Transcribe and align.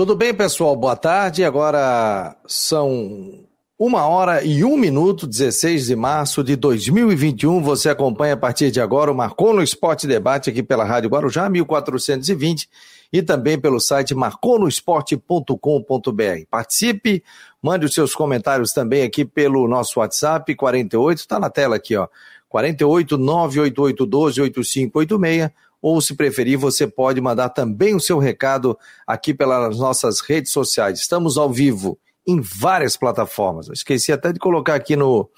Tudo 0.00 0.16
bem, 0.16 0.32
pessoal? 0.32 0.74
Boa 0.74 0.96
tarde. 0.96 1.44
Agora 1.44 2.34
são 2.46 3.44
uma 3.78 4.06
hora 4.06 4.42
e 4.42 4.64
um 4.64 4.74
minuto, 4.74 5.26
16 5.26 5.88
de 5.88 5.94
março 5.94 6.42
de 6.42 6.56
2021. 6.56 7.60
Você 7.60 7.90
acompanha 7.90 8.32
a 8.32 8.36
partir 8.38 8.70
de 8.70 8.80
agora 8.80 9.12
o 9.12 9.14
Marcou 9.14 9.52
no 9.52 9.62
Esporte 9.62 10.06
Debate 10.06 10.48
aqui 10.48 10.62
pela 10.62 10.86
Rádio 10.86 11.10
Guarujá, 11.10 11.50
1420 11.50 12.66
e 13.12 13.20
também 13.20 13.60
pelo 13.60 13.78
site 13.78 14.14
marconosport.com.br. 14.14 16.46
Participe, 16.50 17.22
mande 17.62 17.84
os 17.84 17.92
seus 17.92 18.14
comentários 18.14 18.72
também 18.72 19.02
aqui 19.02 19.22
pelo 19.22 19.68
nosso 19.68 20.00
WhatsApp 20.00 20.54
48, 20.54 21.18
está 21.18 21.38
na 21.38 21.50
tela 21.50 21.76
aqui, 21.76 21.94
ó. 21.94 22.08
48 22.48 23.18
988 23.18 24.06
12 24.06 24.40
8586 24.40 25.50
ou 25.82 26.00
se 26.00 26.14
preferir, 26.14 26.58
você 26.58 26.86
pode 26.86 27.20
mandar 27.20 27.50
também 27.50 27.94
o 27.94 28.00
seu 28.00 28.18
recado 28.18 28.78
aqui 29.06 29.32
pelas 29.32 29.78
nossas 29.78 30.20
redes 30.20 30.52
sociais. 30.52 31.00
Estamos 31.00 31.38
ao 31.38 31.50
vivo 31.50 31.98
em 32.26 32.40
várias 32.40 32.96
plataformas. 32.96 33.68
Eu 33.68 33.74
esqueci 33.74 34.12
até 34.12 34.32
de 34.32 34.38
colocar 34.38 34.74
aqui 34.74 34.94
no, 34.94 35.28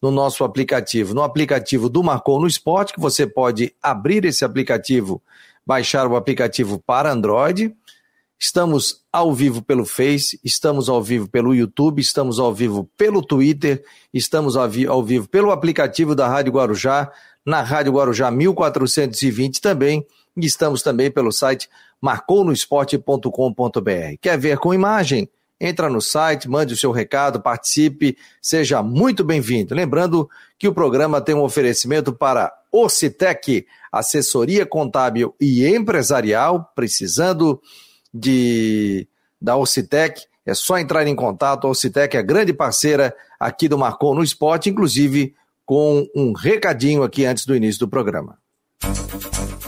no 0.00 0.10
nosso 0.10 0.44
aplicativo, 0.44 1.14
no 1.14 1.22
aplicativo 1.22 1.88
do 1.88 2.02
Marcou 2.02 2.40
no 2.40 2.46
Esporte, 2.46 2.94
que 2.94 3.00
você 3.00 3.26
pode 3.26 3.74
abrir 3.82 4.24
esse 4.24 4.44
aplicativo, 4.44 5.22
baixar 5.66 6.06
o 6.06 6.16
aplicativo 6.16 6.78
para 6.78 7.12
Android. 7.12 7.74
Estamos 8.38 9.04
ao 9.12 9.34
vivo 9.34 9.60
pelo 9.60 9.84
Face, 9.84 10.40
estamos 10.42 10.88
ao 10.88 11.02
vivo 11.02 11.28
pelo 11.28 11.54
YouTube, 11.54 12.00
estamos 12.00 12.38
ao 12.38 12.54
vivo 12.54 12.88
pelo 12.96 13.20
Twitter, 13.20 13.84
estamos 14.14 14.56
ao, 14.56 14.66
vi 14.66 14.86
ao 14.86 15.02
vivo 15.04 15.28
pelo 15.28 15.50
aplicativo 15.50 16.14
da 16.14 16.26
Rádio 16.26 16.52
Guarujá, 16.52 17.12
na 17.44 17.62
Rádio 17.62 17.92
Guarujá 17.92 18.30
1420 18.30 19.60
também, 19.60 20.06
e 20.36 20.46
estamos 20.46 20.82
também 20.82 21.10
pelo 21.10 21.32
site 21.32 21.68
marconosport.com.br. 22.00 24.16
Quer 24.20 24.38
ver 24.38 24.58
com 24.58 24.72
imagem? 24.72 25.28
Entra 25.60 25.90
no 25.90 26.00
site, 26.00 26.48
mande 26.48 26.72
o 26.72 26.76
seu 26.76 26.90
recado, 26.90 27.40
participe, 27.40 28.16
seja 28.40 28.82
muito 28.82 29.22
bem-vindo. 29.22 29.74
Lembrando 29.74 30.28
que 30.58 30.66
o 30.66 30.72
programa 30.72 31.20
tem 31.20 31.34
um 31.34 31.42
oferecimento 31.42 32.14
para 32.14 32.50
Ocitec, 32.72 33.66
assessoria 33.92 34.64
contábil 34.64 35.34
e 35.38 35.66
empresarial, 35.66 36.72
precisando 36.74 37.60
de 38.12 39.06
da 39.40 39.56
Ocitec, 39.56 40.26
é 40.44 40.54
só 40.54 40.78
entrar 40.78 41.06
em 41.06 41.14
contato. 41.14 41.66
A 41.66 41.70
Ocitec 41.70 42.16
é 42.16 42.22
grande 42.22 42.52
parceira 42.52 43.14
aqui 43.38 43.68
do 43.68 43.78
Marcon 43.78 44.14
no 44.14 44.22
Esporte, 44.22 44.70
inclusive 44.70 45.34
com 45.70 46.04
um 46.16 46.32
recadinho 46.32 47.04
aqui 47.04 47.24
antes 47.24 47.46
do 47.46 47.54
início 47.54 47.78
do 47.78 47.88
programa. 47.88 48.36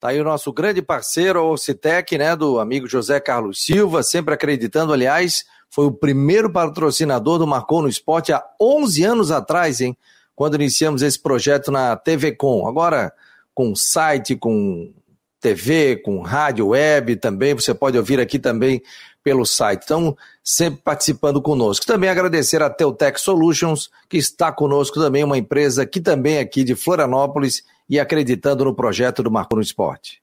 Tá 0.00 0.08
aí 0.08 0.20
o 0.20 0.24
nosso 0.24 0.50
grande 0.50 0.80
parceiro, 0.80 1.44
o 1.44 1.58
Citec, 1.58 2.16
né, 2.16 2.34
do 2.34 2.58
amigo 2.58 2.88
José 2.88 3.20
Carlos 3.20 3.62
Silva, 3.62 4.02
sempre 4.02 4.32
acreditando, 4.32 4.94
aliás, 4.94 5.44
foi 5.68 5.84
o 5.84 5.92
primeiro 5.92 6.50
patrocinador 6.50 7.38
do 7.38 7.46
Marcou 7.46 7.82
no 7.82 7.88
Esporte 7.88 8.32
há 8.32 8.42
11 8.58 9.04
anos 9.04 9.30
atrás, 9.30 9.82
hein, 9.82 9.94
quando 10.34 10.54
iniciamos 10.54 11.02
esse 11.02 11.20
projeto 11.20 11.70
na 11.70 11.94
TV 11.96 12.32
Com. 12.32 12.66
Agora, 12.66 13.12
com 13.54 13.76
site, 13.76 14.34
com 14.36 14.90
TV, 15.38 15.96
com 15.96 16.22
rádio, 16.22 16.68
web 16.68 17.16
também, 17.16 17.52
você 17.52 17.74
pode 17.74 17.98
ouvir 17.98 18.18
aqui 18.20 18.38
também 18.38 18.82
pelo 19.22 19.44
site. 19.44 19.82
Então, 19.84 20.16
sempre 20.42 20.80
participando 20.82 21.42
conosco. 21.42 21.84
Também 21.84 22.08
agradecer 22.08 22.62
a 22.62 22.70
Teutec 22.70 23.20
Solutions, 23.20 23.90
que 24.08 24.16
está 24.16 24.50
conosco 24.50 24.98
também, 24.98 25.24
uma 25.24 25.36
empresa 25.36 25.84
que 25.84 26.00
também 26.00 26.36
é 26.36 26.40
aqui 26.40 26.64
de 26.64 26.74
Florianópolis 26.74 27.62
e 27.90 27.98
acreditando 27.98 28.64
no 28.64 28.72
projeto 28.72 29.20
do 29.20 29.32
Marco 29.32 29.56
no 29.56 29.60
Esporte. 29.60 30.22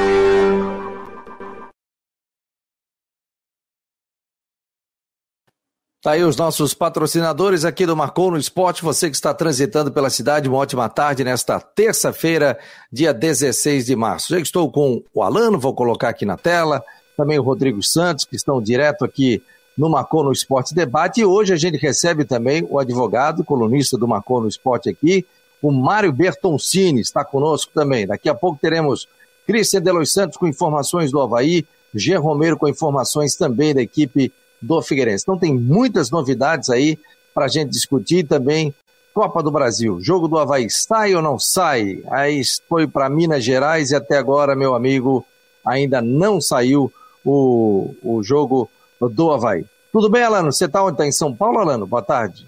Tá 6.01 6.13
aí 6.13 6.23
os 6.23 6.35
nossos 6.35 6.73
patrocinadores 6.73 7.63
aqui 7.63 7.85
do 7.85 7.95
Marcou 7.95 8.31
no 8.31 8.37
Esporte. 8.37 8.81
Você 8.81 9.07
que 9.07 9.15
está 9.15 9.35
transitando 9.35 9.91
pela 9.91 10.09
cidade, 10.09 10.49
uma 10.49 10.57
ótima 10.57 10.89
tarde 10.89 11.23
nesta 11.23 11.59
terça-feira, 11.59 12.57
dia 12.91 13.13
16 13.13 13.85
de 13.85 13.95
março. 13.95 14.33
Já 14.33 14.39
estou 14.39 14.71
com 14.71 15.03
o 15.13 15.21
Alano, 15.21 15.59
vou 15.59 15.75
colocar 15.75 16.09
aqui 16.09 16.25
na 16.25 16.37
tela, 16.37 16.83
também 17.15 17.37
o 17.37 17.43
Rodrigo 17.43 17.83
Santos, 17.83 18.25
que 18.25 18.35
estão 18.35 18.59
direto 18.59 19.05
aqui 19.05 19.43
no 19.77 19.91
Marcou 19.91 20.23
no 20.23 20.31
Esporte 20.31 20.73
Debate. 20.73 21.21
E 21.21 21.25
hoje 21.25 21.53
a 21.53 21.57
gente 21.57 21.77
recebe 21.77 22.25
também 22.25 22.65
o 22.67 22.79
advogado, 22.79 23.43
colunista 23.43 23.95
do 23.95 24.07
Marcou 24.07 24.41
no 24.41 24.47
Esporte 24.47 24.89
aqui, 24.89 25.23
o 25.61 25.71
Mário 25.71 26.11
Bertoncini, 26.11 26.99
está 26.99 27.23
conosco 27.23 27.71
também. 27.75 28.07
Daqui 28.07 28.27
a 28.27 28.33
pouco 28.33 28.57
teremos 28.59 29.07
Cristian 29.45 29.83
Delos 29.83 30.11
Santos 30.11 30.35
com 30.35 30.47
informações 30.47 31.11
do 31.11 31.21
Havaí, 31.21 31.63
G. 31.93 32.15
Romero 32.15 32.57
com 32.57 32.67
informações 32.67 33.35
também 33.35 33.75
da 33.75 33.83
equipe 33.83 34.33
do 34.61 34.81
Figueirense. 34.81 35.23
Então 35.23 35.37
tem 35.37 35.57
muitas 35.57 36.11
novidades 36.11 36.69
aí 36.69 36.99
para 37.33 37.45
a 37.45 37.47
gente 37.47 37.69
discutir 37.69 38.27
também. 38.27 38.73
Copa 39.13 39.43
do 39.43 39.51
Brasil, 39.51 39.99
jogo 40.01 40.25
do 40.25 40.39
Havaí, 40.39 40.69
sai 40.69 41.13
ou 41.13 41.21
não 41.21 41.37
sai? 41.37 42.01
Aí 42.09 42.41
foi 42.69 42.87
para 42.87 43.09
Minas 43.09 43.43
Gerais 43.43 43.91
e 43.91 43.95
até 43.95 44.17
agora, 44.17 44.55
meu 44.55 44.73
amigo, 44.73 45.25
ainda 45.65 46.01
não 46.01 46.39
saiu 46.39 46.91
o, 47.25 47.93
o 48.01 48.23
jogo 48.23 48.69
do 49.01 49.31
Havaí. 49.31 49.65
Tudo 49.91 50.09
bem, 50.09 50.23
Alano? 50.23 50.51
Você 50.51 50.63
está 50.65 50.81
onde? 50.81 50.93
Está 50.93 51.05
em 51.05 51.11
São 51.11 51.35
Paulo, 51.35 51.59
Alano? 51.59 51.85
Boa 51.85 52.01
tarde. 52.01 52.47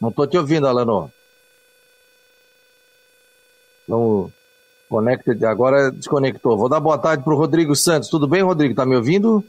Não 0.00 0.10
estou 0.10 0.28
te 0.28 0.38
ouvindo, 0.38 0.68
Alano. 0.68 1.10
Vamos 3.88 4.30
Conecta, 4.94 5.36
agora 5.48 5.90
desconectou. 5.90 6.56
Vou 6.56 6.68
dar 6.68 6.78
boa 6.78 6.96
tarde 6.96 7.24
para 7.24 7.34
o 7.34 7.36
Rodrigo 7.36 7.74
Santos. 7.74 8.08
Tudo 8.08 8.28
bem, 8.28 8.42
Rodrigo? 8.42 8.76
Tá 8.76 8.86
me 8.86 8.94
ouvindo? 8.94 9.42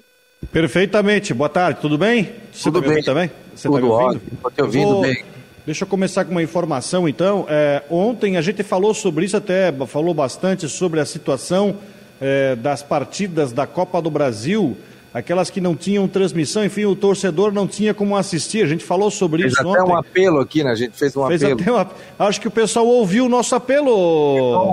Perfeitamente. 0.51 1.35
Boa 1.35 1.49
tarde, 1.49 1.79
tudo 1.79 1.99
bem? 1.99 2.31
Você 2.51 2.63
tudo 2.63 2.81
tá 2.81 2.89
bem 2.89 3.03
também? 3.03 3.31
Você 3.53 3.67
tudo 3.67 3.79
tá 3.79 3.85
me 3.85 3.91
ouvindo? 3.91 4.21
Estou 4.33 4.49
te 4.49 4.61
ouvindo 4.63 4.89
Vou... 4.89 5.01
bem. 5.03 5.23
Deixa 5.63 5.83
eu 5.83 5.87
começar 5.87 6.25
com 6.25 6.31
uma 6.31 6.41
informação, 6.41 7.07
então. 7.07 7.45
É, 7.47 7.83
ontem 7.91 8.37
a 8.37 8.41
gente 8.41 8.63
falou 8.63 8.91
sobre 8.95 9.25
isso, 9.25 9.37
até 9.37 9.71
falou 9.85 10.15
bastante 10.15 10.67
sobre 10.67 10.99
a 10.99 11.05
situação 11.05 11.77
é, 12.19 12.55
das 12.55 12.81
partidas 12.81 13.51
da 13.51 13.67
Copa 13.67 14.01
do 14.01 14.09
Brasil 14.09 14.75
aquelas 15.15 15.49
que 15.49 15.61
não 15.61 15.77
tinham 15.77 16.05
transmissão, 16.09 16.65
enfim, 16.65 16.83
o 16.83 16.93
torcedor 16.93 17.53
não 17.53 17.65
tinha 17.65 17.93
como 17.93 18.17
assistir. 18.17 18.65
A 18.65 18.67
gente 18.67 18.83
falou 18.83 19.09
sobre 19.09 19.43
fez 19.43 19.53
isso 19.53 19.61
até 19.61 19.81
ontem. 19.81 19.93
um 19.93 19.95
apelo 19.95 20.39
aqui, 20.41 20.61
né? 20.61 20.71
A 20.71 20.75
gente 20.75 20.97
fez 20.97 21.15
um 21.15 21.25
fez 21.27 21.41
apelo. 21.41 21.61
Até 21.61 21.71
um... 21.71 22.25
Acho 22.27 22.41
que 22.41 22.49
o 22.49 22.51
pessoal 22.51 22.85
ouviu 22.85 23.25
o 23.25 23.29
nosso 23.29 23.55
apelo, 23.55 23.89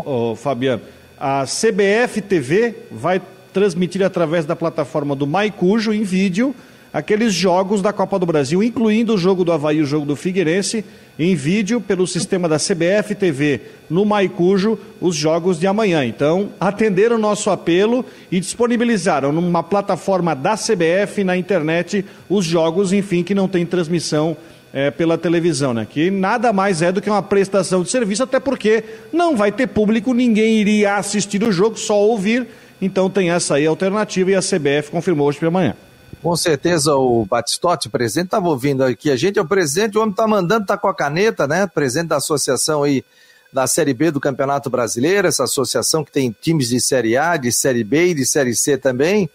ô, 0.05 0.35
Fabiano. 0.35 0.83
A 1.17 1.45
CBF 1.45 2.21
TV 2.21 2.75
vai 2.91 3.23
transmitir 3.53 4.03
através 4.03 4.45
da 4.45 4.57
plataforma 4.57 5.15
do 5.15 5.29
Maicujo 5.29 5.93
em 5.93 6.03
vídeo 6.03 6.53
aqueles 6.93 7.33
jogos 7.33 7.81
da 7.81 7.93
Copa 7.93 8.19
do 8.19 8.27
Brasil, 8.27 8.63
incluindo 8.63 9.15
o 9.15 9.19
jogo 9.19 9.45
do 9.45 9.53
Havaí 9.53 9.79
e 9.79 9.83
o 9.83 9.87
jogo 9.87 10.05
do 10.05 10.15
Figueirense, 10.15 10.85
em 11.19 11.35
vídeo 11.35 11.81
pelo 11.81 12.07
sistema 12.07 12.49
da 12.49 12.57
CBF 12.57 13.15
TV 13.15 13.61
no 13.89 14.05
Maicujo, 14.05 14.79
os 15.01 15.15
jogos 15.15 15.59
de 15.59 15.67
amanhã. 15.67 16.05
Então, 16.05 16.51
atenderam 16.59 17.17
o 17.17 17.19
nosso 17.19 17.51
apelo 17.51 18.05
e 18.31 18.41
disponibilizaram 18.41 19.33
numa 19.33 19.63
plataforma 19.63 20.35
da 20.35 20.55
CBF 20.55 21.25
na 21.25 21.37
internet 21.37 22.05
os 22.29 22.45
jogos, 22.45 22.93
enfim, 22.93 23.23
que 23.23 23.35
não 23.35 23.49
tem 23.49 23.65
transmissão 23.67 24.37
é, 24.73 24.91
pela 24.91 25.19
televisão, 25.19 25.75
né? 25.75 25.87
Que 25.89 26.11
nada 26.11 26.53
mais 26.53 26.81
é 26.81 26.91
do 26.91 27.01
que 27.01 27.11
uma 27.11 27.23
prestação 27.23 27.83
de 27.83 27.91
serviço, 27.91 28.23
até 28.23 28.41
porque 28.41 28.83
não 29.13 29.37
vai 29.37 29.53
ter 29.53 29.67
público, 29.67 30.15
ninguém 30.15 30.61
iria 30.61 30.97
assistir 30.97 31.43
o 31.43 31.53
jogo, 31.53 31.79
só 31.79 32.01
ouvir 32.01 32.47
Então 32.81 33.11
tem 33.11 33.31
essa 33.31 33.57
aí 33.57 33.67
alternativa 33.67 34.31
e 34.31 34.35
a 34.35 34.41
CBF 34.41 34.91
confirmou 34.91 35.29
hoje 35.29 35.39
pela 35.39 35.51
manhã. 35.53 35.77
Com 36.23 36.37
certeza 36.37 36.95
o 36.95 37.27
Batistotti, 37.27 37.89
presidente, 37.89 38.27
estava 38.27 38.49
ouvindo 38.49 38.85
aqui. 38.85 39.11
A 39.11 39.17
gente 39.17 39.41
é 39.41 39.43
o 39.43 39.47
presidente, 39.47 39.99
o 39.99 40.01
homem 40.01 40.13
está 40.13 40.25
mandando, 40.25 40.63
está 40.63 40.79
com 40.79 40.87
a 40.87 40.95
caneta, 40.95 41.49
né? 41.49 41.67
Presidente 41.67 42.09
da 42.09 42.17
associação 42.19 42.85
aí 42.85 43.05
da 43.53 43.67
Série 43.67 43.93
B 43.93 44.13
do 44.13 44.21
Campeonato 44.21 44.71
Brasileiro, 44.71 45.27
essa 45.27 45.43
associação 45.43 46.05
que 46.05 46.13
tem 46.13 46.35
times 46.41 46.69
de 46.69 46.81
Série 46.81 47.17
A, 47.17 47.37
de 47.37 47.51
Série 47.51 47.83
B 47.83 48.11
e 48.11 48.15
de 48.15 48.25
Série 48.25 48.55
C 48.55 48.79
também. 48.79 49.29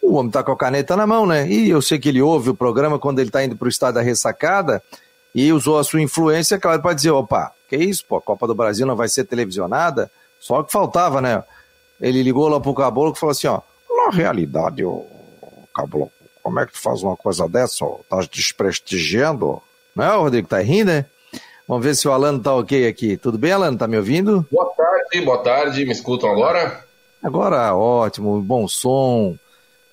O 0.00 0.14
homem 0.14 0.28
está 0.28 0.44
com 0.44 0.52
a 0.52 0.56
caneta 0.56 0.96
na 0.96 1.08
mão, 1.08 1.26
né? 1.26 1.48
E 1.50 1.68
eu 1.68 1.82
sei 1.82 1.98
que 1.98 2.08
ele 2.08 2.22
ouve 2.22 2.50
o 2.50 2.54
programa 2.54 3.00
quando 3.00 3.18
ele 3.18 3.28
está 3.28 3.44
indo 3.44 3.56
para 3.56 3.66
o 3.66 3.68
estado 3.68 3.94
da 3.94 4.00
ressacada 4.00 4.80
e 5.34 5.52
usou 5.52 5.76
a 5.76 5.84
sua 5.84 6.00
influência, 6.00 6.56
claro, 6.56 6.80
para 6.80 6.94
dizer: 6.94 7.10
opa, 7.10 7.52
que 7.68 7.76
isso, 7.76 8.04
pô, 8.08 8.18
a 8.18 8.22
Copa 8.22 8.46
do 8.46 8.54
Brasil 8.54 8.86
não 8.86 8.94
vai 8.94 9.08
ser 9.08 9.24
televisionada? 9.24 10.08
Só 10.38 10.62
que 10.62 10.70
faltava, 10.70 11.20
né? 11.20 11.42
Ele 12.00 12.22
ligou 12.22 12.48
lá 12.48 12.60
pro 12.60 12.74
Caboclo 12.74 13.12
e 13.12 13.18
falou 13.18 13.32
assim: 13.32 13.48
ó, 13.48 13.60
na 13.90 14.10
realidade, 14.10 14.84
o 14.84 15.04
Caboclo, 15.74 16.12
como 16.42 16.60
é 16.60 16.66
que 16.66 16.72
tu 16.72 16.80
faz 16.80 17.02
uma 17.02 17.16
coisa 17.16 17.48
dessa? 17.48 17.84
Ó? 17.84 18.00
Tá 18.08 18.20
desprestigiando? 18.30 19.62
Não 19.94 20.04
é, 20.04 20.16
Rodrigo? 20.16 20.48
Tá 20.48 20.60
rindo, 20.60 20.90
né? 20.90 21.06
Vamos 21.66 21.84
ver 21.84 21.94
se 21.94 22.08
o 22.08 22.12
Alano 22.12 22.40
tá 22.40 22.54
ok 22.54 22.86
aqui. 22.86 23.16
Tudo 23.16 23.38
bem, 23.38 23.52
Alano? 23.52 23.78
Tá 23.78 23.86
me 23.86 23.96
ouvindo? 23.96 24.46
Boa 24.50 24.70
tarde, 24.76 25.20
boa 25.24 25.38
tarde. 25.38 25.84
Me 25.84 25.92
escutam 25.92 26.30
agora? 26.30 26.84
Agora, 27.22 27.74
ótimo, 27.74 28.40
bom 28.42 28.66
som. 28.66 29.36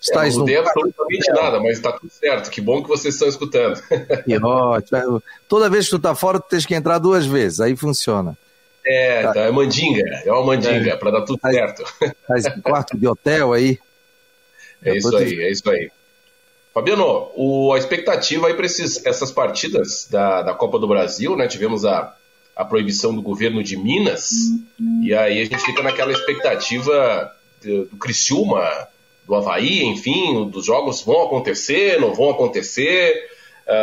Está 0.01 0.25
é, 0.25 0.29
não 0.29 0.39
mudei 0.39 0.57
absolutamente 0.57 1.31
nada, 1.31 1.59
mas 1.59 1.73
está 1.73 1.91
tudo 1.91 2.09
certo. 2.09 2.49
Que 2.49 2.61
bom 2.61 2.81
que 2.81 2.87
vocês 2.87 3.13
estão 3.13 3.27
escutando. 3.27 3.81
Que 4.25 4.37
ótimo. 4.37 5.21
Toda 5.47 5.69
vez 5.69 5.85
que 5.85 5.91
tu 5.91 5.99
tá 5.99 6.15
fora, 6.15 6.39
tu 6.39 6.47
tens 6.49 6.65
que 6.65 6.73
entrar 6.73 6.97
duas 6.97 7.25
vezes, 7.25 7.59
aí 7.59 7.75
funciona. 7.75 8.37
É, 8.85 9.23
tá. 9.31 9.41
é 9.41 9.51
mandinga, 9.51 10.03
é 10.25 10.31
uma 10.31 10.43
mandinga, 10.43 10.91
é. 10.91 10.95
para 10.95 11.11
dar 11.11 11.21
tudo 11.21 11.39
certo. 11.41 11.83
Faz 12.25 12.45
quarto 12.63 12.97
de 12.97 13.07
hotel 13.07 13.53
aí. 13.53 13.77
É 14.83 14.95
isso 14.95 15.15
aí, 15.15 15.39
é 15.41 15.51
isso 15.51 15.69
aí. 15.69 15.91
Fabiano, 16.73 17.31
o, 17.35 17.73
a 17.73 17.77
expectativa 17.77 18.47
aí 18.47 18.53
para 18.53 18.65
essas 18.65 19.31
partidas 19.31 20.07
da, 20.09 20.41
da 20.43 20.53
Copa 20.53 20.79
do 20.79 20.87
Brasil, 20.87 21.35
né? 21.35 21.47
Tivemos 21.47 21.83
a, 21.83 22.15
a 22.55 22.63
proibição 22.63 23.13
do 23.13 23.21
governo 23.21 23.63
de 23.63 23.75
Minas, 23.75 24.29
uhum. 24.79 25.01
e 25.03 25.13
aí 25.13 25.41
a 25.41 25.43
gente 25.43 25.59
fica 25.59 25.81
naquela 25.81 26.11
expectativa 26.11 27.31
do, 27.61 27.85
do 27.85 27.97
Criciúma, 27.97 28.87
do 29.25 29.35
Havaí, 29.35 29.83
enfim, 29.83 30.49
dos 30.49 30.65
jogos 30.65 31.01
vão 31.01 31.23
acontecer, 31.23 31.99
não 31.99 32.13
vão 32.13 32.29
acontecer. 32.29 33.29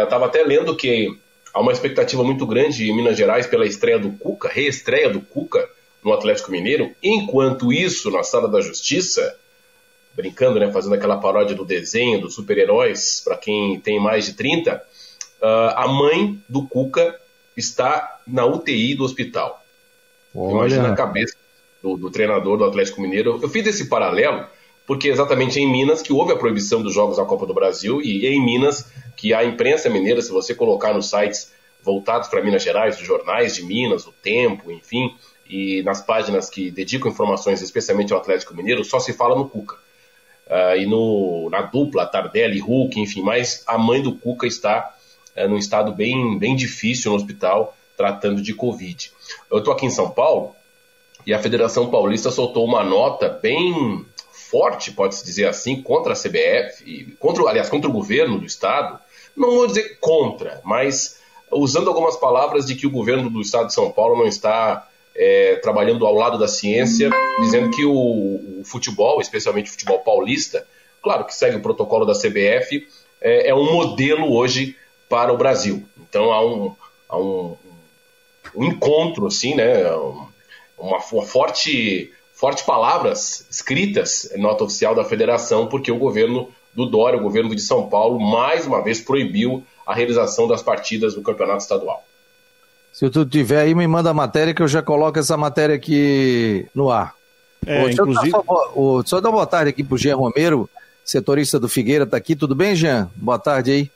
Estava 0.04 0.24
uh, 0.24 0.28
até 0.28 0.42
lendo 0.42 0.74
que 0.74 1.08
há 1.54 1.60
uma 1.60 1.72
expectativa 1.72 2.24
muito 2.24 2.46
grande 2.46 2.90
em 2.90 2.96
Minas 2.96 3.16
Gerais 3.16 3.46
pela 3.46 3.66
estreia 3.66 3.98
do 3.98 4.10
Cuca, 4.12 4.48
reestreia 4.48 5.08
do 5.08 5.20
Cuca 5.20 5.68
no 6.02 6.12
Atlético 6.12 6.50
Mineiro. 6.50 6.90
Enquanto 7.02 7.72
isso, 7.72 8.10
na 8.10 8.22
Sala 8.22 8.48
da 8.48 8.60
Justiça, 8.60 9.36
brincando, 10.16 10.58
né, 10.58 10.72
fazendo 10.72 10.94
aquela 10.94 11.18
paródia 11.18 11.54
do 11.54 11.64
desenho 11.64 12.22
dos 12.22 12.34
super-heróis, 12.34 13.20
para 13.22 13.36
quem 13.36 13.78
tem 13.78 14.00
mais 14.00 14.24
de 14.24 14.32
30, 14.32 14.74
uh, 14.74 14.80
ah, 15.42 15.84
a 15.84 15.88
mãe 15.88 16.42
do 16.48 16.66
Cuca 16.66 17.14
está 17.54 18.20
na 18.26 18.46
UTI 18.46 18.94
do 18.94 19.04
hospital. 19.04 19.62
Olha. 20.34 20.52
Imagina 20.52 20.92
a 20.92 20.96
cabeça 20.96 21.36
do, 21.82 21.98
do, 21.98 22.10
treinador 22.10 22.56
do 22.56 22.64
Atlético 22.64 23.00
Mineiro. 23.02 23.38
Eu 23.42 23.48
fiz 23.48 23.66
esse 23.66 23.88
paralelo 23.88 24.46
porque 24.86 25.08
é 25.08 25.12
exatamente 25.12 25.60
em 25.60 25.70
Minas 25.70 26.00
que 26.00 26.12
houve 26.12 26.32
a 26.32 26.36
proibição 26.36 26.82
dos 26.82 26.94
jogos 26.94 27.18
da 27.18 27.24
Copa 27.24 27.44
do 27.44 27.52
Brasil 27.52 28.00
e 28.00 28.24
é 28.26 28.30
em 28.30 28.42
Minas 28.42 28.90
que 29.16 29.34
a 29.34 29.44
imprensa 29.44 29.90
mineira, 29.90 30.22
se 30.22 30.30
você 30.30 30.54
colocar 30.54 30.94
nos 30.94 31.10
sites 31.10 31.52
voltados 31.82 32.28
para 32.28 32.42
Minas 32.42 32.62
Gerais, 32.62 32.98
os 32.98 33.06
jornais 33.06 33.54
de 33.54 33.64
Minas, 33.64 34.06
o 34.06 34.12
Tempo, 34.12 34.70
enfim, 34.70 35.14
e 35.48 35.82
nas 35.82 36.00
páginas 36.02 36.48
que 36.48 36.70
dedicam 36.70 37.10
informações 37.10 37.60
especialmente 37.62 38.12
ao 38.12 38.18
Atlético 38.20 38.54
Mineiro, 38.54 38.84
só 38.84 39.00
se 39.00 39.12
fala 39.12 39.34
no 39.34 39.48
Cuca 39.48 39.85
uh, 40.46 40.76
e 40.76 40.86
no, 40.86 41.48
na 41.50 41.62
dupla 41.62 42.06
Tardelli, 42.06 42.58
Hulk, 42.58 43.00
enfim, 43.00 43.22
mas 43.22 43.62
a 43.66 43.76
mãe 43.78 44.02
do 44.02 44.14
Cuca 44.14 44.46
está 44.46 44.94
uh, 45.36 45.48
num 45.48 45.58
estado 45.58 45.92
bem, 45.92 46.38
bem 46.38 46.54
difícil 46.54 47.10
no 47.10 47.16
hospital, 47.16 47.76
tratando 47.96 48.42
de 48.42 48.54
Covid. 48.54 49.12
Eu 49.50 49.58
estou 49.58 49.72
aqui 49.72 49.86
em 49.86 49.90
São 49.90 50.10
Paulo 50.10 50.54
e 51.26 51.34
a 51.34 51.38
Federação 51.38 51.90
Paulista 51.90 52.30
soltou 52.30 52.64
uma 52.64 52.84
nota 52.84 53.28
bem 53.28 54.04
forte, 54.30 54.92
pode-se 54.92 55.24
dizer 55.24 55.48
assim, 55.48 55.82
contra 55.82 56.12
a 56.12 56.16
CBF, 56.16 56.84
e 56.84 57.04
contra, 57.18 57.42
aliás, 57.48 57.68
contra 57.68 57.90
o 57.90 57.92
governo 57.92 58.38
do 58.38 58.46
estado. 58.46 58.98
Não 59.36 59.50
vou 59.50 59.66
dizer 59.66 59.98
contra, 60.00 60.60
mas 60.64 61.18
usando 61.50 61.88
algumas 61.88 62.16
palavras 62.16 62.66
de 62.66 62.74
que 62.74 62.86
o 62.86 62.90
governo 62.90 63.28
do 63.28 63.40
estado 63.40 63.66
de 63.66 63.74
São 63.74 63.90
Paulo 63.90 64.16
não 64.16 64.26
está 64.26 64.88
é, 65.16 65.56
trabalhando 65.56 66.06
ao 66.06 66.14
lado 66.14 66.38
da 66.38 66.46
ciência, 66.46 67.10
dizendo 67.40 67.70
que 67.70 67.84
o, 67.84 68.60
o, 68.60 68.62
futebol, 68.64 69.20
especialmente 69.20 69.68
o 69.68 69.72
futebol 69.72 69.98
paulista, 70.00 70.66
claro 71.02 71.24
que 71.24 71.34
segue 71.34 71.56
o 71.56 71.62
protocolo 71.62 72.04
da 72.04 72.12
CBF, 72.12 72.86
é, 73.20 73.48
é 73.48 73.54
um 73.54 73.72
modelo 73.72 74.32
hoje 74.32 74.76
para 75.08 75.32
o 75.32 75.36
Brasil. 75.36 75.84
Então 75.98 76.32
há 76.32 76.44
um, 76.44 76.74
há 77.08 77.18
um, 77.18 77.56
um 78.54 78.64
encontro, 78.64 79.26
assim, 79.26 79.54
né, 79.54 79.90
uma, 80.78 80.98
uma 80.98 81.24
forte, 81.24 82.12
forte 82.34 82.64
palavras 82.64 83.46
escritas, 83.50 84.30
nota 84.36 84.64
oficial 84.64 84.94
da 84.94 85.04
federação, 85.04 85.66
porque 85.66 85.90
o 85.90 85.98
governo 85.98 86.52
do 86.74 86.84
Dória, 86.84 87.18
o 87.18 87.22
governo 87.22 87.54
de 87.54 87.62
São 87.62 87.88
Paulo, 87.88 88.20
mais 88.20 88.66
uma 88.66 88.82
vez 88.82 89.00
proibiu 89.00 89.64
a 89.86 89.94
realização 89.94 90.46
das 90.46 90.62
partidas 90.62 91.14
do 91.14 91.22
campeonato 91.22 91.62
estadual. 91.62 92.05
Se 92.96 93.10
tu 93.10 93.26
tiver 93.26 93.60
aí, 93.60 93.74
me 93.74 93.86
manda 93.86 94.08
a 94.08 94.14
matéria 94.14 94.54
que 94.54 94.62
eu 94.62 94.66
já 94.66 94.80
coloco 94.80 95.18
essa 95.18 95.36
matéria 95.36 95.76
aqui 95.76 96.66
no 96.74 96.90
ar. 96.90 97.12
É, 97.66 97.84
o, 97.84 97.90
inclusive... 97.90 98.30
Tá, 98.30 98.40
o 98.74 99.02
senhor 99.04 99.20
dá 99.20 99.28
uma 99.28 99.34
boa 99.34 99.46
tarde 99.46 99.68
aqui 99.68 99.84
pro 99.84 99.98
Jean 99.98 100.16
Romero, 100.16 100.66
setorista 101.04 101.60
do 101.60 101.68
Figueira, 101.68 102.04
está 102.04 102.16
aqui. 102.16 102.34
Tudo 102.34 102.54
bem, 102.54 102.74
Jean? 102.74 103.10
Boa 103.14 103.38
tarde 103.38 103.70
aí. 103.70 103.90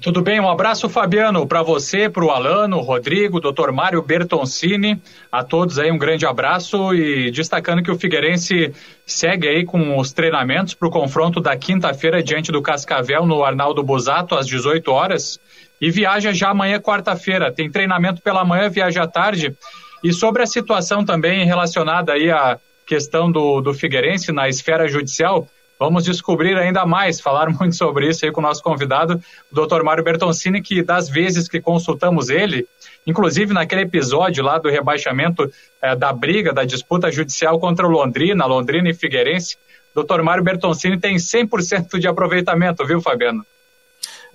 Tudo 0.00 0.20
bem, 0.20 0.40
um 0.40 0.50
abraço, 0.50 0.88
Fabiano, 0.88 1.46
para 1.46 1.62
você, 1.62 2.08
para 2.10 2.24
o 2.24 2.30
Alano, 2.30 2.80
Rodrigo, 2.80 3.40
doutor 3.40 3.70
Mário 3.70 4.02
Bertoncini, 4.02 5.00
a 5.30 5.44
todos 5.44 5.78
aí 5.78 5.90
um 5.90 5.96
grande 5.96 6.26
abraço 6.26 6.92
e 6.92 7.30
destacando 7.30 7.84
que 7.84 7.90
o 7.90 7.98
Figueirense 7.98 8.74
segue 9.06 9.48
aí 9.48 9.64
com 9.64 9.96
os 9.96 10.12
treinamentos 10.12 10.74
para 10.74 10.88
o 10.88 10.90
confronto 10.90 11.40
da 11.40 11.56
quinta-feira 11.56 12.20
diante 12.20 12.50
do 12.50 12.60
Cascavel 12.60 13.24
no 13.24 13.44
Arnaldo 13.44 13.82
Busato 13.82 14.34
às 14.34 14.46
18 14.46 14.90
horas 14.90 15.40
e 15.80 15.90
viaja 15.90 16.32
já 16.32 16.50
amanhã, 16.50 16.80
quarta-feira. 16.80 17.52
Tem 17.52 17.70
treinamento 17.70 18.22
pela 18.22 18.44
manhã, 18.44 18.68
viaja 18.68 19.02
à 19.02 19.06
tarde. 19.06 19.56
E 20.02 20.12
sobre 20.12 20.42
a 20.42 20.46
situação 20.46 21.04
também 21.04 21.44
relacionada 21.44 22.12
aí 22.12 22.30
à 22.30 22.58
questão 22.86 23.30
do, 23.30 23.60
do 23.60 23.74
Figueirense 23.74 24.30
na 24.32 24.48
esfera 24.48 24.86
judicial, 24.88 25.48
vamos 25.78 26.04
descobrir 26.04 26.56
ainda 26.56 26.86
mais, 26.86 27.20
falar 27.20 27.50
muito 27.50 27.74
sobre 27.74 28.08
isso 28.08 28.24
aí 28.24 28.30
com 28.30 28.40
o 28.40 28.42
nosso 28.42 28.62
convidado, 28.62 29.20
o 29.50 29.54
doutor 29.54 29.82
Mário 29.82 30.04
Bertoncini, 30.04 30.62
que 30.62 30.82
das 30.82 31.08
vezes 31.08 31.48
que 31.48 31.60
consultamos 31.60 32.28
ele, 32.28 32.66
inclusive 33.06 33.52
naquele 33.52 33.82
episódio 33.82 34.44
lá 34.44 34.58
do 34.58 34.68
rebaixamento 34.68 35.50
eh, 35.82 35.96
da 35.96 36.12
briga, 36.12 36.52
da 36.52 36.64
disputa 36.64 37.10
judicial 37.10 37.58
contra 37.58 37.86
o 37.86 37.90
Londrina, 37.90 38.46
Londrina 38.46 38.88
e 38.88 38.94
Figueirense, 38.94 39.56
doutor 39.94 40.22
Mário 40.22 40.44
Bertoncini 40.44 40.98
tem 40.98 41.16
100% 41.16 41.98
de 41.98 42.06
aproveitamento, 42.06 42.86
viu, 42.86 43.00
Fabiano? 43.00 43.44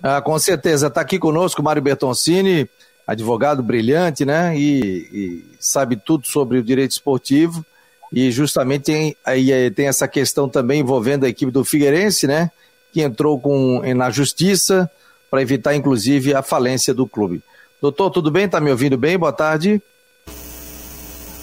Ah, 0.02 0.20
com 0.20 0.36
certeza. 0.38 0.88
Está 0.88 1.00
aqui 1.00 1.18
conosco 1.18 1.62
Mário 1.62 1.80
Bertoncini, 1.80 2.68
advogado 3.06 3.62
brilhante, 3.62 4.24
né? 4.24 4.56
E, 4.56 4.80
e, 5.12 5.44
sabe 5.60 5.96
tudo 5.96 6.26
sobre 6.26 6.58
o 6.58 6.62
direito 6.62 6.90
esportivo. 6.90 7.64
E 8.12 8.30
justamente 8.30 8.84
tem, 8.84 9.16
aí, 9.24 9.52
eh, 9.52 9.70
tem 9.70 9.86
essa 9.86 10.08
questão 10.08 10.48
também 10.48 10.80
envolvendo 10.80 11.24
a 11.24 11.28
equipe 11.28 11.52
do 11.52 11.64
Figueirense, 11.64 12.26
né? 12.26 12.50
Que 12.92 13.00
entrou 13.00 13.40
com, 13.40 13.80
na 13.94 14.10
justiça 14.10 14.90
para 15.30 15.40
evitar, 15.40 15.74
inclusive, 15.74 16.34
a 16.34 16.42
falência 16.42 16.92
do 16.92 17.06
clube. 17.06 17.40
Doutor, 17.80 18.10
tudo 18.10 18.30
bem? 18.30 18.44
Está 18.44 18.60
me 18.60 18.70
ouvindo 18.70 18.98
bem? 18.98 19.16
Boa 19.16 19.32
tarde. 19.32 19.80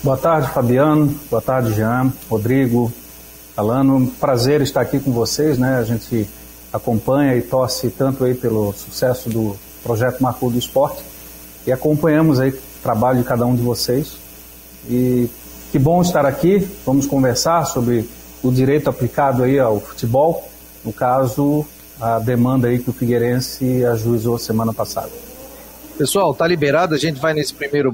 Boa 0.03 0.17
tarde, 0.17 0.49
Fabiano. 0.53 1.07
Boa 1.29 1.41
tarde, 1.41 1.73
Jean, 1.73 2.13
Rodrigo, 2.29 2.93
Alano. 3.57 4.07
Prazer 4.19 4.61
estar 4.61 4.81
aqui 4.81 4.99
com 4.99 5.11
vocês, 5.11 5.57
né? 5.57 5.77
A 5.77 5.83
gente 5.83 6.29
acompanha 6.71 7.35
e 7.35 7.41
torce 7.41 7.89
tanto 7.89 8.23
aí 8.23 8.33
pelo 8.33 8.73
sucesso 8.73 9.29
do 9.29 9.55
projeto 9.83 10.21
Marco 10.21 10.49
do 10.49 10.57
Esporte 10.57 11.03
e 11.65 11.71
acompanhamos 11.71 12.39
aí 12.39 12.49
o 12.49 12.59
trabalho 12.81 13.19
de 13.19 13.25
cada 13.25 13.45
um 13.45 13.55
de 13.55 13.61
vocês. 13.61 14.17
E 14.89 15.29
que 15.71 15.79
bom 15.79 16.01
estar 16.01 16.25
aqui. 16.25 16.67
Vamos 16.85 17.05
conversar 17.05 17.65
sobre 17.65 18.09
o 18.41 18.51
direito 18.51 18.89
aplicado 18.89 19.43
aí 19.43 19.59
ao 19.59 19.79
futebol, 19.79 20.49
no 20.83 20.93
caso 20.93 21.65
a 21.99 22.17
demanda 22.17 22.69
aí 22.69 22.79
que 22.79 22.89
o 22.89 22.93
Figueirense 22.93 23.83
ajuizou 23.85 24.39
semana 24.39 24.73
passada. 24.73 25.11
Pessoal, 25.97 26.33
tá 26.33 26.47
liberado. 26.47 26.95
A 26.95 26.97
gente 26.97 27.19
vai 27.19 27.33
nesse 27.33 27.53
primeiro 27.53 27.93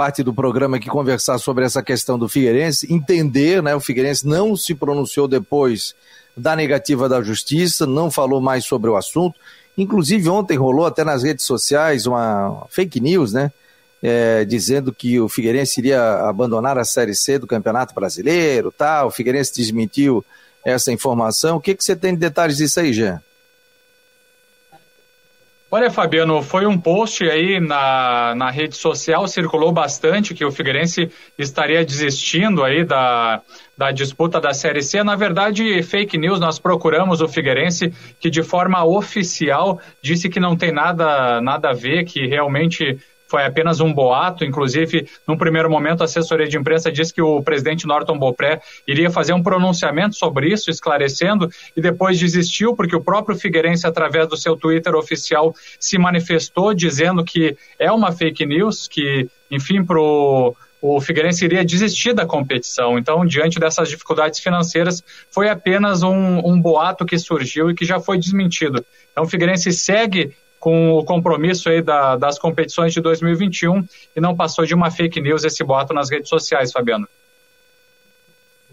parte 0.00 0.22
do 0.22 0.32
programa 0.32 0.78
aqui 0.78 0.88
conversar 0.88 1.36
sobre 1.36 1.62
essa 1.62 1.82
questão 1.82 2.18
do 2.18 2.26
Figueirense, 2.26 2.90
entender, 2.90 3.62
né? 3.62 3.76
O 3.76 3.80
Figueirense 3.80 4.26
não 4.26 4.56
se 4.56 4.74
pronunciou 4.74 5.28
depois 5.28 5.94
da 6.34 6.56
negativa 6.56 7.06
da 7.06 7.20
justiça, 7.20 7.84
não 7.84 8.10
falou 8.10 8.40
mais 8.40 8.64
sobre 8.64 8.88
o 8.88 8.96
assunto. 8.96 9.38
Inclusive, 9.76 10.26
ontem 10.30 10.56
rolou 10.56 10.86
até 10.86 11.04
nas 11.04 11.22
redes 11.22 11.44
sociais 11.44 12.06
uma 12.06 12.66
fake 12.70 12.98
news, 12.98 13.34
né? 13.34 13.52
é, 14.02 14.42
dizendo 14.46 14.90
que 14.90 15.20
o 15.20 15.28
Figueirense 15.28 15.78
iria 15.80 16.00
abandonar 16.26 16.78
a 16.78 16.84
Série 16.84 17.14
C 17.14 17.38
do 17.38 17.46
Campeonato 17.46 17.94
Brasileiro, 17.94 18.72
tá? 18.72 19.04
O 19.04 19.10
Figueirense 19.10 19.54
desmentiu 19.54 20.24
essa 20.64 20.90
informação. 20.90 21.58
O 21.58 21.60
que, 21.60 21.74
que 21.74 21.84
você 21.84 21.94
tem 21.94 22.14
de 22.14 22.20
detalhes 22.20 22.56
disso 22.56 22.80
aí, 22.80 22.94
Jean? 22.94 23.20
Olha, 25.72 25.88
Fabiano, 25.88 26.42
foi 26.42 26.66
um 26.66 26.76
post 26.76 27.22
aí 27.30 27.60
na, 27.60 28.34
na 28.34 28.50
rede 28.50 28.76
social, 28.76 29.28
circulou 29.28 29.70
bastante 29.70 30.34
que 30.34 30.44
o 30.44 30.50
Figueirense 30.50 31.08
estaria 31.38 31.84
desistindo 31.84 32.64
aí 32.64 32.84
da, 32.84 33.40
da 33.78 33.92
disputa 33.92 34.40
da 34.40 34.52
Série 34.52 34.82
C. 34.82 35.04
Na 35.04 35.14
verdade, 35.14 35.80
fake 35.84 36.18
news, 36.18 36.40
nós 36.40 36.58
procuramos 36.58 37.20
o 37.20 37.28
Figueirense, 37.28 37.94
que 38.18 38.28
de 38.28 38.42
forma 38.42 38.84
oficial 38.84 39.80
disse 40.02 40.28
que 40.28 40.40
não 40.40 40.56
tem 40.56 40.72
nada, 40.72 41.40
nada 41.40 41.70
a 41.70 41.72
ver, 41.72 42.04
que 42.04 42.26
realmente 42.26 42.98
foi 43.30 43.44
apenas 43.44 43.80
um 43.80 43.92
boato. 43.94 44.44
Inclusive, 44.44 45.08
num 45.26 45.38
primeiro 45.38 45.70
momento, 45.70 46.02
a 46.02 46.04
assessoria 46.04 46.48
de 46.48 46.58
imprensa 46.58 46.90
disse 46.90 47.14
que 47.14 47.22
o 47.22 47.42
presidente 47.42 47.86
Norton 47.86 48.18
Bopré 48.18 48.60
iria 48.86 49.08
fazer 49.08 49.32
um 49.32 49.42
pronunciamento 49.42 50.16
sobre 50.16 50.52
isso, 50.52 50.68
esclarecendo, 50.68 51.48
e 51.76 51.80
depois 51.80 52.18
desistiu, 52.18 52.74
porque 52.74 52.96
o 52.96 53.02
próprio 53.02 53.36
Figueirense, 53.36 53.86
através 53.86 54.28
do 54.28 54.36
seu 54.36 54.56
Twitter 54.56 54.96
oficial, 54.96 55.54
se 55.78 55.96
manifestou 55.96 56.74
dizendo 56.74 57.24
que 57.24 57.56
é 57.78 57.90
uma 57.92 58.10
fake 58.10 58.44
news, 58.44 58.88
que, 58.88 59.28
enfim, 59.50 59.84
pro 59.84 60.56
o 60.82 60.98
Figueirense 60.98 61.44
iria 61.44 61.62
desistir 61.62 62.14
da 62.14 62.24
competição. 62.24 62.98
Então, 62.98 63.24
diante 63.26 63.60
dessas 63.60 63.88
dificuldades 63.88 64.40
financeiras, 64.40 65.04
foi 65.30 65.50
apenas 65.50 66.02
um, 66.02 66.38
um, 66.38 66.58
boato 66.58 67.04
que 67.04 67.18
surgiu 67.18 67.70
e 67.70 67.74
que 67.74 67.84
já 67.84 68.00
foi 68.00 68.18
desmentido. 68.18 68.82
Então, 69.12 69.24
o 69.24 69.28
Figueirense 69.28 69.72
segue 69.72 70.34
com 70.60 70.92
o 70.92 71.04
compromisso 71.04 71.70
aí 71.70 71.80
da, 71.80 72.16
das 72.16 72.38
competições 72.38 72.92
de 72.92 73.00
2021 73.00 73.82
e 74.14 74.20
não 74.20 74.36
passou 74.36 74.66
de 74.66 74.74
uma 74.74 74.90
fake 74.90 75.20
news 75.20 75.42
esse 75.42 75.64
boato 75.64 75.94
nas 75.94 76.10
redes 76.10 76.28
sociais, 76.28 76.70
Fabiano. 76.70 77.08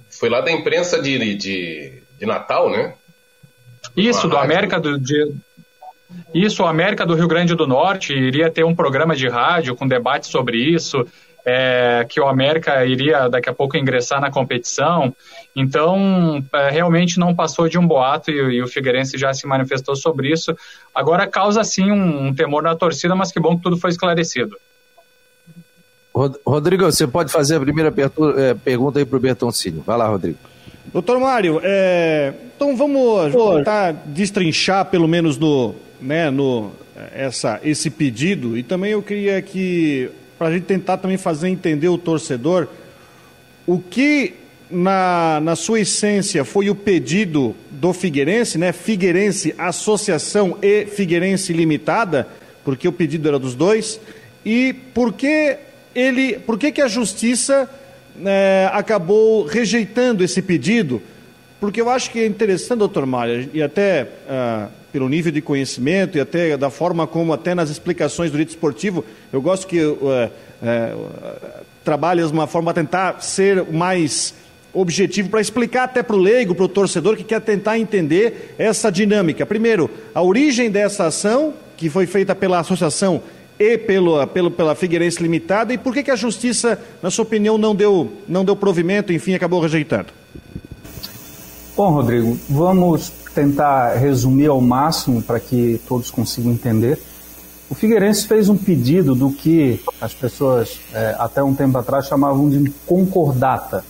Foi 0.10 0.30
lá 0.30 0.42
da 0.42 0.52
imprensa 0.52 1.02
de, 1.02 1.36
de, 1.36 2.04
de 2.20 2.26
Natal, 2.26 2.70
né? 2.70 2.94
Isso, 3.96 4.28
do 4.28 4.38
América 4.38 4.80
do, 4.80 5.00
de, 5.00 5.34
isso, 6.34 6.64
o 6.64 6.68
América 6.68 7.06
do 7.06 7.16
Rio 7.16 7.28
Grande 7.28 7.56
do 7.56 7.66
Norte 7.66 8.14
iria 8.14 8.52
ter 8.52 8.64
um 8.64 8.76
programa 8.76 9.16
de 9.16 9.28
rádio 9.28 9.76
com 9.76 9.88
debate 9.88 10.28
sobre 10.28 10.58
isso 10.58 11.06
é, 11.50 12.06
que 12.10 12.20
o 12.20 12.28
América 12.28 12.86
iria 12.86 13.30
daqui 13.30 13.50
a 13.50 13.54
pouco 13.54 13.78
ingressar 13.78 14.20
na 14.20 14.30
competição. 14.30 15.16
Então, 15.56 16.44
é, 16.54 16.70
realmente 16.70 17.18
não 17.18 17.34
passou 17.34 17.70
de 17.70 17.80
um 17.80 17.88
boato 17.88 18.30
e, 18.30 18.34
e, 18.34 18.62
o 18.62 18.68
Figueirense 18.68 19.18
já 19.18 19.34
se 19.34 19.48
manifestou 19.48 19.96
sobre 19.96 20.30
isso. 20.30 20.54
Agora 20.94 21.26
causa 21.26 21.64
sim 21.64 21.90
um, 21.90 22.28
um 22.28 22.36
temor 22.36 22.62
na 22.62 22.76
torcida, 22.76 23.16
mas 23.16 23.32
que 23.32 23.40
bom 23.40 23.56
que 23.56 23.64
tudo 23.64 23.78
foi 23.78 23.92
esclarecido. 23.92 24.58
Rodrigo, 26.46 26.84
você 26.84 27.08
pode 27.08 27.32
fazer 27.32 27.56
a 27.56 27.60
primeira 27.62 27.94
é, 28.36 28.54
pergunta 28.54 29.00
aí 29.00 29.06
para 29.06 29.16
o 29.16 29.22
Bertoncini. 29.22 29.82
Vai 29.86 29.98
lá, 29.98 30.08
Rodrigo. 30.08 30.40
Doutor 30.92 31.18
Mário, 31.18 31.62
é, 31.64 32.34
então 32.56 32.76
vamos 32.76 33.34
tentar 33.56 33.92
destrinchar 34.06 34.86
pelo 34.86 35.08
menos 35.08 35.38
no, 35.38 35.76
né, 36.02 36.30
no, 36.30 36.72
essa, 37.14 37.60
esse 37.64 37.90
pedido 37.90 38.58
e 38.58 38.64
também 38.64 38.92
eu 38.92 39.04
queria 39.04 39.42
que 39.42 40.10
para 40.38 40.48
a 40.48 40.52
gente 40.52 40.66
tentar 40.66 40.98
também 40.98 41.18
fazer 41.18 41.50
entender 41.50 41.90
o 41.90 41.98
torcedor 41.98 42.68
o 43.68 43.80
que, 43.80 44.36
na, 44.72 45.42
na 45.42 45.56
sua 45.56 45.82
essência, 45.82 46.46
foi 46.46 46.70
o 46.70 46.76
pedido 46.76 47.54
do 47.70 47.92
Figueirense, 47.92 48.58
né? 48.58 48.72
Figueirense 48.72 49.54
Associação 49.58 50.58
e 50.62 50.86
Figueirense 50.86 51.52
Limitada, 51.52 52.30
porque 52.64 52.88
o 52.88 52.94
pedido 52.94 53.28
era 53.28 53.38
dos 53.38 53.54
dois, 53.54 54.00
e 54.46 54.74
por 54.94 55.12
que 55.12 55.58
ele, 55.94 56.40
por 56.40 56.58
que, 56.58 56.72
que 56.72 56.82
a 56.82 56.88
justiça 56.88 57.70
é, 58.26 58.70
acabou 58.72 59.46
rejeitando 59.46 60.24
esse 60.24 60.42
pedido? 60.42 61.02
Porque 61.60 61.82
eu 61.82 61.90
acho 61.90 62.10
que 62.10 62.20
é 62.20 62.26
interessante, 62.26 62.80
doutor 62.80 63.06
Mário, 63.06 63.50
e 63.54 63.62
até 63.62 64.08
ah, 64.30 64.70
pelo 64.92 65.10
nível 65.10 65.32
de 65.32 65.42
conhecimento 65.42 66.18
e 66.18 66.22
até 66.22 66.56
da 66.58 66.70
forma 66.70 67.06
como, 67.06 67.34
até 67.34 67.54
nas 67.54 67.70
explicações 67.70 68.30
do 68.30 68.34
direito 68.34 68.50
esportivo, 68.50 69.04
eu 69.32 69.42
gosto 69.42 69.68
que 69.68 69.84
uh, 69.84 69.96
uh, 70.04 71.62
trabalhe 71.84 72.26
de 72.26 72.32
uma 72.32 72.48
forma 72.48 72.72
a 72.72 72.74
tentar 72.74 73.22
ser 73.22 73.64
mais 73.72 74.34
objetivo 74.74 75.30
para 75.30 75.42
explicar 75.42 75.84
até 75.84 76.04
para 76.04 76.16
o 76.16 76.20
leigo, 76.20 76.54
para 76.54 76.66
o 76.66 76.68
torcedor 76.68 77.16
que 77.16 77.24
quer 77.24 77.42
tentar 77.42 77.80
entender 77.80 78.56
essa 78.58 78.92
dinâmica. 78.92 79.46
Primeiro, 79.46 79.90
a 80.14 80.22
origem 80.22 80.70
dessa 80.70 81.06
ação, 81.06 81.54
que 81.76 81.90
foi 81.90 82.06
feita 82.06 82.36
pela 82.36 82.60
associação 82.60 83.22
e 83.60 83.78
pelo, 83.78 84.26
pelo, 84.28 84.52
pela 84.52 84.76
Figueirense 84.76 85.22
Limitada, 85.22 85.74
e 85.74 85.78
por 85.78 85.94
que, 85.94 86.04
que 86.04 86.12
a 86.12 86.16
justiça, 86.16 86.80
na 87.02 87.10
sua 87.10 87.24
opinião, 87.24 87.58
não 87.58 87.76
deu, 87.76 88.12
não 88.28 88.46
deu 88.46 88.56
provimento, 88.56 89.12
enfim, 89.12 89.34
acabou 89.34 89.60
rejeitando? 89.60 90.08
Bom, 91.76 91.92
Rodrigo, 91.92 92.38
vamos 92.50 93.12
tentar 93.38 93.94
resumir 93.94 94.48
ao 94.48 94.60
máximo 94.60 95.22
para 95.22 95.40
que 95.40 95.80
todos 95.88 96.10
consigam 96.10 96.52
entender. 96.52 97.00
O 97.70 97.76
Figueirense 97.76 98.26
fez 98.26 98.50
um 98.50 98.58
pedido 98.58 99.14
do 99.14 99.30
que 99.30 99.80
as 100.02 100.12
pessoas 100.12 100.80
é, 100.92 101.16
até 101.20 101.44
um 101.44 101.54
tempo 101.54 101.78
atrás 101.78 102.08
chamavam 102.08 102.50
de 102.50 102.68
concordata, 102.88 103.86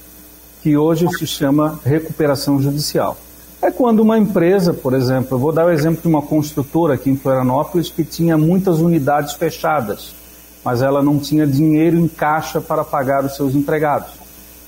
que 0.62 0.76
hoje 0.76 1.08
se 1.18 1.26
chama 1.26 1.80
recuperação 1.86 2.62
judicial. 2.62 3.18
É 3.62 3.72
quando 3.72 4.02
uma 4.02 4.18
empresa, 4.18 4.74
por 4.74 4.94
exemplo, 4.94 5.36
eu 5.36 5.40
vou 5.40 5.54
dar 5.54 5.66
o 5.66 5.72
exemplo 5.72 6.02
de 6.02 6.08
uma 6.10 6.22
construtora 6.22 6.96
aqui 6.96 7.10
em 7.10 7.16
Florianópolis 7.16 7.90
que 7.90 8.04
tinha 8.04 8.38
muitas 8.38 8.80
unidades 8.80 9.34
fechadas, 9.36 10.14
mas 10.62 10.82
ela 10.82 11.02
não 11.02 11.20
tinha 11.20 11.48
dinheiro 11.48 11.96
em 11.96 12.08
caixa 12.10 12.60
para 12.60 12.84
pagar 12.84 13.24
os 13.24 13.38
seus 13.38 13.56
empregados. 13.56 14.12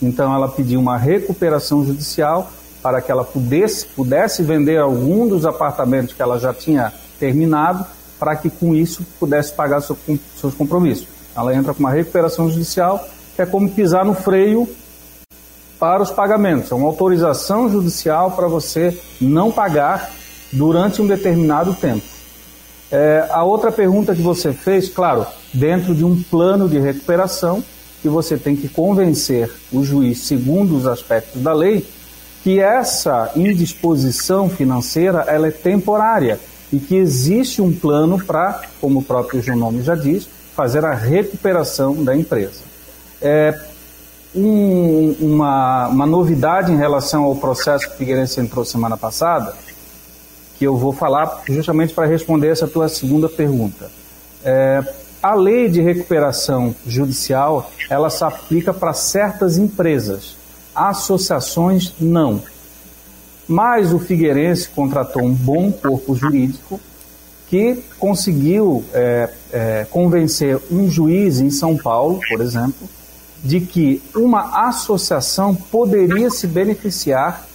Então 0.01 0.33
ela 0.33 0.47
pediu 0.47 0.79
uma 0.79 0.97
recuperação 0.97 1.83
judicial 1.83 2.49
para 2.81 3.01
que 3.01 3.11
ela 3.11 3.23
pudesse, 3.23 3.85
pudesse 3.87 4.43
vender 4.43 4.77
algum 4.77 5.27
dos 5.27 5.45
apartamentos 5.45 6.13
que 6.13 6.21
ela 6.21 6.39
já 6.39 6.53
tinha 6.53 6.93
terminado, 7.19 7.85
para 8.19 8.35
que 8.35 8.49
com 8.49 8.75
isso 8.75 9.05
pudesse 9.19 9.53
pagar 9.53 9.81
seu, 9.81 9.97
seus 10.39 10.53
compromissos. 10.53 11.07
Ela 11.35 11.53
entra 11.55 11.73
com 11.73 11.79
uma 11.79 11.91
recuperação 11.91 12.49
judicial, 12.49 13.05
que 13.35 13.41
é 13.41 13.45
como 13.45 13.69
pisar 13.69 14.03
no 14.05 14.13
freio 14.13 14.67
para 15.79 16.03
os 16.03 16.11
pagamentos. 16.11 16.71
É 16.71 16.75
uma 16.75 16.87
autorização 16.87 17.69
judicial 17.69 18.31
para 18.31 18.47
você 18.47 18.97
não 19.21 19.51
pagar 19.51 20.11
durante 20.51 21.01
um 21.01 21.07
determinado 21.07 21.73
tempo. 21.73 22.03
É, 22.91 23.27
a 23.29 23.43
outra 23.43 23.71
pergunta 23.71 24.15
que 24.15 24.21
você 24.21 24.51
fez, 24.51 24.89
claro, 24.89 25.25
dentro 25.53 25.93
de 25.93 26.03
um 26.03 26.21
plano 26.23 26.67
de 26.67 26.79
recuperação, 26.79 27.63
que 28.01 28.09
você 28.09 28.37
tem 28.37 28.55
que 28.55 28.67
convencer 28.67 29.51
o 29.71 29.83
juiz, 29.83 30.21
segundo 30.21 30.75
os 30.75 30.87
aspectos 30.87 31.41
da 31.41 31.53
lei, 31.53 31.85
que 32.49 32.59
essa 32.59 33.31
indisposição 33.35 34.49
financeira 34.49 35.23
ela 35.27 35.49
é 35.49 35.51
temporária 35.51 36.39
e 36.73 36.79
que 36.79 36.95
existe 36.95 37.61
um 37.61 37.71
plano 37.71 38.19
para, 38.25 38.63
como 38.81 39.01
o 39.01 39.03
próprio 39.03 39.55
nome 39.55 39.83
já 39.83 39.93
diz, 39.93 40.27
fazer 40.55 40.83
a 40.83 40.95
recuperação 40.95 42.03
da 42.03 42.15
empresa. 42.15 42.61
É, 43.21 43.53
um, 44.33 45.15
uma, 45.19 45.89
uma 45.89 46.07
novidade 46.07 46.71
em 46.71 46.75
relação 46.75 47.23
ao 47.25 47.35
processo 47.35 47.87
que 47.87 47.93
o 47.93 47.97
Figueirense 47.97 48.41
entrou 48.41 48.65
semana 48.65 48.97
passada, 48.97 49.53
que 50.57 50.65
eu 50.65 50.75
vou 50.75 50.91
falar 50.91 51.43
justamente 51.47 51.93
para 51.93 52.07
responder 52.07 52.47
essa 52.47 52.67
tua 52.67 52.89
segunda 52.89 53.29
pergunta. 53.29 53.91
É, 54.43 54.83
a 55.21 55.35
lei 55.35 55.69
de 55.69 55.81
recuperação 55.81 56.73
judicial, 56.83 57.69
ela 57.91 58.09
se 58.09 58.23
aplica 58.23 58.73
para 58.73 58.91
certas 58.91 59.55
empresas 59.55 60.38
associações 60.87 61.93
não. 61.99 62.41
Mas 63.47 63.91
o 63.91 63.99
Figueirense 63.99 64.69
contratou 64.69 65.23
um 65.23 65.33
bom 65.33 65.71
corpo 65.71 66.15
jurídico 66.15 66.79
que 67.49 67.83
conseguiu 67.97 68.85
é, 68.93 69.29
é, 69.51 69.87
convencer 69.89 70.59
um 70.71 70.89
juiz 70.89 71.39
em 71.39 71.49
São 71.49 71.75
Paulo, 71.75 72.19
por 72.29 72.41
exemplo, 72.41 72.87
de 73.43 73.59
que 73.59 74.01
uma 74.15 74.67
associação 74.67 75.55
poderia 75.55 76.29
se 76.29 76.45
beneficiar 76.45 77.47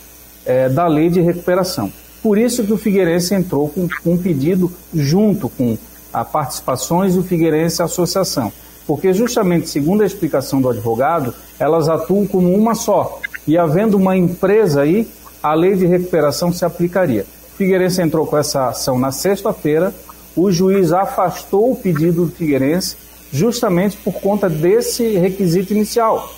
é, 0.45 0.69
da 0.69 0.89
lei 0.89 1.09
de 1.09 1.21
recuperação. 1.21 1.93
Por 2.21 2.39
isso 2.39 2.65
que 2.65 2.73
o 2.73 2.79
Figueirense 2.79 3.35
entrou 3.35 3.69
com, 3.69 3.89
com 4.03 4.15
um 4.15 4.19
pedido 4.19 4.73
junto 4.93 5.49
com 5.49 5.79
a 6.13 6.25
participações 6.25 7.15
do 7.15 7.23
Figueirense 7.23 7.83
Associação 7.83 8.53
porque 8.87 9.13
justamente, 9.13 9.69
segundo 9.69 10.03
a 10.03 10.07
explicação 10.07 10.61
do 10.61 10.69
advogado, 10.69 11.35
elas 11.59 11.89
atuam 11.89 12.27
como 12.27 12.55
uma 12.55 12.75
só. 12.75 13.21
E 13.47 13.57
havendo 13.57 13.97
uma 13.97 14.17
empresa 14.17 14.83
aí, 14.83 15.09
a 15.43 15.55
lei 15.55 15.75
de 15.75 15.87
recuperação 15.87 16.53
se 16.53 16.65
aplicaria. 16.65 17.27
Figueirense 17.57 18.03
entrou 18.03 18.27
com 18.27 18.37
essa 18.37 18.69
ação 18.69 18.99
na 18.99 19.13
sexta-feira, 19.13 19.95
o 20.37 20.51
juiz 20.51 20.93
afastou 20.93 21.71
o 21.71 21.77
pedido 21.77 22.27
do 22.27 22.33
Figueirense 22.33 22.97
justamente 23.33 23.97
por 23.97 24.15
conta 24.15 24.49
desse 24.49 25.17
requisito 25.17 25.73
inicial. 25.73 26.33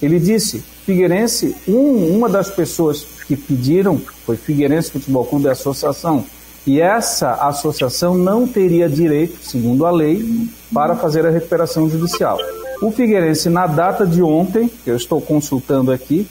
Ele 0.00 0.18
disse, 0.18 0.62
Figueirense, 0.84 1.56
um, 1.66 2.16
uma 2.16 2.28
das 2.28 2.50
pessoas 2.50 3.06
que 3.26 3.36
pediram 3.36 4.00
foi 4.24 4.36
Figueirense 4.36 4.90
Futebol 4.90 5.24
Clube 5.24 5.48
Associação, 5.48 6.24
E 6.66 6.80
essa 6.80 7.34
associação 7.34 8.16
não 8.16 8.46
teria 8.46 8.88
direito, 8.88 9.38
segundo 9.42 9.86
a 9.86 9.90
lei, 9.90 10.48
para 10.72 10.96
fazer 10.96 11.26
a 11.26 11.30
recuperação 11.30 11.88
judicial. 11.88 12.38
O 12.82 12.90
Figueirense, 12.90 13.48
na 13.48 13.66
data 13.66 14.06
de 14.06 14.22
ontem, 14.22 14.68
que 14.68 14.90
eu 14.90 14.96
estou 14.96 15.20
consultando 15.20 15.90
aqui, 15.90 16.28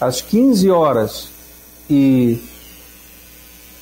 às 0.00 0.20
15 0.20 0.70
horas 0.70 1.28
e 1.88 2.38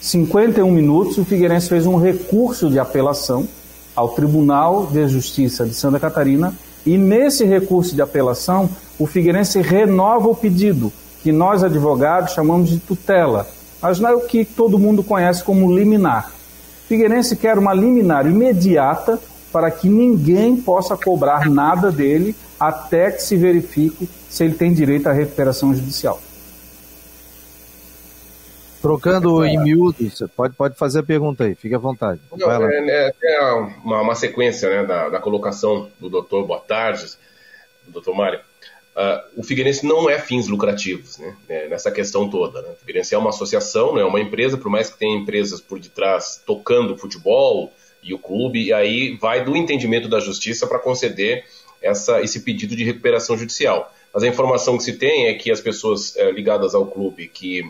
51 0.00 0.70
minutos, 0.70 1.18
o 1.18 1.24
Figueirense 1.24 1.68
fez 1.68 1.86
um 1.86 1.96
recurso 1.96 2.68
de 2.68 2.78
apelação 2.78 3.48
ao 3.96 4.10
Tribunal 4.10 4.86
de 4.86 5.08
Justiça 5.08 5.64
de 5.64 5.74
Santa 5.74 5.98
Catarina 5.98 6.54
e 6.84 6.98
nesse 6.98 7.44
recurso 7.44 7.94
de 7.94 8.02
apelação, 8.02 8.68
o 8.98 9.06
Figueirense 9.06 9.60
renova 9.60 10.28
o 10.28 10.36
pedido, 10.36 10.92
que 11.22 11.32
nós 11.32 11.64
advogados 11.64 12.34
chamamos 12.34 12.68
de 12.68 12.78
tutela, 12.78 13.48
mas 13.84 14.00
não 14.00 14.08
é 14.08 14.14
o 14.14 14.22
que 14.22 14.46
todo 14.46 14.78
mundo 14.78 15.04
conhece 15.04 15.44
como 15.44 15.70
liminar. 15.76 16.32
Figueirense 16.88 17.36
quer 17.36 17.58
uma 17.58 17.74
liminar 17.74 18.26
imediata 18.26 19.20
para 19.52 19.70
que 19.70 19.90
ninguém 19.90 20.56
possa 20.56 20.96
cobrar 20.96 21.50
nada 21.50 21.92
dele 21.92 22.34
até 22.58 23.10
que 23.10 23.22
se 23.22 23.36
verifique 23.36 24.08
se 24.26 24.42
ele 24.42 24.54
tem 24.54 24.72
direito 24.72 25.06
à 25.06 25.12
recuperação 25.12 25.74
judicial. 25.74 26.18
Trocando 28.80 29.44
em 29.44 29.62
miúdos, 29.62 30.22
pode, 30.34 30.54
pode 30.54 30.76
fazer 30.76 31.00
a 31.00 31.02
pergunta 31.02 31.44
aí, 31.44 31.54
fique 31.54 31.74
à 31.74 31.78
vontade. 31.78 32.22
Não, 32.34 32.50
é, 32.50 32.88
é, 32.88 33.12
é 33.22 33.52
uma, 33.84 34.00
uma, 34.00 34.14
sequência 34.14 34.70
né, 34.70 34.86
da, 34.86 35.10
da, 35.10 35.20
colocação 35.20 35.90
do 36.00 36.08
doutor, 36.08 36.46
boa 36.46 36.60
tarde, 36.60 37.04
do 37.84 37.92
doutor 37.92 38.16
Mário. 38.16 38.40
Uh, 38.96 39.40
o 39.40 39.42
Figueirense 39.42 39.84
não 39.84 40.08
é 40.08 40.20
fins 40.20 40.46
lucrativos 40.46 41.18
né, 41.18 41.36
né, 41.48 41.66
nessa 41.66 41.90
questão 41.90 42.30
toda. 42.30 42.62
Né? 42.62 42.68
O 42.70 42.76
Figueirense 42.76 43.14
é 43.14 43.18
uma 43.18 43.30
associação, 43.30 43.98
é 43.98 44.04
uma 44.04 44.20
empresa, 44.20 44.56
por 44.56 44.70
mais 44.70 44.88
que 44.88 44.98
tenha 44.98 45.16
empresas 45.16 45.60
por 45.60 45.80
detrás 45.80 46.40
tocando 46.46 46.94
o 46.94 46.96
futebol, 46.96 47.72
e 48.04 48.12
o 48.12 48.18
clube, 48.18 48.62
e 48.62 48.72
aí 48.72 49.16
vai 49.16 49.42
do 49.42 49.56
entendimento 49.56 50.08
da 50.08 50.20
justiça 50.20 50.66
para 50.66 50.78
conceder 50.78 51.44
essa, 51.82 52.20
esse 52.20 52.40
pedido 52.40 52.76
de 52.76 52.84
recuperação 52.84 53.36
judicial. 53.36 53.92
Mas 54.12 54.22
a 54.22 54.28
informação 54.28 54.76
que 54.76 54.84
se 54.84 54.92
tem 54.92 55.26
é 55.26 55.34
que 55.34 55.50
as 55.50 55.60
pessoas 55.60 56.14
é, 56.16 56.30
ligadas 56.30 56.74
ao 56.74 56.86
clube 56.86 57.26
que 57.26 57.62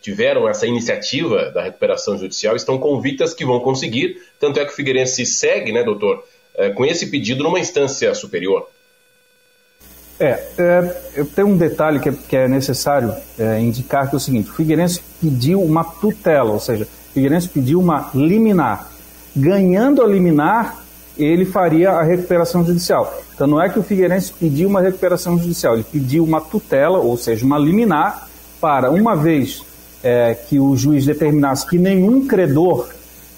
tiveram 0.00 0.48
essa 0.48 0.66
iniciativa 0.66 1.50
da 1.50 1.62
recuperação 1.62 2.18
judicial 2.18 2.56
estão 2.56 2.78
convictas 2.78 3.32
que 3.34 3.44
vão 3.44 3.60
conseguir, 3.60 4.20
tanto 4.40 4.58
é 4.58 4.64
que 4.64 4.72
o 4.72 4.74
Figueirense 4.74 5.24
segue, 5.24 5.70
né, 5.70 5.82
doutor, 5.82 6.24
é, 6.56 6.70
com 6.70 6.84
esse 6.84 7.10
pedido 7.10 7.44
numa 7.44 7.60
instância 7.60 8.14
superior. 8.14 8.68
É, 10.18 10.44
é, 10.56 10.96
eu 11.16 11.26
tenho 11.26 11.48
um 11.48 11.56
detalhe 11.56 11.98
que 11.98 12.08
é, 12.08 12.12
que 12.12 12.36
é 12.36 12.48
necessário 12.48 13.12
é, 13.38 13.60
indicar 13.60 14.08
que 14.08 14.14
é 14.14 14.18
o 14.18 14.20
seguinte: 14.20 14.50
o 14.50 14.54
Figueirense 14.54 15.00
pediu 15.20 15.62
uma 15.62 15.82
tutela, 15.82 16.52
ou 16.52 16.60
seja, 16.60 16.84
o 16.84 17.14
Figueirense 17.14 17.48
pediu 17.48 17.80
uma 17.80 18.10
liminar 18.14 18.94
ganhando 19.34 20.02
a 20.02 20.06
liminar, 20.06 20.84
ele 21.18 21.44
faria 21.44 21.90
a 21.90 22.02
recuperação 22.02 22.64
judicial. 22.64 23.12
Então 23.34 23.46
não 23.46 23.60
é 23.60 23.68
que 23.68 23.78
o 23.78 23.82
Figueirense 23.82 24.32
pediu 24.32 24.68
uma 24.68 24.80
recuperação 24.80 25.38
judicial, 25.38 25.74
ele 25.74 25.84
pediu 25.84 26.24
uma 26.24 26.40
tutela, 26.40 26.98
ou 26.98 27.16
seja, 27.16 27.44
uma 27.44 27.58
liminar, 27.58 28.28
para, 28.60 28.90
uma 28.90 29.14
vez 29.14 29.62
é, 30.02 30.34
que 30.34 30.58
o 30.58 30.76
juiz 30.76 31.04
determinasse 31.04 31.66
que 31.66 31.78
nenhum 31.78 32.26
credor, 32.26 32.88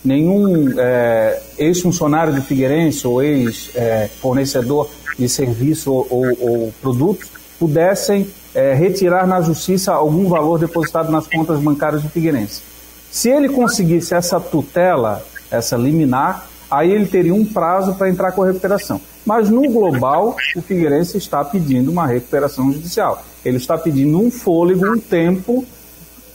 nenhum 0.04 0.74
é, 0.78 1.40
ex-funcionário 1.58 2.34
do 2.34 2.42
Figueirense 2.42 3.06
ou 3.06 3.22
ex-fornecedor 3.22 4.88
de 5.18 5.28
serviço 5.28 5.92
ou, 5.92 6.06
ou, 6.10 6.38
ou 6.40 6.74
produtos 6.80 7.28
pudessem 7.58 8.26
é, 8.54 8.74
retirar 8.74 9.26
na 9.26 9.40
justiça 9.40 9.92
algum 9.92 10.28
valor 10.28 10.58
depositado 10.58 11.10
nas 11.10 11.26
contas 11.26 11.58
bancárias 11.60 12.02
do 12.02 12.08
Figueirense. 12.08 12.62
Se 13.10 13.30
ele 13.30 13.48
conseguisse 13.48 14.14
essa 14.14 14.38
tutela, 14.38 15.24
essa 15.50 15.76
liminar, 15.76 16.48
aí 16.70 16.90
ele 16.90 17.06
teria 17.06 17.34
um 17.34 17.44
prazo 17.44 17.94
para 17.94 18.08
entrar 18.08 18.32
com 18.32 18.42
a 18.42 18.46
recuperação. 18.46 19.00
Mas 19.24 19.50
no 19.50 19.62
global, 19.62 20.36
o 20.54 20.62
Figueirense 20.62 21.18
está 21.18 21.44
pedindo 21.44 21.90
uma 21.90 22.06
recuperação 22.06 22.72
judicial. 22.72 23.24
Ele 23.44 23.56
está 23.56 23.76
pedindo 23.76 24.20
um 24.20 24.30
fôlego, 24.30 24.86
um 24.86 24.98
tempo, 24.98 25.64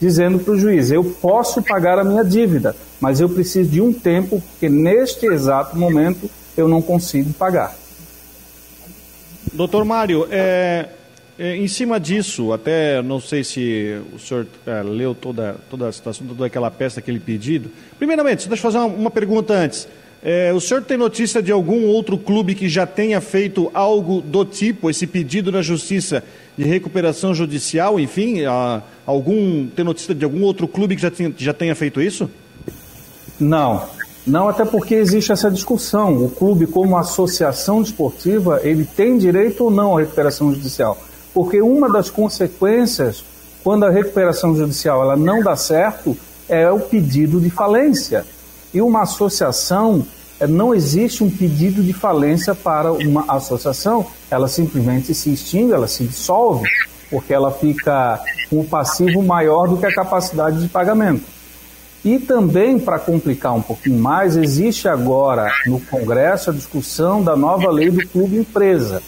dizendo 0.02 0.40
para 0.40 0.54
o 0.54 0.60
juiz: 0.60 0.92
eu 0.92 1.04
posso 1.04 1.62
pagar 1.62 2.00
a 2.00 2.04
minha 2.04 2.24
dívida, 2.24 2.76
mas 3.00 3.22
eu 3.22 3.30
preciso 3.30 3.70
de 3.70 3.80
um 3.80 3.94
tempo, 3.94 4.42
porque 4.42 4.68
neste 4.68 5.28
exato 5.28 5.78
momento 5.78 6.30
eu 6.58 6.68
não 6.68 6.82
consigo 6.82 7.32
pagar. 7.34 7.76
Doutor 9.54 9.86
Mário, 9.86 10.28
é, 10.32 10.90
é, 11.38 11.56
em 11.56 11.68
cima 11.68 12.00
disso, 12.00 12.52
até 12.52 13.02
não 13.02 13.20
sei 13.20 13.44
se 13.44 14.02
o 14.14 14.20
senhor 14.20 14.48
é, 14.66 14.82
leu 14.82 15.14
toda, 15.14 15.56
toda 15.70 15.88
a 15.88 15.92
situação, 15.92 16.26
toda 16.26 16.46
aquela 16.46 16.72
peça, 16.72 17.00
aquele 17.00 17.20
pedido. 17.20 17.70
Primeiramente, 17.98 18.48
deixa 18.48 18.66
eu 18.66 18.72
fazer 18.72 18.78
uma, 18.80 18.88
uma 18.88 19.12
pergunta 19.12 19.54
antes. 19.54 19.88
É, 20.24 20.54
o 20.54 20.60
senhor 20.60 20.84
tem 20.84 20.98
notícia 20.98 21.42
de 21.42 21.52
algum 21.52 21.88
outro 21.88 22.16
clube 22.16 22.54
que 22.54 22.70
já 22.70 22.86
tenha 22.86 23.20
feito 23.20 23.72
algo 23.74 24.22
do 24.22 24.46
tipo, 24.46 24.90
esse 24.90 25.08
pedido 25.08 25.52
na 25.52 25.64
justiça 25.64 26.24
de 26.58 26.64
recuperação 26.64 27.34
judicial, 27.34 28.00
enfim? 28.00 28.46
A, 28.46 28.82
algum, 29.06 29.68
tem 29.68 29.84
notícia 29.86 30.14
de 30.14 30.24
algum 30.24 30.44
outro 30.44 30.68
clube 30.68 30.96
que 30.96 31.02
já, 31.02 31.12
tenha, 31.12 31.34
já 31.38 31.54
tenha 31.54 31.76
feito 31.76 32.02
isso? 32.02 32.30
Não, 33.40 33.84
não, 34.26 34.48
até 34.48 34.64
porque 34.66 34.96
existe 34.96 35.32
essa 35.32 35.50
discussão. 35.50 36.26
O 36.26 36.30
clube, 36.30 36.68
como 36.68 36.98
associação 36.98 37.82
desportiva, 37.82 38.60
ele 38.64 38.86
tem 38.86 39.18
direito 39.18 39.64
ou 39.64 39.72
não 39.72 39.98
à 39.98 40.02
recuperação 40.02 40.54
judicial? 40.54 40.98
porque 41.34 41.62
uma 41.62 41.90
das 41.90 42.10
consequências 42.10 43.24
quando 43.64 43.86
a 43.86 43.90
recuperação 43.90 44.56
judicial 44.56 45.04
ela 45.04 45.16
não 45.16 45.42
dá 45.42 45.56
certo 45.56 46.18
é 46.50 46.70
o 46.70 46.80
pedido 46.80 47.40
de 47.40 47.50
falência. 47.50 48.26
E 48.74 48.82
uma 48.82 49.04
associação 49.04 50.06
não 50.48 50.74
existe 50.74 51.24
um 51.24 51.30
pedido 51.30 51.84
de 51.84 51.94
falência 51.94 52.56
para 52.56 52.92
uma 52.92 53.26
associação, 53.28 54.06
ela 54.30 54.48
simplesmente 54.48 55.14
se 55.14 55.32
extingue, 55.32 55.74
ela 55.74 55.88
se 55.88 56.04
dissolve, 56.04 56.68
porque 57.10 57.34
ela 57.34 57.52
fica 57.52 58.20
com 58.50 58.62
um 58.62 58.66
passivo 58.66 59.22
maior 59.22 59.68
do 59.68 59.78
que 59.78 59.86
a 59.86 59.94
capacidade 59.94 60.62
de 60.62 60.68
pagamento. 60.68 61.24
E 62.04 62.18
também, 62.18 62.80
para 62.80 62.98
complicar 62.98 63.54
um 63.54 63.62
pouquinho 63.62 64.00
mais, 64.00 64.36
existe 64.36 64.88
agora 64.88 65.52
no 65.68 65.80
Congresso 65.80 66.50
a 66.50 66.54
discussão 66.54 67.22
da 67.22 67.36
nova 67.36 67.70
lei 67.70 67.92
do 67.92 68.08
clube 68.08 68.38
empresa. 68.38 69.04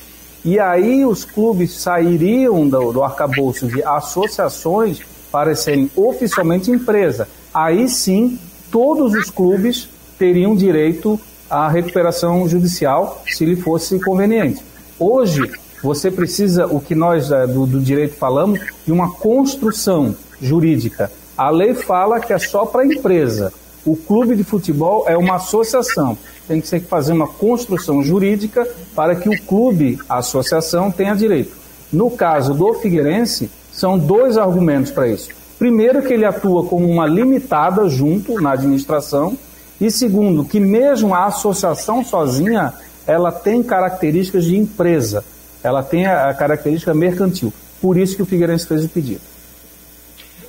E 0.45 0.59
aí 0.59 1.03
os 1.03 1.25
clubes 1.25 1.73
sairiam 1.73 2.67
do, 2.67 2.91
do 2.91 3.03
arcabouço 3.03 3.65
de 3.67 3.81
associações 3.83 4.99
para 5.31 5.55
serem 5.55 5.89
oficialmente 5.95 6.69
empresa. 6.69 7.27
Aí 7.51 7.89
sim, 7.89 8.37
todos 8.69 9.13
os 9.13 9.31
clubes 9.31 9.89
teriam 10.17 10.55
direito 10.55 11.19
à 11.49 11.67
recuperação 11.67 12.47
judicial, 12.47 13.23
se 13.27 13.45
lhe 13.45 13.55
fosse 13.55 13.99
conveniente. 13.99 14.63
Hoje, 14.99 15.51
você 15.83 16.09
precisa, 16.09 16.65
o 16.67 16.79
que 16.79 16.95
nós 16.95 17.31
eh, 17.31 17.45
do, 17.47 17.65
do 17.65 17.79
direito 17.79 18.15
falamos, 18.15 18.59
de 18.85 18.91
uma 18.91 19.11
construção 19.11 20.15
jurídica. 20.41 21.11
A 21.37 21.49
lei 21.49 21.73
fala 21.73 22.19
que 22.19 22.31
é 22.31 22.39
só 22.39 22.65
para 22.65 22.81
a 22.81 22.85
empresa. 22.85 23.51
O 23.85 23.95
clube 23.95 24.35
de 24.35 24.43
futebol 24.43 25.05
é 25.07 25.17
uma 25.17 25.35
associação 25.35 26.17
tem 26.47 26.59
que 26.59 26.67
ser 26.67 26.81
que 26.81 26.87
fazer 26.87 27.13
uma 27.13 27.27
construção 27.27 28.03
jurídica 28.03 28.67
para 28.95 29.15
que 29.15 29.29
o 29.29 29.41
clube, 29.43 29.99
a 30.07 30.17
associação, 30.17 30.91
tenha 30.91 31.15
direito. 31.15 31.55
No 31.91 32.11
caso 32.11 32.53
do 32.53 32.73
Figueirense, 32.75 33.49
são 33.71 33.97
dois 33.97 34.37
argumentos 34.37 34.91
para 34.91 35.07
isso. 35.07 35.29
Primeiro, 35.57 36.01
que 36.01 36.13
ele 36.13 36.25
atua 36.25 36.65
como 36.65 36.89
uma 36.89 37.05
limitada 37.05 37.87
junto 37.87 38.41
na 38.41 38.51
administração, 38.51 39.37
e 39.79 39.91
segundo, 39.91 40.45
que 40.45 40.59
mesmo 40.59 41.13
a 41.13 41.25
associação 41.25 42.03
sozinha, 42.03 42.73
ela 43.05 43.31
tem 43.31 43.61
características 43.61 44.45
de 44.45 44.55
empresa, 44.55 45.23
ela 45.63 45.83
tem 45.83 46.05
a 46.05 46.33
característica 46.33 46.93
mercantil. 46.93 47.53
Por 47.81 47.97
isso 47.97 48.15
que 48.15 48.21
o 48.21 48.25
Figueirense 48.25 48.67
fez 48.67 48.85
o 48.85 48.89
pedido. 48.89 49.32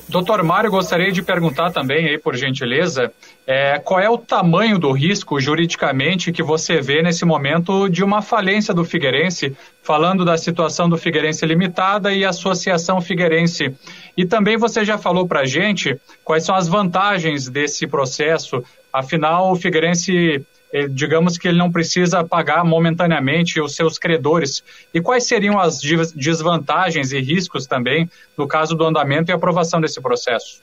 Doutor 0.08 0.42
Mário, 0.42 0.70
gostaria 0.70 1.10
de 1.10 1.22
perguntar 1.22 1.70
também, 1.70 2.06
aí, 2.08 2.18
por 2.18 2.36
gentileza, 2.36 3.10
é, 3.46 3.78
qual 3.78 3.98
é 3.98 4.08
o 4.08 4.18
tamanho 4.18 4.78
do 4.78 4.92
risco 4.92 5.40
juridicamente 5.40 6.30
que 6.30 6.42
você 6.42 6.80
vê 6.80 7.02
nesse 7.02 7.24
momento 7.24 7.88
de 7.88 8.04
uma 8.04 8.20
falência 8.20 8.74
do 8.74 8.84
Figueirense, 8.84 9.56
falando 9.82 10.24
da 10.24 10.36
situação 10.36 10.88
do 10.88 10.98
Figueirense 10.98 11.44
Limitada 11.46 12.12
e 12.12 12.24
Associação 12.24 13.00
Figueirense. 13.00 13.74
E 14.16 14.26
também 14.26 14.56
você 14.56 14.84
já 14.84 14.98
falou 14.98 15.26
para 15.26 15.40
a 15.40 15.46
gente 15.46 15.98
quais 16.22 16.44
são 16.44 16.54
as 16.54 16.68
vantagens 16.68 17.48
desse 17.48 17.86
processo, 17.86 18.62
afinal, 18.92 19.52
o 19.52 19.56
Figueirense 19.56 20.44
digamos 20.90 21.38
que 21.38 21.46
ele 21.46 21.58
não 21.58 21.70
precisa 21.70 22.24
pagar 22.24 22.64
momentaneamente 22.64 23.60
os 23.60 23.76
seus 23.76 23.98
credores. 23.98 24.62
E 24.92 25.00
quais 25.00 25.26
seriam 25.26 25.58
as 25.58 25.80
desvantagens 26.14 27.12
e 27.12 27.20
riscos 27.20 27.66
também 27.66 28.10
no 28.37 28.48
caso 28.48 28.74
do 28.74 28.84
andamento 28.84 29.30
e 29.30 29.32
aprovação 29.32 29.80
desse 29.80 30.00
processo? 30.00 30.62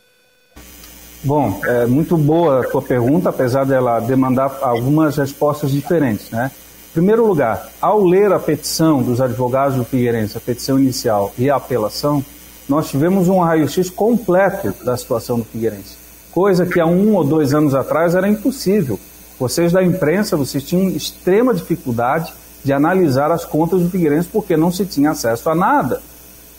Bom, 1.23 1.61
é 1.65 1.85
muito 1.85 2.17
boa 2.17 2.61
a 2.61 2.63
tua 2.63 2.81
pergunta, 2.81 3.29
apesar 3.29 3.63
dela 3.63 3.99
demandar 3.99 4.57
algumas 4.61 5.17
respostas 5.17 5.71
diferentes, 5.71 6.31
né? 6.31 6.51
Em 6.89 6.93
primeiro 6.93 7.25
lugar, 7.25 7.69
ao 7.79 8.03
ler 8.03 8.33
a 8.33 8.39
petição 8.39 9.01
dos 9.01 9.21
advogados 9.21 9.77
do 9.77 9.85
Figueirense, 9.85 10.35
a 10.35 10.41
petição 10.41 10.77
inicial 10.77 11.31
e 11.37 11.49
a 11.49 11.55
apelação, 11.55 12.25
nós 12.67 12.89
tivemos 12.89 13.29
um 13.29 13.39
raio-x 13.39 13.89
completo 13.89 14.73
da 14.83 14.97
situação 14.97 15.37
do 15.37 15.45
Figueirense. 15.45 15.95
coisa 16.31 16.65
que 16.65 16.79
há 16.79 16.85
um 16.85 17.15
ou 17.15 17.23
dois 17.23 17.53
anos 17.53 17.75
atrás 17.75 18.15
era 18.15 18.27
impossível. 18.27 18.99
Vocês 19.41 19.71
da 19.71 19.83
imprensa, 19.83 20.37
vocês 20.37 20.63
tinham 20.63 20.87
extrema 20.91 21.51
dificuldade 21.51 22.31
de 22.63 22.71
analisar 22.71 23.31
as 23.31 23.43
contas 23.43 23.81
do 23.81 23.89
Figueirense 23.89 24.29
porque 24.31 24.55
não 24.55 24.71
se 24.71 24.85
tinha 24.85 25.09
acesso 25.09 25.49
a 25.49 25.55
nada. 25.55 25.99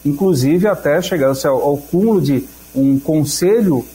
Inclusive 0.05 0.67
até 0.67 1.01
chegar 1.01 1.33
ao, 1.45 1.63
ao 1.63 1.77
cúmulo 1.77 2.21
de 2.21 2.45
um 2.75 2.99
conselho, 2.99 3.87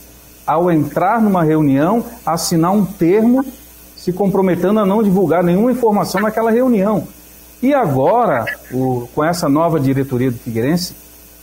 ao 0.45 0.71
entrar 0.71 1.21
numa 1.21 1.43
reunião, 1.43 2.01
assinar 2.25 2.71
um 2.71 2.85
termo 2.85 3.43
se 3.97 4.13
comprometendo 4.13 4.79
a 4.79 4.85
não 4.85 5.03
divulgar 5.03 5.43
nenhuma 5.43 5.73
informação 5.73 6.21
naquela 6.21 6.49
reunião. 6.49 7.09
E 7.61 7.73
agora, 7.73 8.45
o, 8.71 9.05
com 9.13 9.21
essa 9.21 9.49
nova 9.49 9.81
diretoria 9.81 10.31
do 10.31 10.37
Figueirense, 10.37 10.95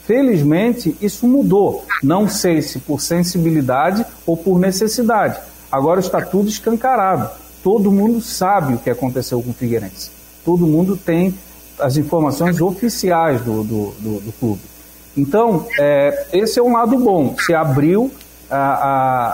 felizmente 0.06 0.96
isso 0.98 1.28
mudou. 1.28 1.84
Não 2.02 2.26
sei 2.26 2.62
se 2.62 2.78
por 2.78 3.02
sensibilidade 3.02 4.02
ou 4.24 4.34
por 4.34 4.58
necessidade. 4.58 5.38
Agora 5.74 5.98
está 5.98 6.22
tudo 6.22 6.48
escancarado. 6.48 7.28
Todo 7.60 7.90
mundo 7.90 8.20
sabe 8.20 8.74
o 8.74 8.78
que 8.78 8.88
aconteceu 8.88 9.42
com 9.42 9.50
o 9.50 9.52
Figueirense. 9.52 10.08
Todo 10.44 10.68
mundo 10.68 10.96
tem 10.96 11.34
as 11.80 11.96
informações 11.96 12.60
oficiais 12.60 13.40
do, 13.40 13.64
do, 13.64 13.94
do, 13.98 14.20
do 14.20 14.32
clube. 14.38 14.60
Então, 15.16 15.66
é, 15.80 16.26
esse 16.32 16.60
é 16.60 16.62
um 16.62 16.74
lado 16.74 16.96
bom. 16.98 17.34
Se 17.44 17.52
abriu 17.52 18.12
a, 18.48 18.56
a, 18.56 19.28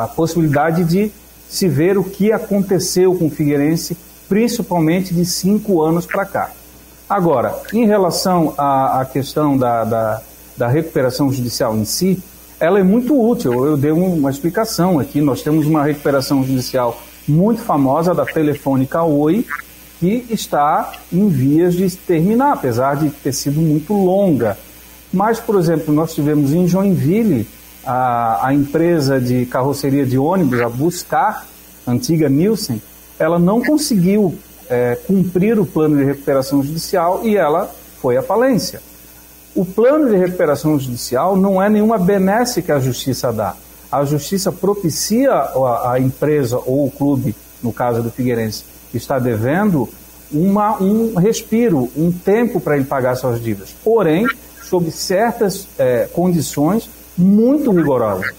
a, 0.00 0.04
a 0.04 0.08
possibilidade 0.08 0.82
de 0.82 1.12
se 1.46 1.68
ver 1.68 1.98
o 1.98 2.04
que 2.04 2.32
aconteceu 2.32 3.14
com 3.14 3.26
o 3.26 3.30
Figueirense 3.30 3.94
principalmente 4.30 5.12
de 5.12 5.26
cinco 5.26 5.82
anos 5.82 6.06
para 6.06 6.24
cá. 6.24 6.50
Agora, 7.06 7.54
em 7.70 7.84
relação 7.84 8.54
à, 8.56 9.02
à 9.02 9.04
questão 9.04 9.58
da, 9.58 9.84
da, 9.84 10.22
da, 10.56 10.68
recuperação 10.68 11.30
judicial 11.30 11.76
em 11.76 11.84
si, 11.84 12.22
ela 12.60 12.78
é 12.78 12.82
muito 12.82 13.18
útil. 13.18 13.64
Eu 13.64 13.76
dei 13.76 13.90
uma 13.90 14.30
explicação 14.30 14.98
aqui. 14.98 15.20
Nós 15.20 15.42
temos 15.42 15.66
uma 15.66 15.82
recuperação 15.82 16.44
judicial 16.44 17.00
muito 17.26 17.62
famosa 17.62 18.14
da 18.14 18.26
Telefônica 18.26 19.02
Oi, 19.02 19.46
que 19.98 20.26
está 20.30 20.92
em 21.12 21.28
vias 21.28 21.74
de 21.74 21.90
terminar, 21.96 22.52
apesar 22.52 22.96
de 22.96 23.08
ter 23.08 23.32
sido 23.32 23.60
muito 23.60 23.94
longa. 23.94 24.58
Mas, 25.12 25.40
por 25.40 25.58
exemplo, 25.58 25.92
nós 25.92 26.14
tivemos 26.14 26.52
em 26.52 26.68
Joinville 26.68 27.48
a, 27.84 28.46
a 28.46 28.54
empresa 28.54 29.18
de 29.18 29.46
carroceria 29.46 30.04
de 30.04 30.18
ônibus, 30.18 30.60
a 30.60 30.68
Buscar, 30.68 31.46
antiga 31.86 32.28
Nielsen, 32.28 32.80
ela 33.18 33.38
não 33.38 33.62
conseguiu 33.62 34.38
é, 34.68 34.96
cumprir 35.06 35.58
o 35.58 35.66
plano 35.66 35.96
de 35.96 36.04
recuperação 36.04 36.62
judicial 36.62 37.22
e 37.24 37.36
ela 37.36 37.70
foi 38.00 38.16
à 38.16 38.22
falência. 38.22 38.80
O 39.54 39.64
plano 39.64 40.08
de 40.08 40.16
recuperação 40.16 40.78
judicial 40.78 41.36
não 41.36 41.60
é 41.60 41.68
nenhuma 41.68 41.98
benesse 41.98 42.62
que 42.62 42.70
a 42.70 42.78
justiça 42.78 43.32
dá. 43.32 43.56
A 43.90 44.04
justiça 44.04 44.52
propicia 44.52 45.32
a, 45.32 45.92
a 45.92 46.00
empresa 46.00 46.58
ou 46.58 46.86
o 46.86 46.90
clube, 46.90 47.34
no 47.62 47.72
caso 47.72 48.02
do 48.02 48.10
Figueirense, 48.10 48.64
que 48.90 48.96
está 48.96 49.18
devendo, 49.18 49.88
uma, 50.30 50.80
um 50.80 51.14
respiro, 51.14 51.90
um 51.96 52.12
tempo 52.12 52.60
para 52.60 52.76
ele 52.76 52.84
pagar 52.84 53.16
suas 53.16 53.42
dívidas. 53.42 53.74
Porém, 53.82 54.26
sob 54.62 54.90
certas 54.92 55.66
é, 55.76 56.08
condições 56.12 56.88
muito 57.18 57.72
rigorosas. 57.72 58.32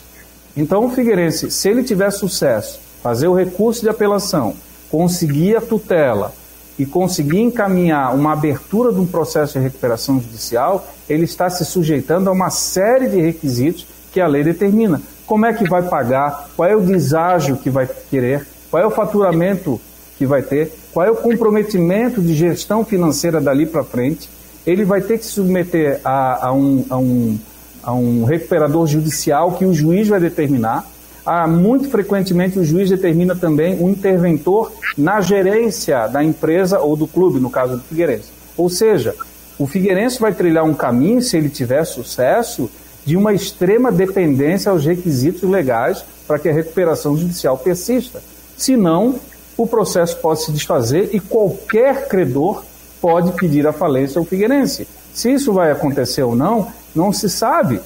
Então, 0.56 0.86
o 0.86 0.90
Figueirense, 0.90 1.52
se 1.52 1.70
ele 1.70 1.84
tiver 1.84 2.12
sucesso, 2.12 2.80
fazer 3.04 3.28
o 3.28 3.36
recurso 3.36 3.82
de 3.82 3.90
apelação, 3.90 4.56
conseguir 4.90 5.58
a 5.58 5.62
tutela 5.62 6.34
e 6.82 6.86
conseguir 6.88 7.42
encaminhar 7.42 8.16
uma 8.16 8.34
abertura 8.34 8.92
de 8.92 9.00
um 9.00 9.06
processo 9.06 9.54
de 9.54 9.60
recuperação 9.60 10.20
judicial, 10.20 10.88
ele 11.08 11.26
está 11.26 11.48
se 11.48 11.64
sujeitando 11.64 12.28
a 12.28 12.34
uma 12.34 12.50
série 12.50 13.08
de 13.08 13.22
requisitos 13.22 13.86
que 14.12 14.20
a 14.20 14.26
lei 14.26 14.44
determina. 14.44 15.00
Como 15.28 15.46
é 15.46 15.54
que 15.54 15.70
vai 15.70 15.84
pagar? 15.84 16.50
Qual 16.58 16.68
é 16.68 16.76
o 16.76 16.82
deságio 16.82 17.56
que 17.56 17.70
vai 17.70 17.88
querer? 18.10 18.48
Qual 18.72 18.82
é 18.82 18.88
o 18.88 18.90
faturamento 18.90 19.80
que 20.18 20.26
vai 20.26 20.42
ter? 20.42 20.74
Qual 20.92 21.06
é 21.06 21.12
o 21.12 21.16
comprometimento 21.18 22.20
de 22.20 22.34
gestão 22.34 22.84
financeira 22.84 23.40
dali 23.40 23.68
para 23.68 23.84
frente? 23.84 24.28
Ele 24.66 24.84
vai 24.84 25.02
ter 25.02 25.20
que 25.20 25.26
se 25.26 25.34
submeter 25.34 26.02
a, 26.04 26.48
a, 26.48 26.52
um, 26.52 26.84
a, 26.90 26.98
um, 26.98 27.40
a 27.84 27.94
um 27.94 28.24
recuperador 28.24 28.88
judicial 28.88 29.52
que 29.52 29.66
o 29.66 29.74
juiz 29.74 30.08
vai 30.08 30.20
determinar 30.20 30.91
ah, 31.26 31.48
muito 31.48 31.90
frequentemente 31.90 32.58
o 32.58 32.64
juiz 32.66 32.90
determina 32.90 33.36
também 33.36 33.82
um 33.82 33.90
interventor 33.90 34.72
na 34.98 35.22
gerência 35.22 36.08
da 36.08 36.24
empresa 36.24 36.80
ou 36.80 36.96
do 36.96 37.08
clube, 37.08 37.40
no 37.40 37.50
caso 37.50 37.78
do 37.78 37.84
Figueirense. 37.84 38.30
Ou 38.58 38.70
seja, 38.70 39.16
o 39.58 39.68
Figueirense 39.68 40.20
vai 40.20 40.34
trilhar 40.34 40.64
um 40.64 40.74
caminho, 40.74 41.22
se 41.22 41.38
ele 41.38 41.50
tiver 41.50 41.86
sucesso, 41.86 42.70
de 43.06 43.16
uma 43.16 43.34
extrema 43.34 43.92
dependência 43.92 44.72
aos 44.72 44.86
requisitos 44.86 45.48
legais 45.48 46.04
para 46.28 46.40
que 46.40 46.50
a 46.50 46.54
recuperação 46.54 47.16
judicial 47.18 47.58
persista. 47.58 48.22
Senão, 48.58 49.16
o 49.58 49.68
processo 49.68 50.18
pode 50.18 50.44
se 50.44 50.52
desfazer 50.52 51.10
e 51.14 51.20
qualquer 51.20 52.08
credor 52.08 52.64
pode 53.00 53.32
pedir 53.34 53.68
a 53.68 53.74
falência 53.74 54.20
ao 54.20 54.26
Figueirense. 54.26 54.88
Se 55.14 55.32
isso 55.32 55.54
vai 55.54 55.72
acontecer 55.72 56.24
ou 56.24 56.36
não, 56.36 56.68
não 56.96 57.12
se 57.12 57.30
sabe 57.30 57.80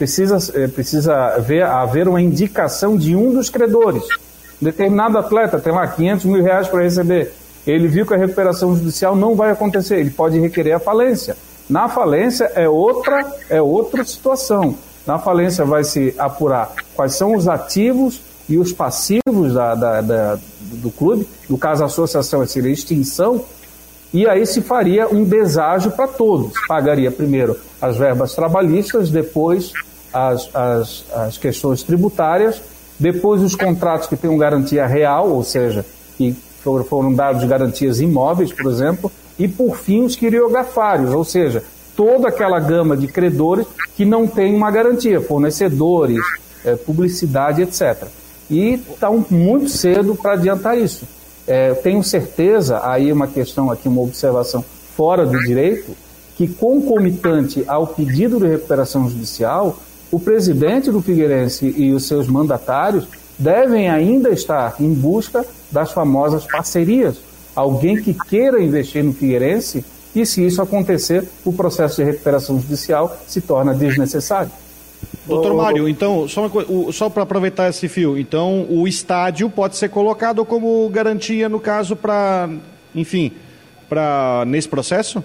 precisa, 0.00 0.38
eh, 0.54 0.66
precisa 0.66 1.38
ver, 1.40 1.62
haver 1.62 2.08
uma 2.08 2.22
indicação 2.22 2.96
de 2.96 3.14
um 3.14 3.34
dos 3.34 3.50
credores. 3.50 4.02
Um 4.60 4.64
determinado 4.64 5.18
atleta 5.18 5.60
tem 5.60 5.74
lá 5.74 5.86
500 5.86 6.24
mil 6.24 6.42
reais 6.42 6.66
para 6.68 6.82
receber. 6.82 7.34
Ele 7.66 7.86
viu 7.86 8.06
que 8.06 8.14
a 8.14 8.16
recuperação 8.16 8.74
judicial 8.74 9.14
não 9.14 9.34
vai 9.34 9.50
acontecer, 9.50 9.98
ele 9.98 10.08
pode 10.08 10.40
requerer 10.40 10.72
a 10.72 10.80
falência. 10.80 11.36
Na 11.68 11.86
falência 11.86 12.50
é 12.54 12.66
outra, 12.66 13.30
é 13.50 13.60
outra 13.60 14.02
situação. 14.02 14.74
Na 15.06 15.18
falência 15.18 15.66
vai 15.66 15.84
se 15.84 16.14
apurar 16.18 16.72
quais 16.96 17.14
são 17.14 17.36
os 17.36 17.46
ativos 17.46 18.22
e 18.48 18.56
os 18.56 18.72
passivos 18.72 19.52
da, 19.52 19.74
da, 19.74 20.00
da, 20.00 20.38
do 20.60 20.90
clube, 20.90 21.28
no 21.46 21.58
caso 21.58 21.82
a 21.82 21.86
associação 21.86 22.44
seria 22.46 22.72
extinção, 22.72 23.44
e 24.14 24.26
aí 24.26 24.46
se 24.46 24.62
faria 24.62 25.06
um 25.08 25.24
deságio 25.24 25.90
para 25.90 26.08
todos. 26.08 26.52
Pagaria 26.66 27.10
primeiro 27.12 27.56
as 27.80 27.98
verbas 27.98 28.34
trabalhistas, 28.34 29.10
depois 29.10 29.72
as, 30.12 30.48
as, 30.54 31.04
as 31.12 31.38
questões 31.38 31.82
tributárias, 31.82 32.60
depois 32.98 33.42
os 33.42 33.54
contratos 33.54 34.06
que 34.06 34.16
tenham 34.16 34.36
garantia 34.36 34.86
real, 34.86 35.30
ou 35.30 35.42
seja, 35.42 35.84
que 36.16 36.36
foram 36.88 37.14
dados 37.14 37.44
garantias 37.44 38.00
imóveis, 38.00 38.52
por 38.52 38.70
exemplo, 38.70 39.10
e 39.38 39.48
por 39.48 39.76
fim 39.76 40.04
os 40.04 40.16
quiriografários, 40.16 41.12
ou 41.12 41.24
seja, 41.24 41.62
toda 41.96 42.28
aquela 42.28 42.60
gama 42.60 42.96
de 42.96 43.06
credores 43.06 43.66
que 43.96 44.04
não 44.04 44.26
tem 44.26 44.54
uma 44.54 44.70
garantia, 44.70 45.20
fornecedores, 45.20 46.20
é, 46.64 46.76
publicidade, 46.76 47.62
etc. 47.62 48.06
E 48.50 48.74
está 48.74 49.10
muito 49.30 49.68
cedo 49.68 50.14
para 50.14 50.32
adiantar 50.34 50.76
isso. 50.76 51.06
É, 51.46 51.72
tenho 51.74 52.02
certeza, 52.02 52.80
aí 52.84 53.12
uma 53.12 53.26
questão 53.26 53.70
aqui, 53.70 53.88
uma 53.88 54.02
observação 54.02 54.64
fora 54.94 55.24
do 55.24 55.38
direito, 55.38 55.96
que 56.36 56.46
concomitante 56.46 57.64
ao 57.66 57.86
pedido 57.86 58.38
de 58.38 58.46
recuperação 58.46 59.08
judicial, 59.08 59.78
o 60.10 60.18
presidente 60.18 60.90
do 60.90 61.00
Figueirense 61.00 61.72
e 61.76 61.92
os 61.92 62.06
seus 62.06 62.26
mandatários 62.26 63.06
devem 63.38 63.88
ainda 63.88 64.30
estar 64.30 64.74
em 64.80 64.92
busca 64.92 65.44
das 65.70 65.92
famosas 65.92 66.44
parcerias. 66.44 67.16
Alguém 67.54 68.02
que 68.02 68.12
queira 68.12 68.62
investir 68.62 69.02
no 69.02 69.12
Figueirense 69.12 69.84
e, 70.14 70.26
se 70.26 70.44
isso 70.44 70.60
acontecer, 70.60 71.26
o 71.44 71.52
processo 71.52 71.96
de 71.96 72.04
recuperação 72.04 72.60
judicial 72.60 73.16
se 73.26 73.40
torna 73.40 73.74
desnecessário. 73.74 74.50
Doutor 75.26 75.54
Mário, 75.54 75.88
então, 75.88 76.26
só, 76.28 76.50
só 76.92 77.08
para 77.08 77.22
aproveitar 77.22 77.68
esse 77.68 77.88
fio, 77.88 78.18
então 78.18 78.66
o 78.68 78.86
estádio 78.88 79.48
pode 79.48 79.76
ser 79.76 79.88
colocado 79.88 80.44
como 80.44 80.88
garantia, 80.88 81.48
no 81.48 81.60
caso, 81.60 81.94
para, 81.94 82.50
enfim, 82.94 83.32
para 83.88 84.44
nesse 84.46 84.68
processo? 84.68 85.22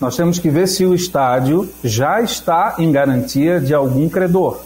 Nós 0.00 0.16
temos 0.16 0.38
que 0.38 0.50
ver 0.50 0.66
se 0.66 0.84
o 0.84 0.94
estádio 0.94 1.68
já 1.82 2.20
está 2.20 2.74
em 2.78 2.90
garantia 2.90 3.60
de 3.60 3.72
algum 3.72 4.08
credor. 4.08 4.60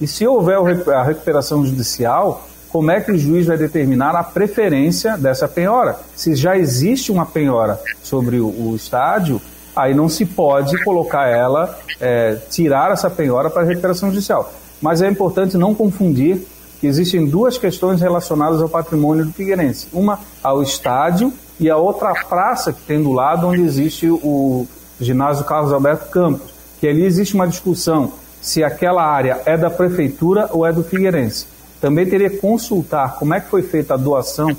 E 0.00 0.06
se 0.06 0.26
houver 0.26 0.58
a 0.90 1.02
recuperação 1.02 1.64
judicial, 1.64 2.46
como 2.74 2.90
é 2.90 3.00
que 3.00 3.12
o 3.12 3.16
juiz 3.16 3.46
vai 3.46 3.56
determinar 3.56 4.16
a 4.16 4.24
preferência 4.24 5.16
dessa 5.16 5.46
penhora? 5.46 5.96
Se 6.16 6.34
já 6.34 6.56
existe 6.56 7.12
uma 7.12 7.24
penhora 7.24 7.80
sobre 8.02 8.40
o, 8.40 8.74
estádio, 8.74 9.40
aí 9.76 9.94
não 9.94 10.08
se 10.08 10.26
pode 10.26 10.82
colocar 10.82 11.28
ela, 11.28 11.78
é, 12.00 12.36
tirar 12.50 12.90
essa 12.90 13.08
penhora 13.08 13.48
para 13.48 13.62
recuperação 13.62 14.10
judicial. 14.10 14.52
Mas 14.82 15.02
é 15.02 15.08
importante 15.08 15.56
não 15.56 15.72
confundir 15.72 16.44
que 16.80 16.86
existem 16.88 17.24
duas 17.24 17.56
questões 17.56 18.00
relacionadas 18.00 18.60
ao 18.60 18.68
patrimônio 18.68 19.24
do 19.24 19.32
Figueirense. 19.32 19.86
Uma 19.92 20.18
ao 20.42 20.62
estádio 20.62 21.32
e 21.58 21.70
a 21.70 21.76
outra 21.76 22.12
praça 22.28 22.72
que 22.72 22.82
tem 22.82 23.02
do 23.02 23.12
lado 23.12 23.46
onde 23.46 23.62
existe 23.62 24.08
o 24.08 24.66
ginásio 25.00 25.44
Carlos 25.44 25.72
Alberto 25.72 26.10
Campos, 26.10 26.52
que 26.80 26.88
ali 26.88 27.04
existe 27.04 27.34
uma 27.34 27.46
discussão 27.46 28.12
se 28.40 28.62
aquela 28.62 29.04
área 29.04 29.40
é 29.46 29.56
da 29.56 29.70
prefeitura 29.70 30.48
ou 30.52 30.66
é 30.66 30.72
do 30.72 30.84
Figueirense. 30.84 31.46
Também 31.80 32.06
teria 32.06 32.28
que 32.28 32.38
consultar 32.38 33.16
como 33.16 33.34
é 33.34 33.40
que 33.40 33.48
foi 33.48 33.62
feita 33.62 33.94
a 33.94 33.96
doação 33.96 34.54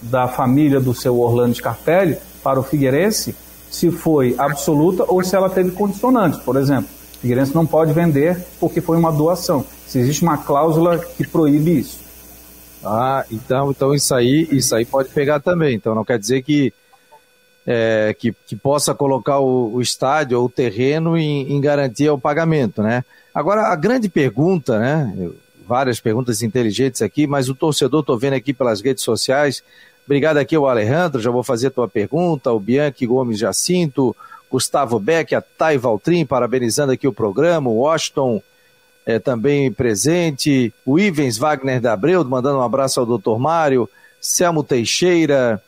da 0.00 0.28
família 0.28 0.80
do 0.80 0.94
seu 0.94 1.18
Orlando 1.18 1.54
Scarpelli 1.54 2.16
para 2.42 2.60
o 2.60 2.62
Figueirense, 2.62 3.34
se 3.70 3.90
foi 3.90 4.34
absoluta 4.38 5.04
ou 5.06 5.22
se 5.22 5.34
ela 5.34 5.50
teve 5.50 5.72
condicionantes. 5.72 6.38
Por 6.40 6.56
exemplo, 6.56 6.88
Figueirense 7.20 7.54
não 7.54 7.66
pode 7.66 7.92
vender 7.92 8.38
porque 8.60 8.80
foi 8.80 8.96
uma 8.96 9.10
doação. 9.10 9.64
Se 9.86 9.98
existe 9.98 10.22
uma 10.22 10.38
cláusula 10.38 10.98
que 10.98 11.26
proíbe 11.26 11.80
isso. 11.80 12.05
Ah, 12.86 13.24
então, 13.30 13.70
então 13.70 13.94
isso 13.94 14.14
aí, 14.14 14.48
isso 14.50 14.74
aí 14.74 14.84
pode 14.84 15.08
pegar 15.10 15.40
também. 15.40 15.74
Então 15.74 15.94
não 15.94 16.04
quer 16.04 16.18
dizer 16.18 16.42
que 16.42 16.72
é, 17.66 18.14
que, 18.16 18.32
que, 18.46 18.54
possa 18.54 18.94
colocar 18.94 19.40
o, 19.40 19.74
o, 19.74 19.82
estádio 19.82 20.38
ou 20.38 20.46
o 20.46 20.48
terreno 20.48 21.16
em, 21.16 21.52
em 21.52 21.60
garantia 21.60 22.14
o 22.14 22.18
pagamento, 22.18 22.80
né? 22.80 23.04
Agora 23.34 23.62
a 23.72 23.74
grande 23.74 24.08
pergunta, 24.08 24.78
né? 24.78 25.30
Várias 25.66 25.98
perguntas 25.98 26.42
inteligentes 26.42 27.02
aqui, 27.02 27.26
mas 27.26 27.48
o 27.48 27.54
torcedor 27.56 28.04
tô 28.04 28.16
vendo 28.16 28.34
aqui 28.34 28.54
pelas 28.54 28.80
redes 28.80 29.02
sociais. 29.02 29.64
Obrigado 30.04 30.36
aqui 30.36 30.54
ao 30.54 30.68
Alejandro, 30.68 31.20
já 31.20 31.32
vou 31.32 31.42
fazer 31.42 31.66
a 31.66 31.70
tua 31.70 31.88
pergunta, 31.88 32.52
o 32.52 32.60
Bianchi 32.60 33.04
Gomes 33.04 33.40
Jacinto, 33.40 34.14
Gustavo 34.48 35.00
Beck, 35.00 35.34
a 35.34 35.40
Thay 35.40 35.76
Valtrin, 35.76 36.24
parabenizando 36.24 36.92
aqui 36.92 37.08
o 37.08 37.12
programa, 37.12 37.68
o 37.68 37.78
Washington 37.78 38.40
é, 39.06 39.20
também 39.20 39.72
presente, 39.72 40.74
o 40.84 40.98
Ivens 40.98 41.38
Wagner 41.38 41.80
da 41.80 41.92
Abreu, 41.92 42.24
mandando 42.24 42.58
um 42.58 42.62
abraço 42.62 42.98
ao 42.98 43.06
doutor 43.06 43.38
Mário, 43.38 43.88
Selmo 44.20 44.64
Teixeira, 44.64 45.62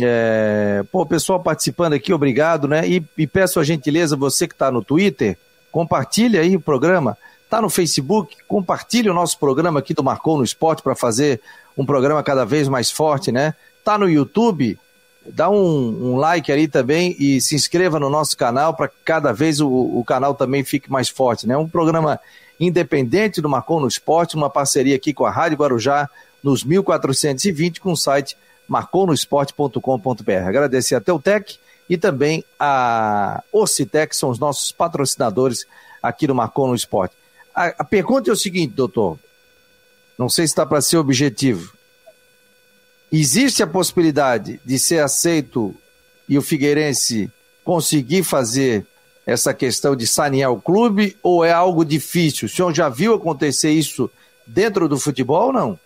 é, 0.00 0.84
pô, 0.92 1.04
pessoal 1.04 1.40
participando 1.40 1.94
aqui, 1.94 2.12
obrigado, 2.12 2.68
né? 2.68 2.86
E, 2.86 3.02
e 3.16 3.26
peço 3.26 3.58
a 3.58 3.64
gentileza, 3.64 4.14
você 4.14 4.46
que 4.46 4.54
está 4.54 4.70
no 4.70 4.84
Twitter, 4.84 5.36
compartilhe 5.70 6.38
aí 6.38 6.54
o 6.54 6.60
programa, 6.60 7.16
está 7.44 7.60
no 7.60 7.70
Facebook, 7.70 8.36
compartilhe 8.46 9.10
o 9.10 9.14
nosso 9.14 9.38
programa 9.38 9.80
aqui 9.80 9.94
do 9.94 10.04
Marcou 10.04 10.36
no 10.36 10.44
Esporte 10.44 10.82
para 10.82 10.94
fazer 10.94 11.40
um 11.76 11.84
programa 11.84 12.22
cada 12.22 12.44
vez 12.44 12.68
mais 12.68 12.90
forte, 12.90 13.32
né? 13.32 13.54
Tá 13.82 13.98
no 13.98 14.08
YouTube, 14.08 14.78
dá 15.26 15.50
um, 15.50 16.12
um, 16.12 16.16
like 16.16 16.52
ali 16.52 16.68
também 16.68 17.16
e 17.18 17.40
se 17.40 17.54
inscreva 17.54 17.98
no 17.98 18.10
nosso 18.10 18.36
canal 18.36 18.74
para 18.74 18.90
cada 19.04 19.32
vez 19.32 19.60
o, 19.60 19.68
o, 19.68 20.04
canal 20.04 20.34
também 20.34 20.64
fique 20.64 20.90
mais 20.90 21.08
forte, 21.08 21.46
né? 21.46 21.56
Um 21.56 21.68
programa 21.68 22.20
independente 22.62 23.40
do 23.40 23.48
Marcon 23.48 23.80
no 23.80 23.88
Esporte, 23.88 24.36
uma 24.36 24.48
parceria 24.48 24.94
aqui 24.94 25.12
com 25.12 25.26
a 25.26 25.30
Rádio 25.30 25.58
Guarujá 25.58 26.08
nos 26.42 26.62
1420 26.62 27.80
com 27.80 27.92
o 27.92 27.96
site 27.96 28.36
marconosport.com.br. 28.68 30.46
Agradecer 30.46 30.94
a 30.94 31.00
Teutec 31.00 31.58
e 31.88 31.98
também 31.98 32.44
a 32.58 33.42
Ocitec, 33.52 34.14
são 34.14 34.30
os 34.30 34.38
nossos 34.38 34.70
patrocinadores 34.70 35.66
aqui 36.02 36.26
do 36.26 36.34
Marcon 36.34 36.68
no 36.68 36.74
Esporte. 36.74 37.14
A, 37.54 37.66
a 37.78 37.84
pergunta 37.84 38.30
é 38.30 38.32
o 38.32 38.36
seguinte, 38.36 38.72
doutor, 38.74 39.18
não 40.16 40.28
sei 40.28 40.46
se 40.46 40.52
está 40.52 40.64
para 40.64 40.80
ser 40.80 40.96
objetivo. 40.96 41.72
Existe 43.10 43.62
a 43.62 43.66
possibilidade 43.66 44.60
de 44.64 44.78
ser 44.78 45.00
aceito 45.00 45.74
e 46.28 46.38
o 46.38 46.42
Figueirense 46.42 47.30
conseguir 47.64 48.22
fazer 48.22 48.86
essa 49.26 49.54
questão 49.54 49.94
de 49.94 50.06
sanear 50.06 50.50
o 50.50 50.60
clube 50.60 51.16
ou 51.22 51.44
é 51.44 51.52
algo 51.52 51.84
difícil? 51.84 52.46
O 52.46 52.50
senhor 52.50 52.74
já 52.74 52.88
viu 52.88 53.14
acontecer 53.14 53.70
isso 53.70 54.10
dentro 54.46 54.88
do 54.88 54.98
futebol 54.98 55.46
ou 55.46 55.52
não? 55.52 55.78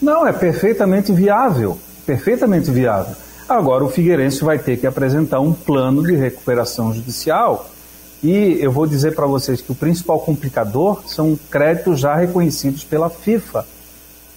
Não, 0.00 0.26
é 0.26 0.32
perfeitamente 0.32 1.12
viável. 1.12 1.78
Perfeitamente 2.04 2.70
viável. 2.70 3.16
Agora 3.48 3.84
o 3.84 3.88
Figueirense 3.88 4.44
vai 4.44 4.58
ter 4.58 4.76
que 4.76 4.86
apresentar 4.86 5.40
um 5.40 5.52
plano 5.52 6.02
de 6.02 6.14
recuperação 6.14 6.92
judicial. 6.92 7.70
E 8.22 8.58
eu 8.60 8.72
vou 8.72 8.86
dizer 8.86 9.14
para 9.14 9.26
vocês 9.26 9.60
que 9.60 9.72
o 9.72 9.74
principal 9.74 10.18
complicador 10.20 11.02
são 11.06 11.38
créditos 11.50 12.00
já 12.00 12.14
reconhecidos 12.14 12.84
pela 12.84 13.10
FIFA 13.10 13.66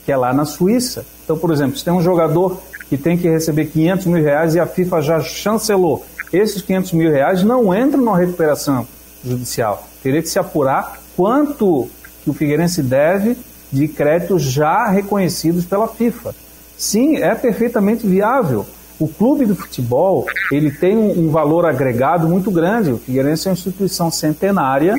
que 0.07 0.11
é 0.13 0.15
lá 0.15 0.31
na 0.33 0.45
Suíça. 0.45 1.05
Então, 1.25 1.37
por 1.37 1.51
exemplo, 1.51 1.77
se 1.77 1.83
tem 1.83 1.93
um 1.93 2.01
jogador 2.01 2.57
que 2.87 2.97
tem 2.97 3.17
que 3.17 3.27
receber 3.27 3.65
500 3.65 4.05
mil 4.05 4.23
reais 4.23 4.55
e 4.55 4.59
a 4.59 4.65
FIFA 4.65 5.01
já 5.01 5.19
chancelou, 5.19 6.05
esses 6.31 6.61
500 6.61 6.93
mil 6.93 7.11
reais 7.11 7.43
não 7.43 7.73
entram 7.75 8.03
na 8.03 8.15
recuperação 8.15 8.87
judicial. 9.23 9.87
Teria 10.01 10.21
que 10.21 10.29
se 10.29 10.39
apurar 10.39 10.99
quanto 11.15 11.89
que 12.23 12.29
o 12.29 12.33
Figueirense 12.33 12.81
deve 12.81 13.37
de 13.71 13.87
créditos 13.87 14.43
já 14.43 14.87
reconhecidos 14.87 15.65
pela 15.65 15.87
FIFA. 15.87 16.33
Sim, 16.77 17.17
é 17.17 17.33
perfeitamente 17.35 18.05
viável. 18.07 18.65
O 18.99 19.07
clube 19.07 19.45
do 19.45 19.55
futebol 19.55 20.25
ele 20.51 20.71
tem 20.71 20.97
um, 20.97 21.29
valor 21.29 21.65
agregado 21.65 22.27
muito 22.27 22.49
grande. 22.49 22.91
O 22.91 22.97
Figueirense 22.97 23.47
é 23.47 23.51
uma 23.51 23.55
instituição 23.55 24.09
centenária, 24.09 24.95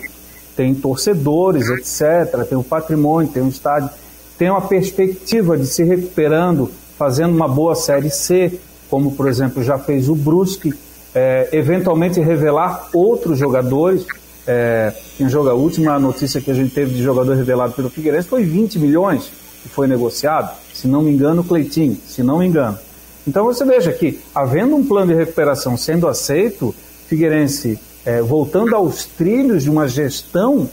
tem 0.57 0.75
torcedores, 0.75 1.69
etc., 1.69 2.47
tem 2.49 2.59
o 2.59 2.63
patrimônio, 2.63 3.31
tem 3.31 3.43
um 3.43 3.49
estádio 3.49 3.91
tem 4.39 4.49
uma 4.49 4.61
perspectiva 4.61 5.59
de 5.59 5.67
se 5.67 5.83
recuperando, 5.83 6.71
fazendo 6.97 7.35
uma 7.35 7.49
boa 7.49 7.75
Série 7.75 8.09
C, 8.09 8.59
como 8.89 9.13
por 9.13 9.29
exemplo 9.29 9.63
já 9.65 9.77
fez 9.77 10.09
o 10.09 10.15
Brusque, 10.15 10.73
é, 11.19 11.49
eventualmente 11.51 12.21
revelar 12.21 12.89
outros 12.93 13.37
jogadores. 13.37 14.07
É, 14.47 14.93
quem 15.17 15.27
a 15.27 15.53
última 15.53 15.99
notícia 15.99 16.41
que 16.41 16.51
a 16.51 16.55
gente 16.55 16.73
teve 16.73 16.95
de 16.95 17.03
jogador 17.03 17.37
revelado 17.37 17.73
pelo 17.73 17.91
Figueirense 17.91 18.29
foi 18.29 18.45
20 18.45 18.79
milhões 18.79 19.33
que 19.63 19.69
foi 19.69 19.89
negociado, 19.89 20.57
se 20.73 20.87
não 20.87 21.03
me 21.03 21.11
engano, 21.11 21.43
Cleitinho, 21.43 21.99
se 22.07 22.23
não 22.23 22.39
me 22.39 22.47
engano. 22.47 22.79
Então 23.27 23.45
você 23.45 23.65
veja 23.65 23.93
que, 23.93 24.21
havendo 24.33 24.77
um 24.77 24.87
plano 24.87 25.13
de 25.13 25.19
recuperação 25.19 25.77
sendo 25.77 26.07
aceito, 26.07 26.73
Figueirense 27.09 27.79
é, 28.07 28.23
voltando 28.23 28.77
aos 28.77 29.05
trilhos 29.05 29.65
de 29.65 29.71
uma 29.71 29.89
gestão 29.89 30.71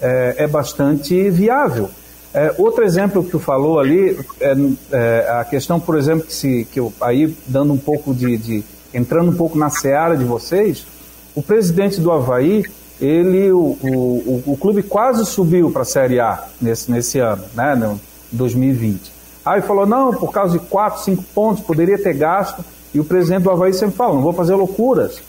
é, 0.00 0.36
é 0.38 0.46
bastante 0.46 1.28
viável. 1.28 1.90
É, 2.32 2.52
outro 2.58 2.84
exemplo 2.84 3.22
que 3.22 3.30
tu 3.30 3.38
falou 3.38 3.78
ali, 3.78 4.18
é, 4.40 4.54
é, 4.90 5.30
a 5.38 5.44
questão, 5.44 5.78
por 5.78 5.96
exemplo, 5.98 6.26
que, 6.26 6.32
se, 6.32 6.66
que 6.72 6.80
eu, 6.80 6.92
aí 7.00 7.36
dando 7.46 7.72
um 7.74 7.78
pouco 7.78 8.14
de, 8.14 8.36
de, 8.38 8.64
entrando 8.94 9.32
um 9.32 9.36
pouco 9.36 9.58
na 9.58 9.68
seara 9.68 10.16
de 10.16 10.24
vocês, 10.24 10.86
o 11.34 11.42
presidente 11.42 12.00
do 12.00 12.12
Havaí, 12.12 12.64
ele, 13.00 13.50
o, 13.50 13.76
o, 13.82 14.42
o 14.46 14.56
clube 14.56 14.82
quase 14.82 15.26
subiu 15.26 15.70
para 15.70 15.82
a 15.82 15.84
Série 15.84 16.20
A 16.20 16.44
nesse, 16.60 16.90
nesse 16.90 17.18
ano, 17.18 17.42
né, 17.54 17.74
no 17.74 18.00
2020. 18.30 19.12
Aí 19.44 19.60
falou, 19.60 19.84
não, 19.84 20.14
por 20.14 20.32
causa 20.32 20.58
de 20.58 20.64
4, 20.64 21.02
5 21.02 21.22
pontos, 21.34 21.64
poderia 21.64 21.98
ter 21.98 22.14
gasto, 22.14 22.64
e 22.94 23.00
o 23.00 23.04
presidente 23.04 23.42
do 23.42 23.50
Havaí 23.50 23.74
sempre 23.74 23.96
fala, 23.96 24.14
não 24.14 24.22
vou 24.22 24.32
fazer 24.32 24.54
loucuras. 24.54 25.20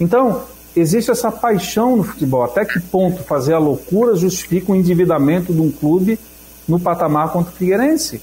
Então, 0.00 0.42
existe 0.74 1.10
essa 1.10 1.30
paixão 1.30 1.96
no 1.96 2.02
futebol, 2.02 2.42
até 2.42 2.64
que 2.64 2.80
ponto 2.80 3.22
fazer 3.22 3.52
a 3.52 3.58
loucura 3.58 4.16
justifica 4.16 4.72
o 4.72 4.74
endividamento 4.74 5.52
de 5.52 5.60
um 5.60 5.70
clube 5.70 6.18
no 6.66 6.80
patamar 6.80 7.30
contra 7.30 7.52
o 7.52 7.54
Figueirense. 7.54 8.20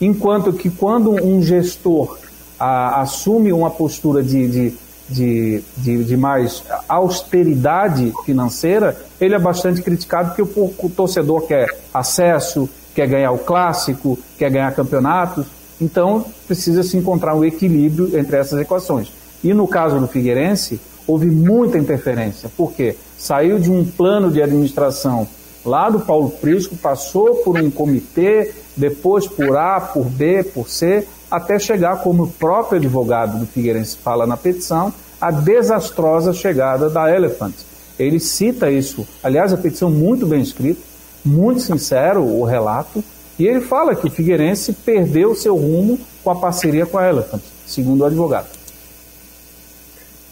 Enquanto 0.00 0.52
que 0.52 0.70
quando 0.70 1.10
um 1.10 1.42
gestor 1.42 2.16
a, 2.58 3.00
assume 3.00 3.52
uma 3.52 3.70
postura 3.70 4.22
de, 4.22 4.48
de, 4.48 4.74
de, 5.08 5.64
de, 5.76 6.04
de 6.04 6.16
mais 6.16 6.62
austeridade 6.88 8.12
financeira, 8.24 8.96
ele 9.20 9.34
é 9.34 9.38
bastante 9.38 9.82
criticado 9.82 10.34
porque 10.34 10.60
o, 10.60 10.74
o 10.78 10.90
torcedor 10.90 11.42
quer 11.42 11.68
acesso, 11.92 12.68
quer 12.94 13.06
ganhar 13.06 13.32
o 13.32 13.38
clássico, 13.38 14.18
quer 14.36 14.50
ganhar 14.50 14.74
campeonatos. 14.74 15.46
Então 15.80 16.24
precisa 16.46 16.82
se 16.82 16.96
encontrar 16.96 17.34
um 17.34 17.44
equilíbrio 17.44 18.18
entre 18.18 18.36
essas 18.36 18.60
equações. 18.60 19.12
E 19.42 19.54
no 19.54 19.68
caso 19.68 20.00
do 20.00 20.08
Figueirense, 20.08 20.80
houve 21.06 21.26
muita 21.26 21.78
interferência. 21.78 22.50
Por 22.56 22.72
quê? 22.72 22.96
Saiu 23.16 23.58
de 23.58 23.70
um 23.70 23.84
plano 23.84 24.30
de 24.30 24.42
administração 24.42 25.26
lá 25.64 25.88
do 25.88 26.00
Paulo 26.00 26.30
Prisco, 26.30 26.76
passou 26.76 27.36
por 27.36 27.58
um 27.60 27.70
comitê, 27.70 28.52
depois 28.76 29.26
por 29.26 29.56
A, 29.56 29.80
por 29.80 30.06
B, 30.06 30.42
por 30.42 30.68
C, 30.68 31.06
até 31.30 31.58
chegar, 31.58 32.02
como 32.02 32.24
o 32.24 32.30
próprio 32.30 32.78
advogado 32.78 33.38
do 33.38 33.46
Figueirense 33.46 33.96
fala 33.96 34.26
na 34.26 34.36
petição, 34.36 34.92
a 35.20 35.30
desastrosa 35.30 36.32
chegada 36.32 36.88
da 36.88 37.14
Elephant. 37.14 37.54
Ele 37.98 38.20
cita 38.20 38.70
isso, 38.70 39.06
aliás, 39.22 39.52
a 39.52 39.56
petição 39.56 39.90
muito 39.90 40.26
bem 40.26 40.40
escrita, 40.40 40.80
muito 41.24 41.60
sincero 41.60 42.22
o 42.22 42.44
relato, 42.44 43.02
e 43.38 43.46
ele 43.46 43.60
fala 43.60 43.94
que 43.94 44.06
o 44.06 44.10
Figueirense 44.10 44.72
perdeu 44.72 45.34
seu 45.34 45.56
rumo 45.56 45.98
com 46.22 46.30
a 46.30 46.36
parceria 46.36 46.86
com 46.86 46.98
a 46.98 47.08
Elephant, 47.08 47.42
segundo 47.66 48.02
o 48.02 48.06
advogado. 48.06 48.48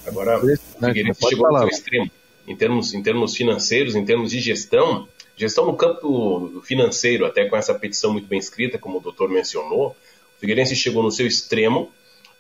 Agora, 0.06 0.38
o 0.38 0.87
Figueirense 0.87 1.20
chegou 1.28 1.56
ao 1.56 1.68
extremo. 1.68 2.11
Em 2.46 2.56
termos, 2.56 2.94
em 2.94 3.02
termos 3.02 3.35
financeiros, 3.35 3.96
em 3.96 4.04
termos 4.04 4.30
de 4.30 4.40
gestão, 4.40 5.09
Gestão 5.37 5.66
no 5.66 5.76
campo 5.76 6.62
financeiro, 6.64 7.26
até 7.26 7.44
com 7.44 7.56
essa 7.56 7.74
petição 7.74 8.11
muito 8.11 8.26
bem 8.26 8.38
escrita, 8.38 8.78
como 8.78 8.96
o 8.96 9.00
doutor 9.02 9.28
mencionou, 9.28 9.94
o 10.37 10.40
Figueirense 10.40 10.77
chegou 10.77 11.03
no 11.03 11.11
seu 11.11 11.27
extremo 11.27 11.90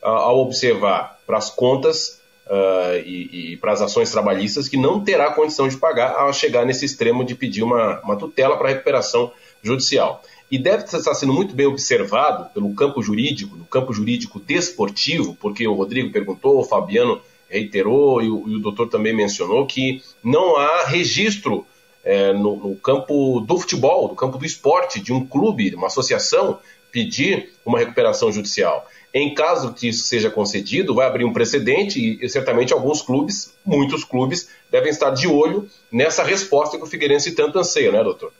uh, 0.02 0.08
ao 0.08 0.38
observar 0.38 1.18
para 1.26 1.38
as 1.38 1.50
contas 1.50 2.20
uh, 2.46 2.96
e, 3.04 3.52
e 3.52 3.56
para 3.56 3.72
as 3.72 3.82
ações 3.82 4.10
trabalhistas 4.10 4.68
que 4.68 4.76
não 4.76 5.02
terá 5.02 5.32
condição 5.32 5.68
de 5.68 5.76
pagar 5.76 6.14
ao 6.16 6.32
chegar 6.32 6.64
nesse 6.64 6.84
extremo 6.84 7.24
de 7.24 7.34
pedir 7.34 7.62
uma, 7.62 8.00
uma 8.00 8.16
tutela 8.16 8.56
para 8.56 8.68
recuperação 8.68 9.32
judicial. 9.62 10.22
E 10.50 10.58
deve 10.58 10.84
estar 10.84 11.14
sendo 11.14 11.32
muito 11.32 11.54
bem 11.54 11.66
observado 11.66 12.48
pelo 12.54 12.72
campo 12.74 13.02
jurídico, 13.02 13.56
no 13.56 13.64
campo 13.64 13.92
jurídico 13.92 14.38
desportivo, 14.38 15.36
porque 15.40 15.66
o 15.66 15.74
Rodrigo 15.74 16.12
perguntou, 16.12 16.60
o 16.60 16.64
Fabiano 16.64 17.20
reiterou 17.48 18.22
e 18.22 18.28
o, 18.28 18.48
e 18.48 18.56
o 18.56 18.60
doutor 18.60 18.88
também 18.88 19.14
mencionou 19.14 19.66
que 19.66 20.02
não 20.22 20.56
há 20.56 20.84
registro 20.84 21.66
é, 22.04 22.32
no, 22.32 22.56
no, 22.56 22.76
campo 22.76 23.40
do 23.40 23.58
futebol, 23.58 24.08
no 24.08 24.14
campo 24.14 24.38
do 24.38 24.46
esporte, 24.46 25.00
de 25.00 25.12
um 25.12 25.26
clube, 25.26 25.70
de 25.70 25.76
uma 25.76 25.88
associação 25.88 26.60
pedir 26.90 27.52
uma 27.64 27.78
recuperação 27.78 28.30
judicial. 28.32 28.86
Em 29.12 29.34
caso 29.34 29.72
que 29.72 29.88
isso 29.88 30.04
seja 30.04 30.28
concedido, 30.28 30.94
vai 30.94 31.06
abrir 31.06 31.24
um 31.24 31.32
precedente 31.32 32.18
e 32.22 32.28
certamente 32.28 32.72
alguns 32.72 33.00
clubes, 33.00 33.52
muitos 33.64 34.04
clubes, 34.04 34.48
devem 34.70 34.90
estar 34.90 35.10
de 35.10 35.26
olho 35.26 35.68
nessa 35.90 36.22
resposta 36.22 36.76
que 36.76 36.84
o 36.84 36.86
Figueirense 36.86 37.32
tanto 37.32 37.58
anseia, 37.58 37.90
né, 37.90 38.04
doutor? 38.04 38.32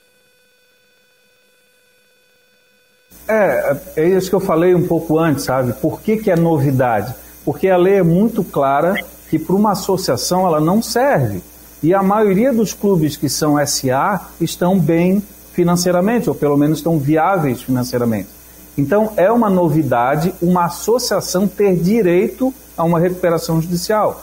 É, 3.29 3.77
é 3.97 4.09
isso 4.09 4.29
que 4.29 4.35
eu 4.37 4.41
falei 4.41 4.75
um 4.75 4.87
pouco 4.87 5.19
antes, 5.19 5.45
sabe? 5.45 5.73
Por 5.73 6.01
que, 6.01 6.19
que 6.19 6.31
é 6.31 6.37
novidade? 6.37 7.15
Porque 7.45 7.69
a 7.69 7.77
lei 7.77 7.95
é 7.95 8.03
muito 8.03 8.45
clara 8.45 8.95
que 9.31 9.39
para 9.39 9.57
uma 9.57 9.73
associação 9.73 10.47
ela 10.47 10.61
não 10.61 10.81
serve. 10.81 11.43
E 11.83 11.93
a 11.95 12.03
maioria 12.03 12.53
dos 12.53 12.73
clubes 12.73 13.17
que 13.17 13.29
são 13.29 13.57
SA 13.67 14.31
estão 14.41 14.79
bem 14.79 15.23
financeiramente, 15.53 16.29
ou 16.29 16.35
pelo 16.35 16.57
menos 16.57 16.79
estão 16.79 16.99
viáveis 16.99 17.63
financeiramente. 17.63 18.36
Então 18.77 19.13
é 19.17 19.31
uma 19.31 19.49
novidade 19.49 20.35
uma 20.41 20.67
associação 20.67 21.49
ter 21.49 21.77
direito 21.77 22.53
a 22.77 22.85
uma 22.85 22.99
recuperação 22.99 23.61
judicial. 23.61 24.23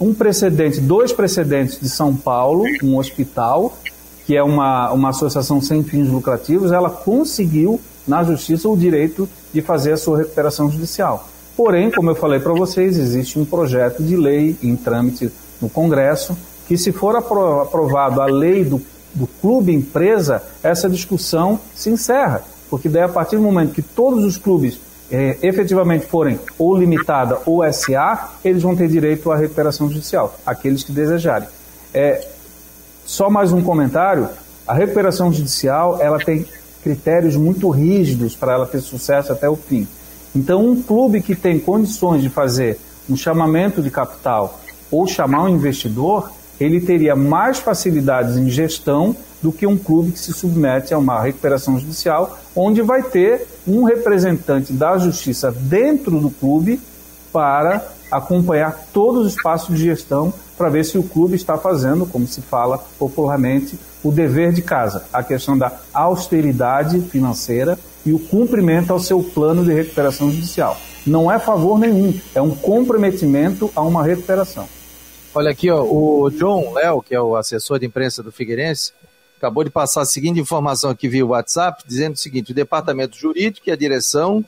Um 0.00 0.14
precedente, 0.14 0.80
dois 0.80 1.12
precedentes 1.12 1.78
de 1.78 1.88
São 1.88 2.16
Paulo, 2.16 2.64
um 2.82 2.96
hospital, 2.96 3.76
que 4.26 4.36
é 4.36 4.42
uma, 4.42 4.90
uma 4.92 5.10
associação 5.10 5.60
sem 5.60 5.82
fins 5.82 6.08
lucrativos, 6.08 6.72
ela 6.72 6.90
conseguiu 6.90 7.80
na 8.06 8.24
justiça 8.24 8.68
o 8.68 8.76
direito 8.76 9.28
de 9.52 9.62
fazer 9.62 9.92
a 9.92 9.96
sua 9.96 10.18
recuperação 10.18 10.70
judicial. 10.70 11.28
Porém, 11.56 11.90
como 11.90 12.10
eu 12.10 12.14
falei 12.14 12.40
para 12.40 12.52
vocês, 12.52 12.96
existe 12.96 13.38
um 13.38 13.44
projeto 13.44 14.02
de 14.02 14.16
lei 14.16 14.56
em 14.62 14.74
trâmite 14.74 15.30
no 15.60 15.68
Congresso 15.68 16.36
que, 16.66 16.76
se 16.76 16.90
for 16.90 17.14
aprovado 17.14 18.20
a 18.20 18.26
lei 18.26 18.64
do, 18.64 18.80
do 19.14 19.26
clube 19.40 19.72
empresa, 19.72 20.42
essa 20.62 20.88
discussão 20.88 21.60
se 21.74 21.90
encerra. 21.90 22.42
Porque 22.72 22.88
daí, 22.88 23.02
a 23.02 23.08
partir 23.08 23.36
do 23.36 23.42
momento 23.42 23.74
que 23.74 23.82
todos 23.82 24.24
os 24.24 24.38
clubes 24.38 24.80
é, 25.10 25.36
efetivamente 25.42 26.06
forem 26.06 26.40
ou 26.58 26.74
limitada 26.74 27.38
ou 27.44 27.62
SA, 27.70 28.30
eles 28.42 28.62
vão 28.62 28.74
ter 28.74 28.88
direito 28.88 29.30
à 29.30 29.36
recuperação 29.36 29.90
judicial, 29.90 30.34
aqueles 30.46 30.82
que 30.82 30.90
desejarem. 30.90 31.46
É, 31.92 32.26
só 33.04 33.28
mais 33.28 33.52
um 33.52 33.60
comentário: 33.62 34.26
a 34.66 34.72
recuperação 34.72 35.30
judicial 35.30 36.00
ela 36.00 36.18
tem 36.18 36.46
critérios 36.82 37.36
muito 37.36 37.68
rígidos 37.68 38.34
para 38.34 38.54
ela 38.54 38.66
ter 38.66 38.80
sucesso 38.80 39.30
até 39.32 39.46
o 39.46 39.54
fim. 39.54 39.86
Então, 40.34 40.66
um 40.66 40.82
clube 40.82 41.20
que 41.20 41.34
tem 41.34 41.58
condições 41.58 42.22
de 42.22 42.30
fazer 42.30 42.80
um 43.06 43.18
chamamento 43.18 43.82
de 43.82 43.90
capital 43.90 44.58
ou 44.90 45.06
chamar 45.06 45.44
um 45.44 45.50
investidor, 45.50 46.32
ele 46.62 46.80
teria 46.80 47.16
mais 47.16 47.58
facilidades 47.58 48.36
em 48.36 48.48
gestão 48.48 49.16
do 49.42 49.50
que 49.52 49.66
um 49.66 49.76
clube 49.76 50.12
que 50.12 50.18
se 50.20 50.32
submete 50.32 50.94
a 50.94 50.98
uma 50.98 51.20
recuperação 51.20 51.78
judicial, 51.78 52.38
onde 52.54 52.80
vai 52.80 53.02
ter 53.02 53.46
um 53.66 53.82
representante 53.82 54.72
da 54.72 54.96
justiça 54.98 55.50
dentro 55.50 56.20
do 56.20 56.30
clube 56.30 56.80
para 57.32 57.84
acompanhar 58.10 58.88
todos 58.92 59.26
os 59.26 59.42
passos 59.42 59.76
de 59.76 59.84
gestão 59.84 60.32
para 60.56 60.68
ver 60.68 60.84
se 60.84 60.98
o 60.98 61.02
clube 61.02 61.34
está 61.34 61.56
fazendo, 61.56 62.06
como 62.06 62.26
se 62.26 62.40
fala 62.42 62.78
popularmente, 62.98 63.78
o 64.04 64.12
dever 64.12 64.52
de 64.52 64.62
casa, 64.62 65.04
a 65.12 65.22
questão 65.22 65.56
da 65.56 65.72
austeridade 65.92 67.00
financeira 67.00 67.78
e 68.04 68.12
o 68.12 68.18
cumprimento 68.18 68.92
ao 68.92 69.00
seu 69.00 69.22
plano 69.22 69.64
de 69.64 69.72
recuperação 69.72 70.30
judicial. 70.30 70.76
Não 71.06 71.30
é 71.32 71.38
favor 71.38 71.78
nenhum, 71.78 72.14
é 72.34 72.40
um 72.40 72.50
comprometimento 72.50 73.70
a 73.74 73.80
uma 73.82 74.04
recuperação. 74.04 74.68
Olha 75.34 75.50
aqui, 75.50 75.70
ó, 75.70 75.82
o 75.82 76.30
John 76.30 76.74
Léo, 76.74 77.00
que 77.00 77.14
é 77.14 77.20
o 77.20 77.36
assessor 77.36 77.78
de 77.78 77.86
imprensa 77.86 78.22
do 78.22 78.30
Figueirense, 78.30 78.92
acabou 79.38 79.64
de 79.64 79.70
passar 79.70 80.02
a 80.02 80.04
seguinte 80.06 80.38
informação 80.38 80.90
aqui 80.90 81.08
via 81.08 81.24
WhatsApp, 81.24 81.82
dizendo 81.86 82.14
o 82.14 82.18
seguinte: 82.18 82.52
o 82.52 82.54
departamento 82.54 83.16
jurídico 83.16 83.66
e 83.66 83.72
a 83.72 83.76
direção 83.76 84.44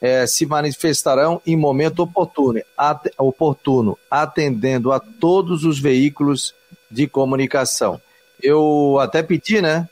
é, 0.00 0.26
se 0.26 0.46
manifestarão 0.46 1.42
em 1.46 1.56
momento 1.56 2.02
oportuno, 2.02 2.58
at, 2.76 3.10
oportuno, 3.18 3.98
atendendo 4.10 4.92
a 4.92 4.98
todos 4.98 5.62
os 5.62 5.78
veículos 5.78 6.54
de 6.90 7.06
comunicação. 7.06 8.00
Eu 8.42 8.98
até 9.00 9.22
pedi, 9.22 9.60
né? 9.60 9.86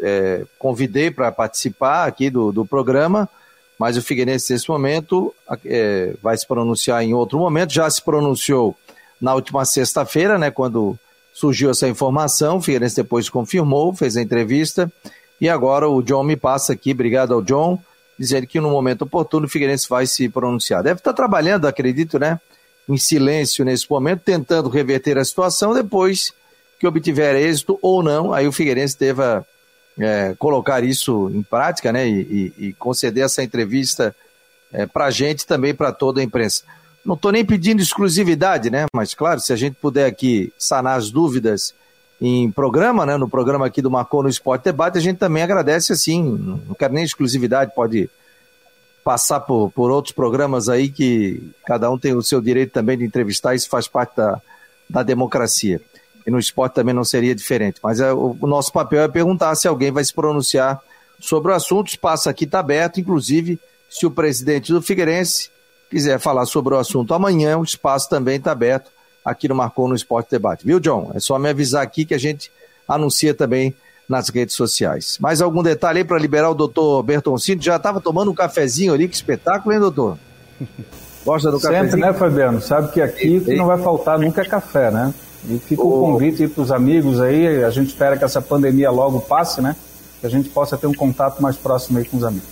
É, 0.00 0.44
convidei 0.60 1.10
para 1.10 1.32
participar 1.32 2.06
aqui 2.06 2.30
do, 2.30 2.52
do 2.52 2.64
programa, 2.64 3.28
mas 3.76 3.96
o 3.96 4.02
Figueirense, 4.02 4.52
nesse 4.52 4.68
momento, 4.68 5.34
é, 5.64 6.14
vai 6.22 6.36
se 6.36 6.46
pronunciar 6.46 7.02
em 7.02 7.14
outro 7.14 7.36
momento. 7.36 7.72
Já 7.72 7.90
se 7.90 8.00
pronunciou 8.00 8.76
na 9.22 9.34
última 9.34 9.64
sexta-feira, 9.64 10.36
né? 10.36 10.50
Quando 10.50 10.98
surgiu 11.32 11.70
essa 11.70 11.88
informação, 11.88 12.56
o 12.56 12.60
Figueirense 12.60 12.96
depois 12.96 13.30
confirmou, 13.30 13.94
fez 13.94 14.16
a 14.16 14.22
entrevista, 14.22 14.92
e 15.40 15.48
agora 15.48 15.88
o 15.88 16.02
John 16.02 16.24
me 16.24 16.36
passa 16.36 16.72
aqui, 16.72 16.90
obrigado 16.90 17.32
ao 17.32 17.40
John 17.40 17.78
dizendo 18.18 18.46
que 18.46 18.60
no 18.60 18.70
momento 18.70 19.02
oportuno 19.02 19.46
o 19.46 19.48
Figueirense 19.48 19.88
vai 19.88 20.06
se 20.06 20.28
pronunciar. 20.28 20.82
Deve 20.82 21.00
estar 21.00 21.12
trabalhando, 21.12 21.66
acredito, 21.66 22.18
né? 22.18 22.40
Em 22.88 22.98
silêncio 22.98 23.64
nesse 23.64 23.90
momento, 23.90 24.20
tentando 24.20 24.68
reverter 24.68 25.16
a 25.16 25.24
situação 25.24 25.72
depois 25.72 26.32
que 26.78 26.86
obtiver 26.86 27.36
êxito 27.36 27.78
ou 27.80 28.02
não, 28.02 28.32
aí 28.32 28.46
o 28.46 28.52
Figueirense 28.52 28.98
deva 28.98 29.46
é, 29.98 30.34
colocar 30.38 30.82
isso 30.84 31.30
em 31.32 31.42
prática, 31.42 31.92
né? 31.92 32.08
E, 32.08 32.52
e, 32.58 32.66
e 32.66 32.72
conceder 32.74 33.24
essa 33.24 33.42
entrevista 33.42 34.14
é, 34.72 34.84
para 34.86 35.06
a 35.06 35.10
gente 35.10 35.46
também 35.46 35.74
para 35.74 35.92
toda 35.92 36.20
a 36.20 36.24
imprensa. 36.24 36.64
Não 37.04 37.14
estou 37.14 37.32
nem 37.32 37.44
pedindo 37.44 37.82
exclusividade, 37.82 38.70
né? 38.70 38.86
Mas 38.94 39.14
claro, 39.14 39.40
se 39.40 39.52
a 39.52 39.56
gente 39.56 39.74
puder 39.74 40.06
aqui 40.06 40.52
sanar 40.56 40.96
as 40.96 41.10
dúvidas 41.10 41.74
em 42.20 42.50
programa, 42.52 43.04
né, 43.04 43.16
no 43.16 43.28
programa 43.28 43.66
aqui 43.66 43.82
do 43.82 43.90
Marcou 43.90 44.22
no 44.22 44.28
Esporte 44.28 44.62
Debate, 44.62 44.96
a 44.96 45.00
gente 45.00 45.16
também 45.16 45.42
agradece 45.42 45.92
assim, 45.92 46.22
não 46.22 46.74
quero 46.74 46.94
nem 46.94 47.02
exclusividade, 47.02 47.74
pode 47.74 48.08
passar 49.02 49.40
por, 49.40 49.72
por 49.72 49.90
outros 49.90 50.14
programas 50.14 50.68
aí 50.68 50.88
que 50.88 51.42
cada 51.66 51.90
um 51.90 51.98
tem 51.98 52.14
o 52.14 52.22
seu 52.22 52.40
direito 52.40 52.70
também 52.70 52.96
de 52.96 53.04
entrevistar, 53.04 53.56
isso 53.56 53.68
faz 53.68 53.88
parte 53.88 54.16
da, 54.16 54.40
da 54.88 55.02
democracia. 55.02 55.80
E 56.24 56.30
no 56.30 56.38
esporte 56.38 56.74
também 56.74 56.94
não 56.94 57.02
seria 57.02 57.34
diferente. 57.34 57.80
Mas 57.82 57.98
é, 57.98 58.12
o, 58.12 58.36
o 58.40 58.46
nosso 58.46 58.72
papel 58.72 59.02
é 59.02 59.08
perguntar 59.08 59.54
se 59.56 59.66
alguém 59.66 59.90
vai 59.90 60.04
se 60.04 60.14
pronunciar 60.14 60.80
sobre 61.18 61.50
o 61.50 61.54
assunto. 61.54 61.88
O 61.88 61.90
espaço 61.90 62.30
aqui 62.30 62.44
está 62.44 62.60
aberto, 62.60 63.00
inclusive, 63.00 63.58
se 63.90 64.06
o 64.06 64.10
presidente 64.10 64.72
do 64.72 64.80
Figueirense 64.80 65.50
quiser 65.92 66.18
falar 66.18 66.46
sobre 66.46 66.74
o 66.74 66.78
assunto 66.78 67.12
amanhã, 67.12 67.58
o 67.58 67.62
espaço 67.62 68.08
também 68.08 68.36
está 68.36 68.50
aberto 68.52 68.90
aqui 69.22 69.46
no 69.46 69.54
Marcou 69.54 69.86
no 69.86 69.94
Esporte 69.94 70.30
Debate. 70.30 70.64
Viu, 70.64 70.80
John? 70.80 71.12
É 71.14 71.20
só 71.20 71.38
me 71.38 71.50
avisar 71.50 71.82
aqui 71.82 72.06
que 72.06 72.14
a 72.14 72.18
gente 72.18 72.50
anuncia 72.88 73.34
também 73.34 73.74
nas 74.08 74.30
redes 74.30 74.54
sociais. 74.54 75.18
Mais 75.20 75.42
algum 75.42 75.62
detalhe 75.62 75.98
aí 75.98 76.04
para 76.04 76.18
liberar 76.18 76.48
o 76.50 76.54
doutor 76.54 77.02
Bertoncini? 77.02 77.62
Já 77.62 77.76
estava 77.76 78.00
tomando 78.00 78.30
um 78.30 78.34
cafezinho 78.34 78.94
ali, 78.94 79.06
que 79.06 79.14
espetáculo, 79.14 79.74
hein, 79.74 79.80
doutor? 79.80 80.16
Gosta 81.24 81.50
do 81.50 81.60
Sempre, 81.60 81.76
cafezinho? 81.76 82.06
né, 82.06 82.12
Fabiano? 82.14 82.60
Sabe 82.62 82.90
que 82.90 83.00
aqui 83.00 83.40
que 83.40 83.54
não 83.54 83.66
vai 83.66 83.78
faltar 83.78 84.18
nunca 84.18 84.40
é 84.40 84.44
café, 84.46 84.90
né? 84.90 85.12
E 85.46 85.58
fica 85.58 85.82
o 85.82 85.90
convite 85.90 86.48
para 86.48 86.62
os 86.62 86.72
amigos 86.72 87.20
aí, 87.20 87.62
a 87.62 87.70
gente 87.70 87.88
espera 87.88 88.16
que 88.16 88.24
essa 88.24 88.40
pandemia 88.40 88.90
logo 88.90 89.20
passe, 89.20 89.60
né? 89.60 89.76
Que 90.20 90.26
a 90.26 90.30
gente 90.30 90.48
possa 90.48 90.76
ter 90.78 90.86
um 90.86 90.94
contato 90.94 91.42
mais 91.42 91.56
próximo 91.56 91.98
aí 91.98 92.04
com 92.04 92.16
os 92.16 92.24
amigos. 92.24 92.48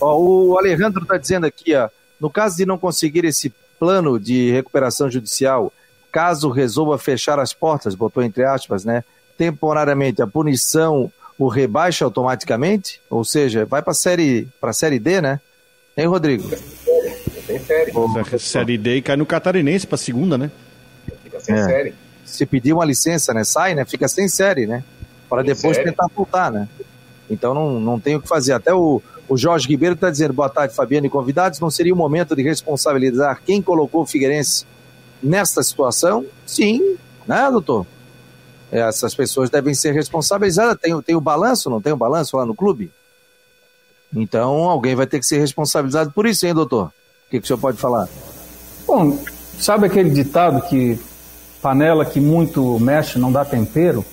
O 0.00 0.56
Alejandro 0.56 1.02
está 1.02 1.16
dizendo 1.18 1.46
aqui, 1.46 1.74
ó, 1.74 1.88
no 2.20 2.30
caso 2.30 2.56
de 2.56 2.66
não 2.66 2.78
conseguir 2.78 3.24
esse 3.24 3.52
plano 3.78 4.18
de 4.18 4.50
recuperação 4.50 5.10
judicial, 5.10 5.72
caso 6.12 6.50
resolva 6.50 6.98
fechar 6.98 7.38
as 7.38 7.52
portas, 7.52 7.94
botou 7.94 8.22
entre 8.22 8.44
aspas, 8.44 8.84
né? 8.84 9.04
Temporariamente, 9.36 10.22
a 10.22 10.26
punição 10.26 11.10
o 11.38 11.48
rebaixa 11.48 12.04
automaticamente? 12.04 13.00
Ou 13.10 13.24
seja, 13.24 13.64
vai 13.64 13.82
para 13.82 13.92
a 13.92 13.94
série, 13.94 14.48
a 14.60 14.72
série 14.72 14.98
D, 14.98 15.20
né? 15.20 15.40
Hein, 15.96 16.06
Rodrigo? 16.06 16.48
Tem 17.46 17.58
série. 17.58 17.92
Oh, 17.94 18.38
série 18.38 18.78
D 18.78 18.96
e 18.96 19.02
cai 19.02 19.16
no 19.16 19.26
catarinense 19.26 19.86
para 19.86 19.98
segunda, 19.98 20.38
né? 20.38 20.50
Fica 21.22 21.40
sem 21.40 21.54
é. 21.54 21.64
série. 21.64 21.94
Se 22.24 22.46
pedir 22.46 22.72
uma 22.72 22.84
licença, 22.84 23.34
né? 23.34 23.44
Sai, 23.44 23.74
né? 23.74 23.84
Fica 23.84 24.08
sem 24.08 24.28
série, 24.28 24.66
né? 24.66 24.82
Para 25.28 25.42
depois 25.42 25.76
série. 25.76 25.90
tentar 25.90 26.08
voltar, 26.14 26.50
né? 26.50 26.68
Então 27.28 27.54
não, 27.54 27.80
não 27.80 28.00
tem 28.00 28.16
o 28.16 28.20
que 28.20 28.28
fazer. 28.28 28.52
Até 28.52 28.72
o, 28.72 29.02
o 29.28 29.36
Jorge 29.36 29.68
Ribeiro 29.68 29.94
está 29.94 30.10
dizendo, 30.10 30.32
boa 30.32 30.48
tarde, 30.48 30.74
Fabiano 30.74 31.06
e 31.06 31.10
convidados. 31.10 31.60
Não 31.60 31.70
seria 31.70 31.94
o 31.94 31.96
momento 31.96 32.36
de 32.36 32.42
responsabilizar 32.42 33.40
quem 33.44 33.62
colocou 33.62 34.02
o 34.02 34.06
Figueirense 34.06 34.66
nesta 35.22 35.62
situação? 35.62 36.26
Sim, 36.46 36.96
né, 37.26 37.50
doutor? 37.50 37.86
Essas 38.70 39.14
pessoas 39.14 39.48
devem 39.48 39.74
ser 39.74 39.92
responsabilizadas. 39.92 40.76
Tem, 40.80 41.00
tem 41.02 41.16
o 41.16 41.20
balanço, 41.20 41.70
não 41.70 41.80
tem 41.80 41.92
o 41.92 41.96
balanço 41.96 42.36
lá 42.36 42.44
no 42.44 42.54
clube? 42.54 42.90
Então 44.14 44.68
alguém 44.68 44.94
vai 44.94 45.06
ter 45.06 45.18
que 45.18 45.26
ser 45.26 45.38
responsabilizado 45.38 46.10
por 46.12 46.26
isso, 46.26 46.46
hein, 46.46 46.54
doutor? 46.54 46.86
O 47.26 47.30
que, 47.30 47.40
que 47.40 47.44
o 47.44 47.46
senhor 47.46 47.58
pode 47.58 47.78
falar? 47.78 48.08
Bom, 48.86 49.18
sabe 49.58 49.86
aquele 49.86 50.10
ditado 50.10 50.60
que 50.62 50.98
panela 51.62 52.04
que 52.04 52.20
muito 52.20 52.78
mexe 52.78 53.18
não 53.18 53.32
dá 53.32 53.44
tempero? 53.44 54.04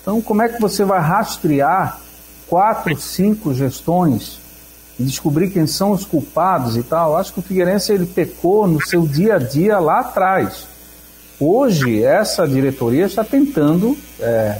Então, 0.00 0.20
como 0.20 0.42
é 0.42 0.48
que 0.48 0.60
você 0.60 0.84
vai 0.84 1.00
rastrear 1.00 2.01
quatro, 2.52 2.94
cinco 3.00 3.54
gestões 3.54 4.38
e 5.00 5.04
descobrir 5.04 5.48
quem 5.48 5.66
são 5.66 5.90
os 5.92 6.04
culpados 6.04 6.76
e 6.76 6.82
tal. 6.82 7.16
Acho 7.16 7.32
que 7.32 7.38
o 7.38 7.42
Figueirense 7.42 7.90
ele 7.90 8.04
pecou 8.04 8.66
no 8.66 8.78
seu 8.84 9.06
dia 9.06 9.36
a 9.36 9.38
dia 9.38 9.78
lá 9.78 10.00
atrás. 10.00 10.66
Hoje, 11.40 12.04
essa 12.04 12.46
diretoria 12.46 13.06
está 13.06 13.24
tentando 13.24 13.96
é, 14.20 14.58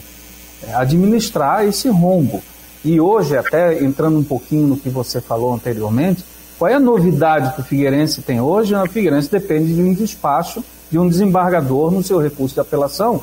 administrar 0.73 1.67
esse 1.67 1.91
rombo. 1.91 2.43
E 2.83 2.99
hoje, 2.99 3.37
até 3.37 3.85
entrando 3.85 4.19
um 4.19 4.25
pouquinho 4.25 4.69
no 4.69 4.79
que 4.79 4.89
você 4.89 5.21
falou 5.21 5.53
anteriormente, 5.53 6.25
qual 6.59 6.71
é 6.71 6.75
a 6.75 6.81
novidade 6.81 7.55
que 7.55 7.61
o 7.61 7.65
Figueirense 7.65 8.23
tem 8.23 8.41
hoje? 8.41 8.75
O 8.75 8.89
Figueirense 8.89 9.31
depende 9.31 9.75
de 9.75 9.83
um 9.83 9.93
despacho 9.93 10.65
de 10.91 10.99
um 10.99 11.07
desembargador 11.07 11.91
no 11.91 12.03
seu 12.03 12.19
recurso 12.19 12.55
de 12.55 12.61
apelação. 12.61 13.21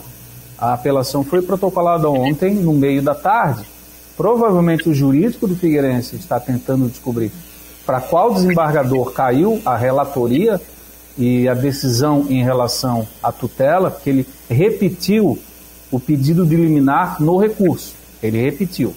A 0.56 0.74
apelação 0.74 1.24
foi 1.24 1.42
protocolada 1.42 2.08
ontem, 2.08 2.54
no 2.54 2.74
meio 2.74 3.02
da 3.02 3.16
tarde. 3.16 3.66
Provavelmente 4.20 4.90
o 4.90 4.94
jurídico 4.94 5.48
do 5.48 5.56
Figueirense 5.56 6.18
está 6.18 6.42
tentando 6.42 6.90
descobrir 6.90 7.32
para 7.86 8.02
qual 8.02 8.34
desembargador 8.34 9.14
caiu 9.14 9.62
a 9.66 9.78
relatoria 9.78 10.60
e 11.18 11.48
a 11.48 11.54
decisão 11.54 12.26
em 12.30 12.44
relação 12.44 13.08
à 13.24 13.32
tutela, 13.32 13.90
porque 13.90 14.10
ele 14.10 14.28
repetiu 14.50 15.40
o 15.90 16.02
pedido 16.02 16.46
de 16.46 16.58
liminar 16.58 17.16
no 17.24 17.38
recurso. 17.38 17.94
Ele 18.22 18.42
repetiu. 18.42 18.94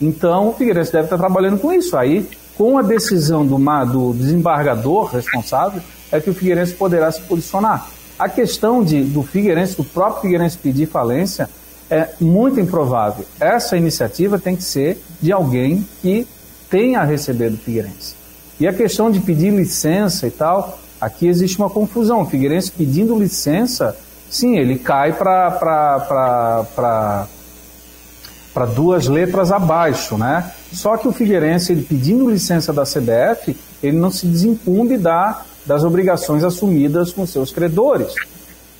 Então, 0.00 0.50
o 0.50 0.52
Figueirense 0.54 0.92
deve 0.92 1.06
estar 1.06 1.18
trabalhando 1.18 1.58
com 1.58 1.72
isso. 1.72 1.96
Aí, 1.96 2.24
com 2.56 2.78
a 2.78 2.82
decisão 2.82 3.44
do, 3.44 3.58
do 3.86 4.14
desembargador 4.14 5.06
responsável, 5.06 5.82
é 6.12 6.20
que 6.20 6.30
o 6.30 6.34
Figueirense 6.34 6.74
poderá 6.74 7.10
se 7.10 7.20
posicionar. 7.22 7.88
A 8.16 8.28
questão 8.28 8.84
de, 8.84 9.02
do 9.02 9.24
Figueirense, 9.24 9.76
do 9.76 9.82
próprio 9.82 10.22
Figueirense 10.22 10.56
pedir 10.56 10.86
falência, 10.86 11.50
é 11.90 12.08
muito 12.20 12.60
improvável. 12.60 13.24
Essa 13.38 13.76
iniciativa 13.76 14.38
tem 14.38 14.56
que 14.56 14.64
ser 14.64 15.02
de 15.20 15.32
alguém 15.32 15.86
que 16.00 16.26
tenha 16.70 17.00
a 17.00 17.04
receber 17.04 17.50
do 17.50 17.56
Figueirense. 17.56 18.14
E 18.58 18.66
a 18.66 18.72
questão 18.72 19.10
de 19.10 19.20
pedir 19.20 19.52
licença 19.52 20.26
e 20.26 20.30
tal, 20.30 20.78
aqui 21.00 21.26
existe 21.26 21.58
uma 21.58 21.68
confusão. 21.68 22.22
O 22.22 22.26
Figueirense 22.26 22.70
pedindo 22.70 23.18
licença, 23.18 23.96
sim, 24.30 24.56
ele 24.56 24.78
cai 24.78 25.12
para 25.12 27.26
para 28.54 28.66
duas 28.66 29.08
letras 29.08 29.50
abaixo, 29.50 30.16
né? 30.16 30.52
Só 30.72 30.96
que 30.96 31.08
o 31.08 31.12
Figueirense, 31.12 31.72
ele 31.72 31.82
pedindo 31.82 32.30
licença 32.30 32.72
da 32.72 32.84
CBF, 32.84 33.56
ele 33.82 33.96
não 33.96 34.12
se 34.12 34.26
desincumbe 34.26 34.96
da, 34.96 35.42
das 35.66 35.82
obrigações 35.82 36.44
assumidas 36.44 37.12
com 37.12 37.26
seus 37.26 37.52
credores. 37.52 38.14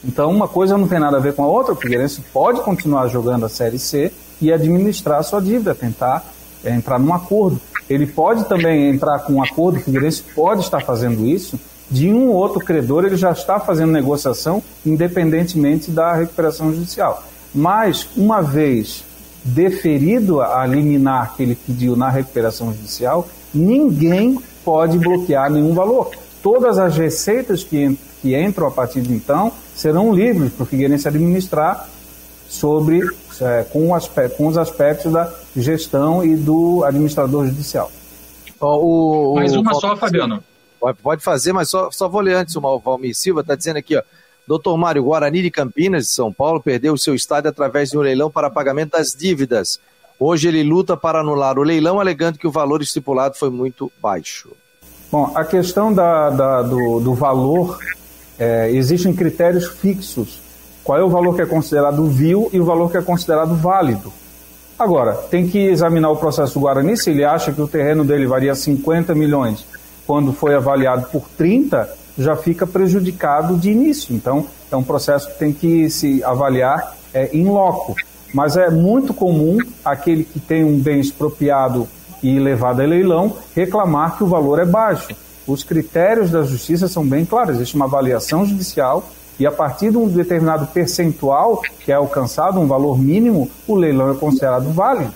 Então, 0.05 0.31
uma 0.31 0.47
coisa 0.47 0.77
não 0.77 0.87
tem 0.87 0.99
nada 0.99 1.17
a 1.17 1.21
ver 1.21 1.35
com 1.35 1.43
a 1.43 1.49
outra. 1.49 1.73
O 1.73 1.77
Figueirense 1.77 2.21
pode 2.33 2.61
continuar 2.61 3.09
jogando 3.09 3.47
a 3.47 3.49
Série 3.49 3.79
C 3.79 4.13
e 4.41 4.53
administrar 4.53 5.19
a 5.19 5.23
sua 5.23 5.41
dívida, 5.41 5.75
tentar 5.75 6.25
é, 6.63 6.75
entrar 6.75 6.99
num 6.99 7.15
acordo. 7.15 7.61
Ele 7.89 8.07
pode 8.07 8.45
também 8.45 8.91
entrar 8.91 9.21
com 9.21 9.35
um 9.35 9.43
acordo, 9.43 9.79
o 9.79 9.81
Figueirense 9.81 10.23
pode 10.35 10.63
estar 10.63 10.81
fazendo 10.81 11.27
isso, 11.27 11.59
de 11.91 12.11
um 12.13 12.29
ou 12.29 12.35
outro 12.35 12.61
credor, 12.61 13.05
ele 13.05 13.17
já 13.17 13.31
está 13.31 13.61
fazendo 13.61 13.93
negociação, 13.93 14.63
independentemente 14.85 15.91
da 15.91 16.15
recuperação 16.15 16.73
judicial. 16.73 17.23
Mas, 17.55 18.09
uma 18.17 18.41
vez 18.41 19.05
deferido 19.45 20.41
a 20.41 20.67
liminar 20.67 21.35
que 21.37 21.43
ele 21.43 21.55
pediu 21.55 21.95
na 21.95 22.09
recuperação 22.09 22.73
judicial, 22.73 23.29
ninguém 23.53 24.39
pode 24.65 24.99
bloquear 24.99 25.51
nenhum 25.51 25.75
valor. 25.75 26.11
Todas 26.43 26.79
as 26.79 26.97
receitas 26.97 27.63
que, 27.63 27.99
que 28.25 28.35
entram 28.35 28.67
a 28.67 28.71
partir 28.71 29.03
de 29.03 29.13
então 29.13 29.53
serão 29.75 30.15
livres 30.15 30.51
para 30.51 30.63
o 30.63 30.67
Figueirense 30.67 31.07
administrar 31.07 31.87
sobre, 32.49 33.03
é, 33.39 33.65
com, 33.65 33.95
aspecto, 33.95 34.39
com, 34.39 34.47
os 34.47 34.57
aspectos 34.57 35.13
da 35.13 35.31
gestão 35.55 36.25
e 36.25 36.35
do 36.35 36.83
administrador 36.85 37.47
judicial. 37.47 37.93
O, 38.59 39.33
o, 39.33 39.35
Mais 39.35 39.55
uma 39.55 39.73
o, 39.73 39.81
só, 39.81 39.95
Fabiano. 39.95 40.43
Pode 41.03 41.23
fazer, 41.23 41.53
mas 41.53 41.69
só, 41.69 41.91
só 41.91 42.09
vou 42.09 42.23
ler 42.23 42.37
antes. 42.37 42.57
O 42.57 42.79
Valmir 42.79 43.15
Silva 43.15 43.43
está 43.43 43.55
dizendo 43.55 43.77
aqui, 43.77 43.95
ó. 43.95 44.03
Doutor 44.47 44.77
Mário, 44.79 45.05
Guarani 45.05 45.43
de 45.43 45.51
Campinas, 45.51 46.05
de 46.05 46.11
São 46.13 46.33
Paulo, 46.33 46.63
perdeu 46.63 46.95
o 46.95 46.99
seu 46.99 47.15
estádio 47.15 47.51
através 47.51 47.91
de 47.91 47.99
um 47.99 48.01
leilão 48.01 48.31
para 48.31 48.51
pagamento 48.51 48.93
das 48.93 49.15
dívidas. 49.15 49.79
Hoje 50.19 50.49
ele 50.49 50.63
luta 50.63 50.97
para 50.97 51.21
anular 51.21 51.59
o 51.59 51.63
leilão, 51.63 52.01
alegando 52.01 52.39
que 52.39 52.47
o 52.47 52.51
valor 52.51 52.81
estipulado 52.81 53.37
foi 53.37 53.51
muito 53.51 53.91
baixo. 54.01 54.51
Bom, 55.15 55.31
a 55.35 55.45
questão 55.45 55.93
da, 55.93 56.29
da, 56.31 56.63
do, 56.63 56.99
do, 56.99 57.15
valor, 57.15 57.79
é, 58.39 58.71
existem 58.71 59.13
critérios 59.13 59.67
fixos. 59.67 60.41
Qual 60.83 60.99
é 60.99 61.03
o 61.03 61.09
valor 61.09 61.35
que 61.35 61.43
é 61.43 61.47
considerado 61.47 62.07
vil 62.07 62.51
e 62.53 62.61
o 62.61 62.65
valor 62.65 62.91
que 62.91 62.99
é 62.99 63.03
considerado 63.03 63.55
válido. 63.55 64.13
Agora, 64.79 65.15
tem 65.15 65.47
que 65.47 65.59
examinar 65.59 66.11
o 66.11 66.17
processo 66.17 66.55
do 66.55 66.61
Guarani, 66.61 66.97
se 66.97 67.11
ele 67.11 67.25
acha 67.25 67.53
que 67.53 67.63
o 67.63 67.69
terreno 67.69 68.05
dele 68.05 68.27
varia 68.27 68.55
50 68.55 69.15
milhões, 69.15 69.65
quando 70.07 70.33
foi 70.33 70.55
avaliado 70.55 71.07
por 71.11 71.23
30, 71.39 71.89
já 72.19 72.37
fica 72.37 72.67
prejudicado 72.67 73.57
de 73.57 73.71
início. 73.71 74.15
Então, 74.15 74.47
é 74.71 74.77
um 74.77 74.83
processo 74.83 75.29
que 75.29 75.39
tem 75.39 75.53
que 75.53 75.89
se 75.89 76.23
avaliar 76.25 76.97
é, 77.13 77.31
em 77.33 77.45
loco. 77.45 77.95
Mas 78.33 78.57
é 78.57 78.69
muito 78.69 79.15
comum 79.15 79.59
aquele 79.85 80.25
que 80.25 80.41
tem 80.41 80.65
um 80.65 80.79
bem 80.79 81.01
expropriado 81.01 81.89
e 82.21 82.39
levado 82.39 82.81
a 82.81 82.85
leilão 82.85 83.37
reclamar 83.55 84.17
que 84.17 84.25
o 84.25 84.27
valor 84.27 84.59
é 84.59 84.65
baixo. 84.65 85.15
Os 85.47 85.63
critérios 85.63 86.31
da 86.31 86.43
justiça 86.43 86.89
são 86.89 87.07
bem 87.07 87.25
claros. 87.25 87.57
Existe 87.57 87.77
uma 87.77 87.85
avaliação 87.85 88.45
judicial 88.45 89.09
e 89.39 89.47
a 89.47 89.53
partir 89.53 89.91
de 89.91 89.97
um 89.97 90.09
determinado 90.09 90.67
percentual 90.69 91.61
que 91.81 91.91
é 91.91 91.95
alcançado, 91.95 92.61
um 92.61 92.67
valor 92.67 92.99
mínimo, 92.99 93.51
o 93.67 93.75
leilão 93.75 94.11
é 94.11 94.15
considerado 94.15 94.73
válido. 94.73 95.13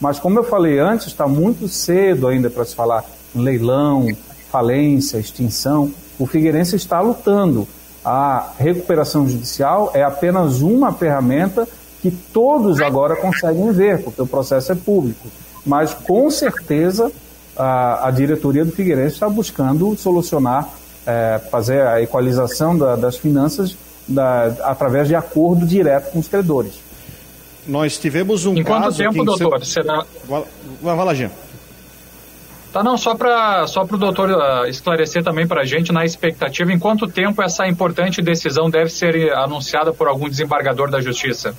Mas 0.00 0.18
como 0.18 0.38
eu 0.38 0.44
falei 0.44 0.78
antes, 0.78 1.08
está 1.08 1.26
muito 1.26 1.68
cedo 1.68 2.26
ainda 2.26 2.48
para 2.48 2.64
se 2.64 2.74
falar 2.74 3.04
em 3.34 3.40
leilão, 3.40 4.06
falência, 4.50 5.18
extinção 5.18 5.92
o 6.18 6.26
Figueirense 6.26 6.76
está 6.76 7.00
lutando. 7.00 7.66
A 8.04 8.52
recuperação 8.58 9.28
judicial 9.28 9.90
é 9.94 10.02
apenas 10.02 10.60
uma 10.60 10.92
ferramenta 10.92 11.68
que 12.00 12.10
todos 12.10 12.80
agora 12.80 13.16
conseguem 13.16 13.70
ver, 13.72 14.02
porque 14.02 14.22
o 14.22 14.26
processo 14.26 14.72
é 14.72 14.74
público. 14.74 15.28
Mas 15.64 15.92
com 15.94 16.30
certeza 16.30 17.12
a, 17.58 18.08
a 18.08 18.10
diretoria 18.10 18.64
do 18.64 18.72
Figueirense 18.72 19.14
está 19.14 19.28
buscando 19.28 19.96
solucionar, 19.96 20.68
é, 21.06 21.40
fazer 21.50 21.82
a 21.86 22.00
equalização 22.00 22.76
da, 22.78 22.96
das 22.96 23.16
finanças 23.16 23.76
da, 24.06 24.46
através 24.64 25.08
de 25.08 25.14
acordo 25.14 25.66
direto 25.66 26.12
com 26.12 26.18
os 26.18 26.28
credores. 26.28 26.74
Nós 27.66 27.98
tivemos 27.98 28.46
um 28.46 28.56
em 28.56 28.64
caso. 28.64 29.02
Em 29.02 29.06
quanto 29.06 29.14
tempo, 29.14 29.24
doutor? 29.24 29.64
Será... 29.64 30.04
Vai, 30.26 30.44
vai 30.80 31.04
lá, 31.04 31.14
Jean. 31.14 31.30
Tá, 32.72 32.82
não, 32.82 32.96
só 32.98 33.14
para 33.14 33.66
só 33.66 33.82
o 33.82 33.96
doutor 33.96 34.30
uh, 34.30 34.66
esclarecer 34.66 35.24
também 35.24 35.46
para 35.46 35.62
a 35.62 35.64
gente, 35.64 35.90
na 35.90 36.04
expectativa, 36.04 36.70
em 36.70 36.78
quanto 36.78 37.06
tempo 37.06 37.42
essa 37.42 37.66
importante 37.66 38.20
decisão 38.20 38.68
deve 38.68 38.90
ser 38.90 39.32
anunciada 39.32 39.92
por 39.92 40.06
algum 40.06 40.28
desembargador 40.28 40.90
da 40.90 41.00
Justiça? 41.00 41.54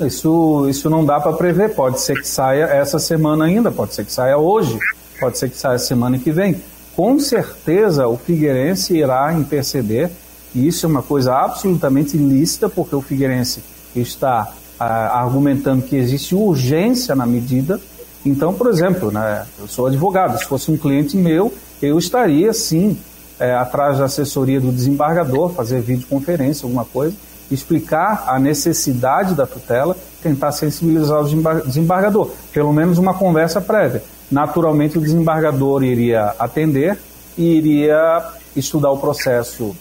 Isso, 0.00 0.66
isso 0.68 0.90
não 0.90 1.04
dá 1.04 1.18
para 1.18 1.32
prever, 1.32 1.74
pode 1.74 2.00
ser 2.00 2.20
que 2.20 2.28
saia 2.28 2.64
essa 2.64 2.98
semana 2.98 3.46
ainda, 3.46 3.70
pode 3.70 3.94
ser 3.94 4.04
que 4.04 4.12
saia 4.12 4.36
hoje, 4.36 4.78
pode 5.18 5.38
ser 5.38 5.48
que 5.48 5.56
saia 5.56 5.78
semana 5.78 6.18
que 6.18 6.30
vem. 6.30 6.60
Com 6.94 7.18
certeza 7.18 8.06
o 8.06 8.16
Figueirense 8.16 8.96
irá 8.96 9.32
interceder, 9.32 10.10
e 10.54 10.66
isso 10.66 10.84
é 10.84 10.88
uma 10.88 11.02
coisa 11.02 11.34
absolutamente 11.34 12.16
lícita, 12.16 12.68
porque 12.68 12.94
o 12.94 13.00
Figueirense 13.00 13.62
está 13.94 14.52
uh, 14.78 14.82
argumentando 14.82 15.82
que 15.82 15.96
existe 15.96 16.34
urgência 16.34 17.14
na 17.14 17.24
medida, 17.24 17.80
então, 18.26 18.52
por 18.52 18.68
exemplo, 18.68 19.12
né, 19.12 19.46
eu 19.58 19.68
sou 19.68 19.86
advogado, 19.86 20.36
se 20.38 20.44
fosse 20.44 20.70
um 20.70 20.76
cliente 20.76 21.16
meu, 21.16 21.54
eu 21.80 21.96
estaria 21.96 22.52
sim 22.52 22.98
é, 23.38 23.54
atrás 23.54 23.98
da 23.98 24.06
assessoria 24.06 24.60
do 24.60 24.72
desembargador, 24.72 25.50
fazer 25.50 25.80
videoconferência, 25.80 26.66
alguma 26.66 26.84
coisa, 26.84 27.14
explicar 27.50 28.24
a 28.26 28.38
necessidade 28.38 29.34
da 29.34 29.46
tutela, 29.46 29.96
tentar 30.22 30.52
sensibilizar 30.52 31.20
o 31.20 31.62
desembargador, 31.64 32.30
pelo 32.52 32.72
menos 32.72 32.98
uma 32.98 33.14
conversa 33.14 33.60
prévia. 33.60 34.02
Naturalmente, 34.30 34.98
o 34.98 35.00
desembargador 35.00 35.84
iria 35.84 36.34
atender 36.38 36.98
e 37.38 37.56
iria 37.56 38.24
estudar 38.56 38.90
o 38.90 38.98
processo 38.98 39.76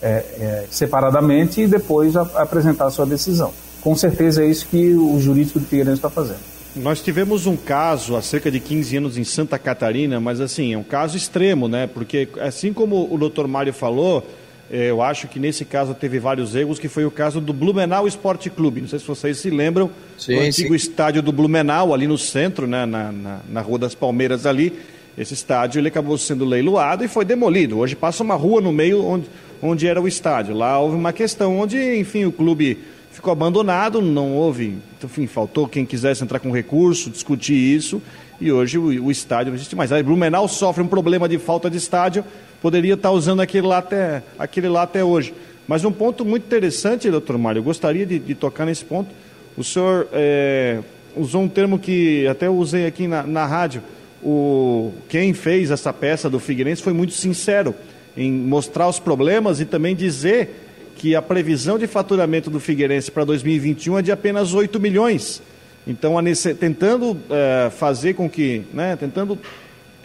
é, 0.00 0.06
é, 0.08 0.64
separadamente 0.70 1.60
e 1.60 1.66
depois 1.66 2.16
a, 2.16 2.22
apresentar 2.36 2.86
a 2.86 2.90
sua 2.90 3.04
decisão. 3.04 3.52
Com 3.80 3.94
certeza 3.94 4.42
é 4.42 4.46
isso 4.46 4.66
que 4.66 4.94
o 4.94 5.18
jurídico 5.20 5.58
do 5.58 5.66
Figueirense 5.66 5.98
está 5.98 6.10
fazendo. 6.10 6.40
Nós 6.76 7.00
tivemos 7.00 7.46
um 7.46 7.56
caso 7.56 8.14
há 8.14 8.22
cerca 8.22 8.50
de 8.50 8.60
15 8.60 8.96
anos 8.96 9.18
em 9.18 9.24
Santa 9.24 9.58
Catarina, 9.58 10.20
mas 10.20 10.40
assim, 10.40 10.72
é 10.72 10.78
um 10.78 10.84
caso 10.84 11.16
extremo, 11.16 11.66
né? 11.66 11.88
Porque 11.88 12.28
assim 12.40 12.72
como 12.72 13.12
o 13.12 13.18
doutor 13.18 13.48
Mário 13.48 13.72
falou, 13.72 14.24
eu 14.70 15.02
acho 15.02 15.26
que 15.26 15.40
nesse 15.40 15.64
caso 15.64 15.94
teve 15.94 16.20
vários 16.20 16.54
erros, 16.54 16.78
que 16.78 16.88
foi 16.88 17.04
o 17.04 17.10
caso 17.10 17.40
do 17.40 17.52
Blumenau 17.52 18.06
Esporte 18.06 18.48
Clube. 18.48 18.80
Não 18.80 18.88
sei 18.88 19.00
se 19.00 19.06
vocês 19.06 19.38
se 19.38 19.50
lembram, 19.50 19.90
sim, 20.16 20.36
o 20.36 20.40
antigo 20.40 20.68
sim. 20.68 20.74
estádio 20.76 21.20
do 21.20 21.32
Blumenau, 21.32 21.92
ali 21.92 22.06
no 22.06 22.16
centro, 22.16 22.68
né, 22.68 22.86
na, 22.86 23.10
na, 23.10 23.40
na 23.48 23.60
Rua 23.60 23.80
das 23.80 23.94
Palmeiras 23.96 24.46
ali. 24.46 24.72
Esse 25.18 25.34
estádio 25.34 25.80
ele 25.80 25.88
acabou 25.88 26.16
sendo 26.16 26.44
leiloado 26.44 27.04
e 27.04 27.08
foi 27.08 27.24
demolido. 27.24 27.78
Hoje 27.78 27.96
passa 27.96 28.22
uma 28.22 28.36
rua 28.36 28.60
no 28.60 28.72
meio 28.72 29.04
onde, 29.04 29.26
onde 29.60 29.88
era 29.88 30.00
o 30.00 30.06
estádio. 30.06 30.54
Lá 30.54 30.78
houve 30.78 30.94
uma 30.94 31.12
questão 31.12 31.58
onde, 31.58 31.98
enfim, 31.98 32.24
o 32.24 32.32
clube 32.32 32.78
ficou 33.10 33.32
abandonado, 33.32 34.00
não 34.00 34.32
houve, 34.32 34.78
enfim, 35.02 35.26
faltou 35.26 35.68
quem 35.68 35.84
quisesse 35.84 36.22
entrar 36.22 36.38
com 36.38 36.50
recurso, 36.52 37.10
discutir 37.10 37.54
isso, 37.54 38.00
e 38.40 38.50
hoje 38.50 38.78
o, 38.78 38.84
o 38.84 39.10
estádio 39.10 39.50
não 39.50 39.56
existe 39.56 39.74
mais. 39.76 39.92
Aí 39.92 40.02
Blumenau 40.02 40.48
sofre 40.48 40.82
um 40.82 40.86
problema 40.86 41.28
de 41.28 41.38
falta 41.38 41.68
de 41.68 41.76
estádio, 41.76 42.24
poderia 42.60 42.94
estar 42.94 43.10
usando 43.10 43.40
aquele 43.40 43.66
lá 43.66 43.78
até, 43.78 44.22
aquele 44.38 44.68
lá 44.68 44.82
até 44.82 45.02
hoje. 45.02 45.34
Mas 45.66 45.84
um 45.84 45.92
ponto 45.92 46.24
muito 46.24 46.44
interessante, 46.44 47.10
doutor 47.10 47.38
Mário, 47.38 47.60
eu 47.60 47.64
gostaria 47.64 48.04
de, 48.04 48.18
de 48.18 48.34
tocar 48.34 48.66
nesse 48.66 48.84
ponto. 48.84 49.10
O 49.56 49.62
senhor 49.62 50.08
é, 50.12 50.80
usou 51.16 51.42
um 51.42 51.48
termo 51.48 51.78
que 51.78 52.26
até 52.26 52.48
usei 52.48 52.86
aqui 52.86 53.06
na, 53.06 53.22
na 53.22 53.46
rádio. 53.46 53.82
O, 54.22 54.92
quem 55.08 55.32
fez 55.32 55.70
essa 55.70 55.92
peça 55.92 56.28
do 56.28 56.38
Figueirense 56.38 56.82
foi 56.82 56.92
muito 56.92 57.12
sincero 57.12 57.74
em 58.16 58.30
mostrar 58.30 58.88
os 58.88 58.98
problemas 58.98 59.60
e 59.60 59.64
também 59.64 59.94
dizer 59.94 60.66
que 60.96 61.14
a 61.14 61.22
previsão 61.22 61.78
de 61.78 61.86
faturamento 61.86 62.50
do 62.50 62.60
Figueirense 62.60 63.10
para 63.10 63.24
2021 63.24 63.98
é 63.98 64.02
de 64.02 64.12
apenas 64.12 64.52
8 64.52 64.78
milhões. 64.78 65.42
Então, 65.86 66.16
tentando 66.58 67.16
é, 67.30 67.70
fazer 67.70 68.14
com 68.14 68.28
que, 68.28 68.62
né, 68.74 68.96
tentando 68.96 69.38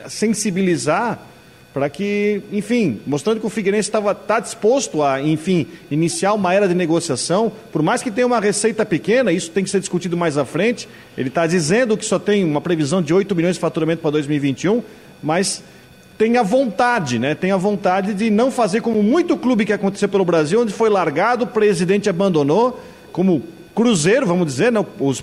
sensibilizar 0.08 1.20
para 1.76 1.90
que, 1.90 2.42
enfim, 2.54 3.02
mostrando 3.06 3.42
que 3.42 3.46
o 3.46 3.50
Figueirense 3.50 3.90
estava 3.90 4.16
tá 4.16 4.40
disposto 4.40 5.04
a, 5.04 5.22
enfim, 5.22 5.68
iniciar 5.92 6.32
uma 6.32 6.54
era 6.54 6.70
de 6.70 6.74
negociação, 6.74 7.52
por 7.70 7.82
mais 7.82 8.02
que 8.02 8.10
tenha 8.10 8.26
uma 8.26 8.40
receita 8.40 8.86
pequena, 8.86 9.30
isso 9.30 9.52
tem 9.52 9.62
que 9.62 9.70
ser 9.70 9.82
discutido 9.82 10.16
mais 10.16 10.38
à 10.38 10.46
frente. 10.46 10.88
Ele 11.18 11.28
está 11.28 11.46
dizendo 11.46 11.98
que 11.98 12.06
só 12.06 12.18
tem 12.18 12.46
uma 12.46 12.62
previsão 12.62 13.02
de 13.02 13.14
8 13.14 13.36
milhões 13.36 13.56
de 13.56 13.60
faturamento 13.60 14.02
para 14.02 14.12
2021, 14.12 14.82
mas 15.22 15.62
tem 16.18 16.38
a 16.38 16.44
vontade, 16.44 17.20
né? 17.20 17.36
Tem 17.36 17.52
a 17.52 17.58
vontade 17.58 18.14
de 18.14 18.30
não 18.30 18.50
fazer 18.50 18.80
como 18.80 19.04
muito 19.04 19.36
clube 19.36 19.66
que 19.66 19.74
aconteceu 19.74 20.08
pelo 20.08 20.24
Brasil, 20.24 20.62
onde 20.62 20.72
foi 20.72 20.90
largado, 20.90 21.44
o 21.44 21.48
presidente 21.48 22.10
abandonou, 22.10 22.82
como 23.12 23.44
Cruzeiro, 23.76 24.26
vamos 24.26 24.46
dizer, 24.46 24.72
né? 24.72 24.86
os 24.98 25.22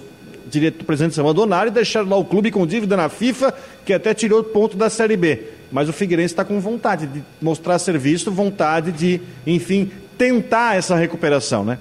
direito 0.50 0.84
presidentes 0.84 1.18
abandonaram 1.18 1.68
e 1.68 1.70
deixaram 1.70 2.10
lá 2.10 2.16
o 2.16 2.26
clube 2.26 2.50
com 2.50 2.66
dívida 2.66 2.94
na 2.94 3.08
FIFA, 3.08 3.54
que 3.86 3.94
até 3.94 4.12
tirou 4.12 4.40
o 4.40 4.44
ponto 4.44 4.76
da 4.76 4.90
Série 4.90 5.16
B. 5.16 5.61
Mas 5.72 5.88
o 5.88 5.92
Figueirense 5.92 6.34
está 6.34 6.44
com 6.44 6.60
vontade 6.60 7.06
de 7.06 7.24
mostrar 7.40 7.78
serviço, 7.78 8.30
vontade 8.30 8.92
de, 8.92 9.20
enfim, 9.46 9.90
tentar 10.18 10.76
essa 10.76 10.94
recuperação, 10.94 11.64
né? 11.64 11.78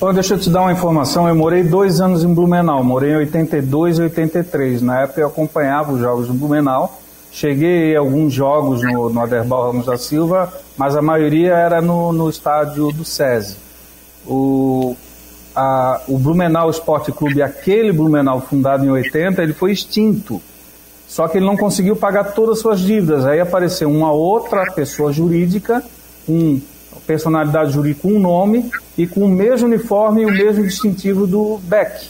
Bom, 0.00 0.14
deixa 0.14 0.32
eu 0.32 0.38
te 0.38 0.48
dar 0.48 0.62
uma 0.62 0.72
informação. 0.72 1.28
Eu 1.28 1.34
morei 1.34 1.62
dois 1.62 2.00
anos 2.00 2.24
em 2.24 2.32
Blumenau, 2.32 2.82
morei 2.82 3.12
em 3.12 3.16
82 3.16 3.98
e 3.98 4.02
83. 4.02 4.80
Na 4.80 5.02
época 5.02 5.20
eu 5.20 5.26
acompanhava 5.26 5.92
os 5.92 6.00
jogos 6.00 6.26
do 6.26 6.32
Blumenau. 6.32 6.98
Cheguei 7.30 7.94
a 7.94 8.00
alguns 8.00 8.32
jogos 8.32 8.82
no, 8.82 9.10
no 9.10 9.20
Aderbal 9.20 9.66
Ramos 9.66 9.86
da 9.86 9.98
Silva, 9.98 10.52
mas 10.76 10.96
a 10.96 11.02
maioria 11.02 11.52
era 11.52 11.82
no, 11.82 12.12
no 12.14 12.30
estádio 12.30 12.90
do 12.90 13.04
SESI. 13.04 13.56
O, 14.26 14.96
a, 15.54 16.00
o 16.08 16.18
Blumenau 16.18 16.70
Esporte 16.70 17.12
Clube, 17.12 17.42
aquele 17.42 17.92
Blumenau 17.92 18.40
fundado 18.40 18.84
em 18.84 18.90
80, 18.90 19.42
ele 19.42 19.52
foi 19.52 19.70
extinto. 19.70 20.40
Só 21.10 21.26
que 21.26 21.38
ele 21.38 21.44
não 21.44 21.56
conseguiu 21.56 21.96
pagar 21.96 22.22
todas 22.34 22.58
as 22.58 22.62
suas 22.62 22.78
dívidas. 22.78 23.26
Aí 23.26 23.40
apareceu 23.40 23.90
uma 23.90 24.12
outra 24.12 24.64
pessoa 24.70 25.12
jurídica, 25.12 25.82
um 26.28 26.60
personalidade 27.04 27.72
jurídica 27.72 28.02
com 28.02 28.14
um 28.14 28.20
nome 28.20 28.70
e 28.96 29.08
com 29.08 29.22
o 29.22 29.28
mesmo 29.28 29.66
uniforme 29.66 30.22
e 30.22 30.26
o 30.26 30.30
mesmo 30.30 30.62
distintivo 30.62 31.26
do 31.26 31.58
Beck. 31.64 32.08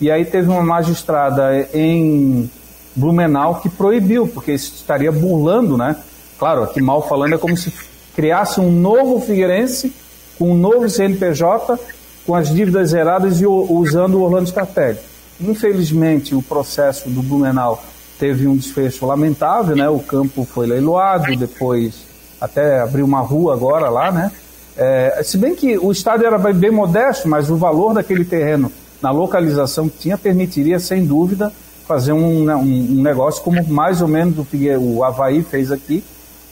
E 0.00 0.10
aí 0.10 0.24
teve 0.24 0.48
uma 0.48 0.62
magistrada 0.62 1.68
em 1.74 2.50
Blumenau 2.96 3.56
que 3.56 3.68
proibiu, 3.68 4.26
porque 4.26 4.52
estaria 4.52 5.12
burlando, 5.12 5.76
né? 5.76 5.94
Claro, 6.38 6.62
aqui 6.62 6.80
mal 6.80 7.06
falando 7.06 7.34
é 7.34 7.38
como 7.38 7.54
se 7.54 7.70
criasse 8.16 8.60
um 8.60 8.72
novo 8.72 9.20
Figueirense 9.20 9.92
com 10.38 10.52
um 10.52 10.56
novo 10.56 10.88
CNPJ 10.88 11.78
com 12.26 12.34
as 12.34 12.48
dívidas 12.48 12.90
zeradas 12.90 13.42
e 13.42 13.46
usando 13.46 14.14
o 14.14 14.22
Orlando 14.22 14.48
Scarpelli. 14.48 14.98
Infelizmente, 15.38 16.34
o 16.34 16.40
processo 16.40 17.10
do 17.10 17.22
Blumenau 17.22 17.82
teve 18.18 18.46
um 18.46 18.56
desfecho 18.56 19.06
lamentável, 19.06 19.76
né? 19.76 19.88
O 19.88 20.00
campo 20.00 20.44
foi 20.44 20.66
leiloado, 20.66 21.34
depois 21.36 22.06
até 22.40 22.80
abriu 22.80 23.04
uma 23.04 23.20
rua 23.20 23.54
agora 23.54 23.88
lá, 23.88 24.10
né? 24.10 24.30
É, 24.76 25.20
se 25.24 25.36
bem 25.36 25.54
que 25.54 25.76
o 25.76 25.90
estádio 25.90 26.26
era 26.26 26.38
bem 26.38 26.70
modesto, 26.70 27.28
mas 27.28 27.50
o 27.50 27.56
valor 27.56 27.94
daquele 27.94 28.24
terreno 28.24 28.70
na 29.02 29.10
localização 29.10 29.88
que 29.88 29.98
tinha 29.98 30.18
permitiria, 30.18 30.78
sem 30.78 31.04
dúvida, 31.04 31.52
fazer 31.86 32.12
um, 32.12 32.44
né, 32.44 32.54
um, 32.54 32.98
um 32.98 33.02
negócio 33.02 33.42
como 33.42 33.66
mais 33.66 34.00
ou 34.00 34.08
menos 34.08 34.38
o 34.38 34.44
que 34.44 34.68
o 34.76 35.02
Havaí 35.02 35.42
fez 35.42 35.72
aqui, 35.72 36.04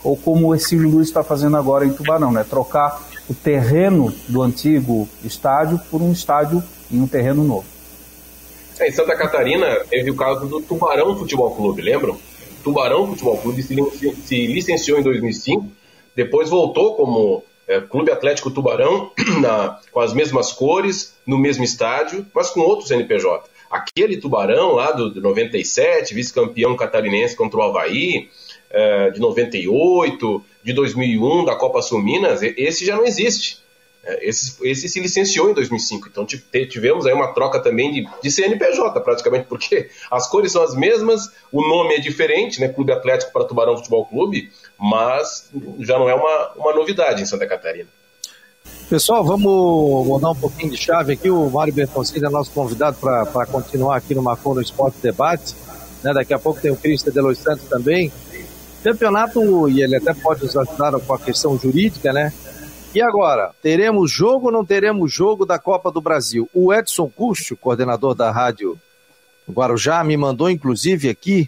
ou 0.02 0.16
como 0.16 0.54
Ercílio 0.54 0.88
Luiz 0.88 1.08
está 1.08 1.22
fazendo 1.22 1.56
agora 1.56 1.84
em 1.84 1.92
Tubarão, 1.92 2.32
né? 2.32 2.44
Trocar 2.48 3.00
o 3.28 3.34
terreno 3.34 4.12
do 4.28 4.42
antigo 4.42 5.08
estádio 5.24 5.80
por 5.90 6.00
um 6.00 6.12
estádio 6.12 6.62
em 6.90 7.00
um 7.00 7.06
terreno 7.06 7.44
novo. 7.44 7.75
É, 8.78 8.88
em 8.88 8.92
Santa 8.92 9.16
Catarina 9.16 9.80
teve 9.88 10.10
o 10.10 10.16
caso 10.16 10.46
do 10.46 10.60
Tubarão 10.60 11.16
Futebol 11.16 11.54
Clube, 11.54 11.82
lembram? 11.82 12.18
Tubarão 12.62 13.06
Futebol 13.06 13.38
Clube 13.38 13.62
se, 13.62 13.76
se 14.24 14.46
licenciou 14.46 14.98
em 14.98 15.02
2005, 15.02 15.66
depois 16.14 16.50
voltou 16.50 16.94
como 16.94 17.42
é, 17.66 17.80
Clube 17.80 18.10
Atlético 18.10 18.50
Tubarão, 18.50 19.10
na, 19.40 19.78
com 19.90 20.00
as 20.00 20.12
mesmas 20.12 20.52
cores, 20.52 21.14
no 21.26 21.38
mesmo 21.38 21.64
estádio, 21.64 22.26
mas 22.34 22.50
com 22.50 22.60
outros 22.60 22.90
NPJ. 22.90 23.48
Aquele 23.70 24.18
Tubarão 24.18 24.72
lá 24.72 24.92
do, 24.92 25.10
do 25.10 25.20
97, 25.20 26.14
vice-campeão 26.14 26.76
catarinense 26.76 27.34
contra 27.34 27.58
o 27.58 27.62
Havaí, 27.62 28.28
é, 28.70 29.10
de 29.10 29.20
98, 29.20 30.44
de 30.62 30.72
2001, 30.72 31.44
da 31.44 31.56
Copa 31.56 31.82
Sul 31.82 32.02
Minas, 32.02 32.42
esse 32.42 32.84
já 32.84 32.96
não 32.96 33.04
existe. 33.04 33.58
É, 34.06 34.28
esse, 34.28 34.56
esse 34.62 34.88
se 34.88 35.00
licenciou 35.00 35.50
em 35.50 35.54
2005. 35.54 36.08
Então 36.08 36.24
tivemos 36.24 37.06
aí 37.06 37.12
uma 37.12 37.34
troca 37.34 37.60
também 37.60 37.92
de, 37.92 38.08
de 38.22 38.30
CNPJ, 38.30 39.00
praticamente, 39.00 39.46
porque 39.48 39.90
as 40.10 40.28
cores 40.30 40.52
são 40.52 40.62
as 40.62 40.74
mesmas, 40.74 41.32
o 41.50 41.60
nome 41.60 41.96
é 41.96 41.98
diferente, 41.98 42.60
né? 42.60 42.68
Clube 42.68 42.92
Atlético 42.92 43.32
para 43.32 43.44
Tubarão 43.44 43.76
Futebol 43.76 44.06
Clube, 44.06 44.50
mas 44.78 45.50
já 45.80 45.98
não 45.98 46.08
é 46.08 46.14
uma, 46.14 46.52
uma 46.56 46.72
novidade 46.72 47.20
em 47.20 47.26
Santa 47.26 47.46
Catarina. 47.46 47.88
Pessoal, 48.88 49.24
vamos 49.24 50.06
mudar 50.06 50.30
um 50.30 50.36
pouquinho 50.36 50.70
de 50.70 50.76
chave 50.76 51.14
aqui. 51.14 51.28
O 51.28 51.50
Mário 51.50 51.74
Bertoncini 51.74 52.24
é 52.24 52.28
nosso 52.28 52.52
convidado 52.52 52.96
para 52.98 53.46
continuar 53.46 53.96
aqui 53.96 54.14
no 54.14 54.22
Marcou 54.22 54.54
no 54.54 54.62
Esporte 54.62 54.98
Debate. 55.02 55.56
Né? 56.04 56.14
Daqui 56.14 56.32
a 56.32 56.38
pouco 56.38 56.60
tem 56.60 56.70
o 56.70 56.76
Cristian 56.76 57.12
de 57.12 57.20
Los 57.20 57.38
Santos 57.38 57.64
também. 57.68 58.12
Campeonato, 58.84 59.68
e 59.68 59.82
ele 59.82 59.96
até 59.96 60.14
pode 60.14 60.44
nos 60.44 60.56
ajudar 60.56 60.92
com 61.00 61.14
a 61.14 61.18
questão 61.18 61.58
jurídica, 61.58 62.12
né? 62.12 62.32
E 62.96 63.02
agora, 63.02 63.50
teremos 63.60 64.10
jogo 64.10 64.46
ou 64.46 64.52
não 64.52 64.64
teremos 64.64 65.12
jogo 65.12 65.44
da 65.44 65.58
Copa 65.58 65.92
do 65.92 66.00
Brasil? 66.00 66.48
O 66.54 66.72
Edson 66.72 67.10
Cúcio, 67.10 67.54
coordenador 67.54 68.14
da 68.14 68.30
rádio 68.30 68.80
Guarujá, 69.46 70.02
me 70.02 70.16
mandou 70.16 70.48
inclusive 70.48 71.10
aqui 71.10 71.46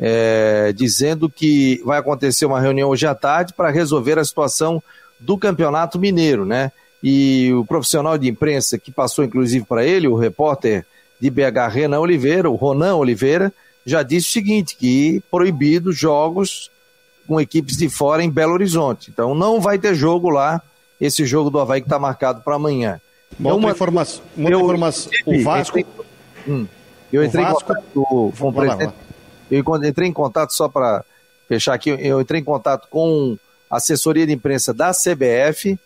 é, 0.00 0.72
dizendo 0.74 1.28
que 1.28 1.82
vai 1.84 1.98
acontecer 1.98 2.46
uma 2.46 2.58
reunião 2.58 2.88
hoje 2.88 3.06
à 3.06 3.14
tarde 3.14 3.52
para 3.52 3.68
resolver 3.68 4.18
a 4.18 4.24
situação 4.24 4.82
do 5.20 5.36
Campeonato 5.36 5.98
Mineiro, 5.98 6.46
né? 6.46 6.72
E 7.02 7.52
o 7.52 7.66
profissional 7.66 8.16
de 8.16 8.26
imprensa 8.26 8.78
que 8.78 8.90
passou 8.90 9.22
inclusive 9.22 9.66
para 9.66 9.84
ele, 9.84 10.08
o 10.08 10.16
repórter 10.16 10.86
de 11.20 11.28
BH 11.28 11.68
Renan 11.70 12.00
Oliveira, 12.00 12.48
o 12.48 12.54
Ronan 12.54 12.94
Oliveira, 12.94 13.52
já 13.84 14.02
disse 14.02 14.28
o 14.30 14.32
seguinte, 14.32 14.74
que 14.74 15.22
proibido 15.30 15.92
jogos 15.92 16.70
com 17.26 17.38
equipes 17.38 17.76
de 17.76 17.90
fora 17.90 18.24
em 18.24 18.30
Belo 18.30 18.54
Horizonte. 18.54 19.10
Então 19.10 19.34
não 19.34 19.60
vai 19.60 19.78
ter 19.78 19.94
jogo 19.94 20.30
lá, 20.30 20.62
esse 21.00 21.24
jogo 21.24 21.50
do 21.50 21.58
Havaí 21.58 21.80
que 21.80 21.86
está 21.86 21.98
marcado 21.98 22.42
para 22.42 22.56
amanhã. 22.56 23.00
Uma 23.38 23.54
outra 23.54 23.70
informação, 23.70 24.22
uma 24.36 24.50
eu, 24.50 24.60
informação. 24.60 25.12
O 25.26 25.42
Vasco. 25.42 25.78
Entrei, 25.78 26.04
hum, 26.46 26.66
eu 27.12 27.24
entrei 27.24 27.44
Vasco, 27.44 27.60
em 27.60 27.64
contato 27.64 27.84
com 27.92 28.48
o 28.48 28.52
presidente. 28.52 28.94
Eu 29.50 29.64
entrei 29.84 30.08
em 30.08 30.12
contato 30.12 30.50
só 30.52 30.68
para 30.68 31.04
fechar 31.46 31.74
aqui. 31.74 31.90
Eu 31.90 32.20
entrei 32.20 32.40
em 32.40 32.44
contato 32.44 32.88
com 32.88 33.36
a 33.70 33.76
assessoria 33.76 34.26
de 34.26 34.32
imprensa 34.32 34.74
da 34.74 34.92
CBF, 34.92 35.78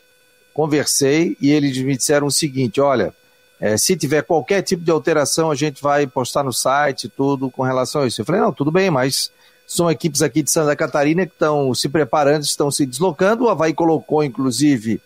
conversei 0.55 1.37
e 1.41 1.51
eles 1.51 1.77
me 1.79 1.97
disseram 1.97 2.27
o 2.27 2.31
seguinte: 2.31 2.81
olha, 2.81 3.15
é, 3.63 3.77
se 3.77 3.97
tiver 3.97 4.23
qualquer 4.23 4.63
tipo 4.63 4.83
de 4.83 4.91
alteração, 4.91 5.51
a 5.51 5.55
gente 5.55 5.81
vai 5.81 6.05
postar 6.07 6.43
no 6.43 6.53
site 6.53 7.09
tudo 7.09 7.49
com 7.49 7.63
relação 7.63 8.03
a 8.03 8.07
isso. 8.09 8.21
Eu 8.21 8.25
falei, 8.25 8.41
não, 8.41 8.53
tudo 8.53 8.73
bem, 8.73 8.91
mas 8.91 9.31
são 9.73 9.91
equipes 9.91 10.21
aqui 10.21 10.43
de 10.43 10.51
Santa 10.51 10.77
Catarina 10.77 11.25
que 11.25 11.33
estão 11.33 11.75
se 11.75 11.89
preparando, 11.89 12.43
estão 12.43 12.71
se 12.71 12.85
deslocando. 12.85 13.45
O 13.45 13.49
Havaí 13.49 13.73
colocou, 13.73 14.23
inclusive, 14.23 15.01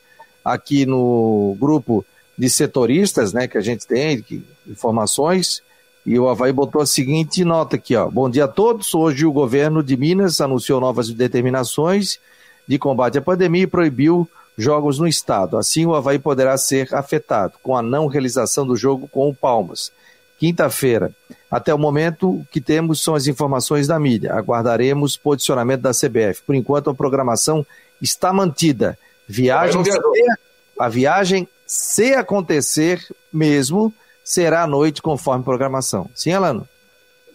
aqui 0.44 0.84
no 0.84 1.56
grupo 1.60 2.04
de 2.36 2.50
setoristas, 2.50 3.32
né, 3.32 3.46
que 3.46 3.56
a 3.56 3.60
gente 3.60 3.86
tem, 3.86 4.20
que, 4.20 4.44
informações, 4.66 5.62
e 6.04 6.18
o 6.18 6.28
Havaí 6.28 6.52
botou 6.52 6.82
a 6.82 6.86
seguinte 6.86 7.44
nota 7.44 7.76
aqui, 7.76 7.94
ó. 7.94 8.10
Bom 8.10 8.28
dia 8.28 8.46
a 8.46 8.48
todos. 8.48 8.92
Hoje 8.92 9.24
o 9.24 9.32
governo 9.32 9.84
de 9.84 9.96
Minas 9.96 10.40
anunciou 10.40 10.80
novas 10.80 11.08
determinações 11.10 12.18
de 12.66 12.76
combate 12.76 13.18
à 13.18 13.22
pandemia 13.22 13.62
e 13.62 13.68
proibiu 13.68 14.28
jogos 14.58 14.98
no 14.98 15.06
estado. 15.06 15.56
Assim, 15.56 15.86
o 15.86 15.94
Havaí 15.94 16.18
poderá 16.18 16.58
ser 16.58 16.92
afetado 16.92 17.52
com 17.62 17.76
a 17.76 17.82
não 17.82 18.08
realização 18.08 18.66
do 18.66 18.74
jogo 18.74 19.06
com 19.06 19.28
o 19.28 19.34
Palmas. 19.34 19.92
Quinta-feira. 20.38 21.10
Até 21.50 21.72
o 21.72 21.78
momento, 21.78 22.28
o 22.28 22.46
que 22.50 22.60
temos 22.60 23.02
são 23.02 23.14
as 23.14 23.26
informações 23.26 23.86
da 23.86 23.98
mídia. 23.98 24.34
Aguardaremos 24.34 25.16
posicionamento 25.16 25.80
da 25.80 25.92
CBF. 25.92 26.42
Por 26.44 26.54
enquanto, 26.54 26.90
a 26.90 26.94
programação 26.94 27.64
está 28.00 28.32
mantida. 28.32 28.98
Viagem 29.26 29.84
se, 29.84 29.98
a 30.78 30.88
viagem, 30.88 31.48
se 31.66 32.14
acontecer 32.14 33.00
mesmo, 33.32 33.92
será 34.22 34.62
à 34.62 34.66
noite, 34.66 35.00
conforme 35.00 35.44
programação. 35.44 36.10
Sim, 36.14 36.32
Alano? 36.32 36.68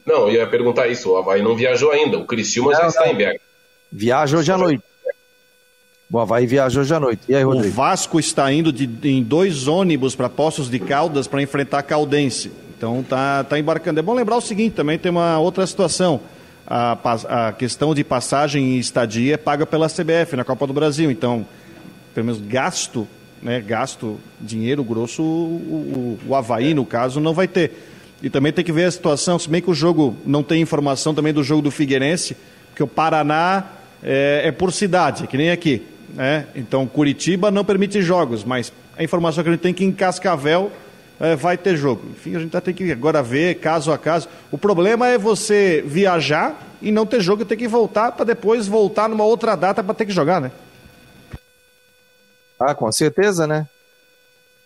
Não, 0.06 0.28
eu 0.28 0.34
ia 0.34 0.47
perguntar 0.47 0.88
isso. 0.88 1.12
O 1.12 1.18
Havaí 1.18 1.41
não 1.41 1.56
viajou 1.56 1.91
ainda. 1.91 2.18
O 2.18 2.26
Criciúma 2.26 2.72
não, 2.72 2.80
já 2.80 2.88
está 2.88 3.06
não. 3.06 3.14
em 3.14 3.18
BH. 3.18 3.41
Viaja 3.91 4.38
hoje 4.38 4.52
à 4.52 4.58
noite. 4.58 4.84
O 6.12 6.20
Havaí 6.20 6.45
viajou 6.45 6.82
hoje 6.82 6.93
à 6.93 6.99
noite. 6.99 7.24
E 7.30 7.36
aí, 7.36 7.43
Rodrigo? 7.43 7.70
O 7.70 7.72
Vasco 7.72 8.20
está 8.20 8.52
indo 8.52 8.72
de, 8.72 8.89
em 9.08 9.24
dois 9.24 9.68
ônibus 9.68 10.16
para 10.16 10.30
Poços 10.30 10.70
de 10.70 10.80
Caldas 10.80 11.28
para 11.28 11.41
enfrentar 11.41 11.84
Caldense. 11.84 12.52
Então 12.82 13.03
tá, 13.03 13.43
tá 13.43 13.59
embarcando. 13.59 13.99
É 13.99 14.01
bom 14.01 14.15
lembrar 14.15 14.38
o 14.38 14.41
seguinte, 14.41 14.73
também 14.73 14.97
tem 14.97 15.11
uma 15.11 15.38
outra 15.38 15.67
situação. 15.67 16.19
A, 16.65 16.97
a 17.29 17.51
questão 17.51 17.93
de 17.93 18.03
passagem 18.03 18.71
e 18.71 18.79
estadia 18.79 19.36
é 19.36 19.38
paga 19.38 19.67
pela 19.67 19.88
CBF 19.88 20.36
na 20.36 20.43
Copa 20.43 20.65
do 20.65 20.73
Brasil. 20.73 21.11
Então, 21.11 21.45
pelo 22.15 22.25
menos 22.25 22.41
gasto, 22.41 23.07
né, 23.39 23.61
gasto, 23.61 24.19
dinheiro 24.39 24.84
grosso, 24.84 25.21
o, 25.21 26.17
o, 26.25 26.29
o 26.29 26.36
Havaí, 26.36 26.73
no 26.73 26.84
caso, 26.84 27.19
não 27.19 27.36
vai 27.36 27.47
ter. 27.47 27.71
E 28.19 28.32
também 28.32 28.51
tem 28.51 28.65
que 28.65 28.71
ver 28.71 28.86
a 28.86 28.91
situação, 28.91 29.38
se 29.38 29.47
bem 29.47 29.61
que 29.61 29.69
o 29.69 29.75
jogo 29.75 30.17
não 30.25 30.41
tem 30.41 30.59
informação 30.59 31.13
também 31.13 31.34
do 31.34 31.43
jogo 31.43 31.61
do 31.61 31.69
Figueirense, 31.69 32.36
porque 32.69 32.82
o 32.82 32.88
Paraná 32.88 33.63
é, 34.01 34.41
é 34.45 34.51
por 34.51 34.73
cidade, 34.73 35.27
que 35.27 35.38
nem 35.38 35.51
aqui. 35.51 35.84
Né? 36.15 36.47
Então, 36.55 36.88
Curitiba 36.88 37.51
não 37.51 37.63
permite 37.63 38.01
jogos, 38.01 38.43
mas 38.43 38.73
a 38.97 39.03
informação 39.03 39.43
que 39.43 39.49
a 39.51 39.53
gente 39.53 39.61
tem 39.61 39.71
que 39.71 39.86
em 39.86 39.91
Cascavel 39.91 40.71
é, 41.22 41.36
vai 41.36 41.55
ter 41.55 41.78
jogo. 41.78 42.01
Enfim, 42.09 42.36
a 42.36 42.39
gente 42.39 42.51
vai 42.51 42.61
ter 42.61 42.74
que 42.74 42.91
agora 42.91 43.22
ver 43.22 43.59
caso 43.59 43.91
a 43.91 43.97
caso. 43.97 44.28
O 44.51 44.57
problema 44.57 45.07
é 45.07 45.19
você 45.19 45.84
viajar 45.86 46.59
e 46.82 46.91
não 46.91 47.05
ter 47.05 47.22
jogo 47.22 47.43
e 47.43 47.45
ter 47.45 47.55
que 47.55 47.67
voltar 47.67 48.11
para 48.13 48.26
depois 48.26 48.67
voltar 48.67 49.07
numa 49.07 49.24
outra 49.24 49.55
data 49.55 49.84
para 49.84 49.93
ter 49.93 50.07
que 50.07 50.11
jogar, 50.11 50.41
né? 50.41 50.51
Ah, 52.59 52.74
com 52.74 52.91
certeza, 52.91 53.45
né? 53.45 53.67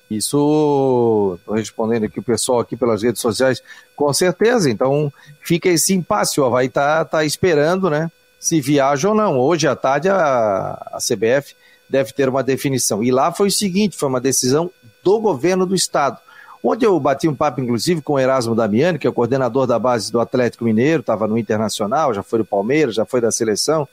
Isso, 0.10 1.38
estou 1.40 1.56
respondendo 1.56 2.06
aqui 2.06 2.20
o 2.20 2.24
pessoal 2.24 2.62
aqui 2.62 2.78
pelas 2.78 3.04
redes 3.04 3.22
sociais, 3.22 3.62
com 3.94 4.14
certeza. 4.14 4.70
Então, 4.70 5.12
fica 5.42 5.68
esse 5.68 5.94
impasse. 5.94 6.40
O 6.40 6.46
Havaí 6.46 6.70
tá, 6.70 7.04
tá 7.04 7.26
esperando, 7.26 7.90
né? 7.90 8.10
Se 8.40 8.62
viaja 8.62 9.10
ou 9.10 9.16
não. 9.16 9.38
Hoje 9.38 9.68
à 9.68 9.76
tarde 9.76 10.08
a, 10.08 10.72
a 10.94 11.00
CBF 11.00 11.54
deve 11.90 12.14
ter 12.14 12.30
uma 12.30 12.44
definição. 12.44 13.04
E 13.04 13.12
lá 13.12 13.34
foi 13.34 13.48
o 13.48 13.52
seguinte: 13.52 13.98
foi 13.98 14.08
uma 14.08 14.22
decisão 14.22 14.72
do 15.04 15.20
governo 15.20 15.66
do 15.66 15.76
estado. 15.76 16.20
Onde 16.68 16.84
eu 16.84 17.00
bati 17.00 17.28
um 17.28 17.36
papo, 17.36 17.62
inclusive, 17.62 18.02
com 18.02 18.14
o 18.14 18.20
Erasmo 18.20 18.56
Damiani, 18.56 18.98
que 18.98 19.06
é 19.06 19.10
o 19.10 19.14
coordenador 19.14 19.68
da 19.68 19.78
base 19.78 20.12
do 20.12 20.20
Atlético 20.20 20.64
Mineiro, 20.64 21.02
estava 21.02 21.28
no 21.28 21.38
Internacional, 21.38 22.12
já 22.12 22.24
foi 22.24 22.40
do 22.40 22.46
Palmeiras, 22.46 22.96
já 22.96 23.06
foi 23.06 23.22
da 23.22 23.32
seleção. 23.32 23.88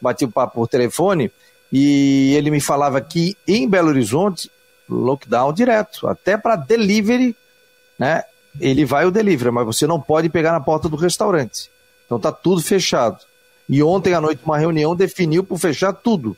Bati 0.00 0.24
um 0.24 0.30
papo 0.30 0.54
por 0.54 0.66
telefone 0.66 1.30
e 1.70 2.34
ele 2.34 2.50
me 2.50 2.62
falava 2.62 2.98
que 3.02 3.36
em 3.46 3.68
Belo 3.68 3.88
Horizonte 3.88 4.50
lockdown 4.88 5.52
direto, 5.52 6.08
até 6.08 6.38
para 6.38 6.56
delivery, 6.56 7.36
né? 7.98 8.22
Ele 8.58 8.86
vai 8.86 9.04
o 9.04 9.10
delivery, 9.10 9.50
mas 9.50 9.66
você 9.66 9.86
não 9.86 10.00
pode 10.00 10.30
pegar 10.30 10.52
na 10.52 10.60
porta 10.60 10.88
do 10.88 10.96
restaurante. 10.96 11.70
Então 12.06 12.18
tá 12.18 12.32
tudo 12.32 12.62
fechado. 12.62 13.18
E 13.68 13.82
ontem 13.82 14.14
à 14.14 14.20
noite 14.20 14.40
uma 14.46 14.56
reunião 14.56 14.96
definiu 14.96 15.44
por 15.44 15.58
fechar 15.58 15.92
tudo. 15.92 16.34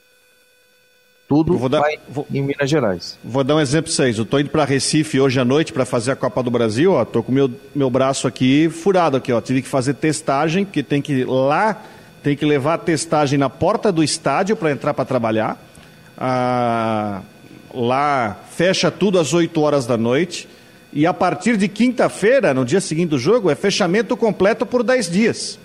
Tudo 1.28 1.68
dar, 1.68 1.82
vou, 2.08 2.24
em 2.32 2.40
Minas 2.40 2.70
Gerais. 2.70 3.18
Vou 3.24 3.42
dar 3.42 3.56
um 3.56 3.60
exemplo 3.60 3.90
para 3.90 3.96
vocês. 3.96 4.16
Eu 4.16 4.24
tô 4.24 4.38
indo 4.38 4.48
para 4.48 4.64
Recife 4.64 5.20
hoje 5.20 5.40
à 5.40 5.44
noite 5.44 5.72
para 5.72 5.84
fazer 5.84 6.12
a 6.12 6.16
Copa 6.16 6.40
do 6.40 6.50
Brasil, 6.50 6.92
ó, 6.92 7.04
tô 7.04 7.20
com 7.22 7.32
meu 7.32 7.50
meu 7.74 7.90
braço 7.90 8.28
aqui 8.28 8.68
furado 8.68 9.16
aqui, 9.16 9.32
ó. 9.32 9.40
Tive 9.40 9.62
que 9.62 9.68
fazer 9.68 9.94
testagem, 9.94 10.64
que 10.64 10.84
tem 10.84 11.02
que 11.02 11.12
ir 11.12 11.24
lá, 11.24 11.82
tem 12.22 12.36
que 12.36 12.46
levar 12.46 12.74
a 12.74 12.78
testagem 12.78 13.38
na 13.38 13.50
porta 13.50 13.90
do 13.90 14.04
estádio 14.04 14.54
para 14.54 14.70
entrar 14.70 14.94
para 14.94 15.04
trabalhar. 15.04 15.60
Ah, 16.16 17.22
lá 17.74 18.36
fecha 18.52 18.90
tudo 18.90 19.18
às 19.18 19.34
8 19.34 19.60
horas 19.60 19.84
da 19.84 19.96
noite. 19.96 20.48
E 20.92 21.06
a 21.06 21.12
partir 21.12 21.56
de 21.56 21.66
quinta-feira, 21.66 22.54
no 22.54 22.64
dia 22.64 22.80
seguinte 22.80 23.10
do 23.10 23.18
jogo, 23.18 23.50
é 23.50 23.54
fechamento 23.54 24.16
completo 24.16 24.64
por 24.64 24.84
10 24.84 25.10
dias. 25.10 25.58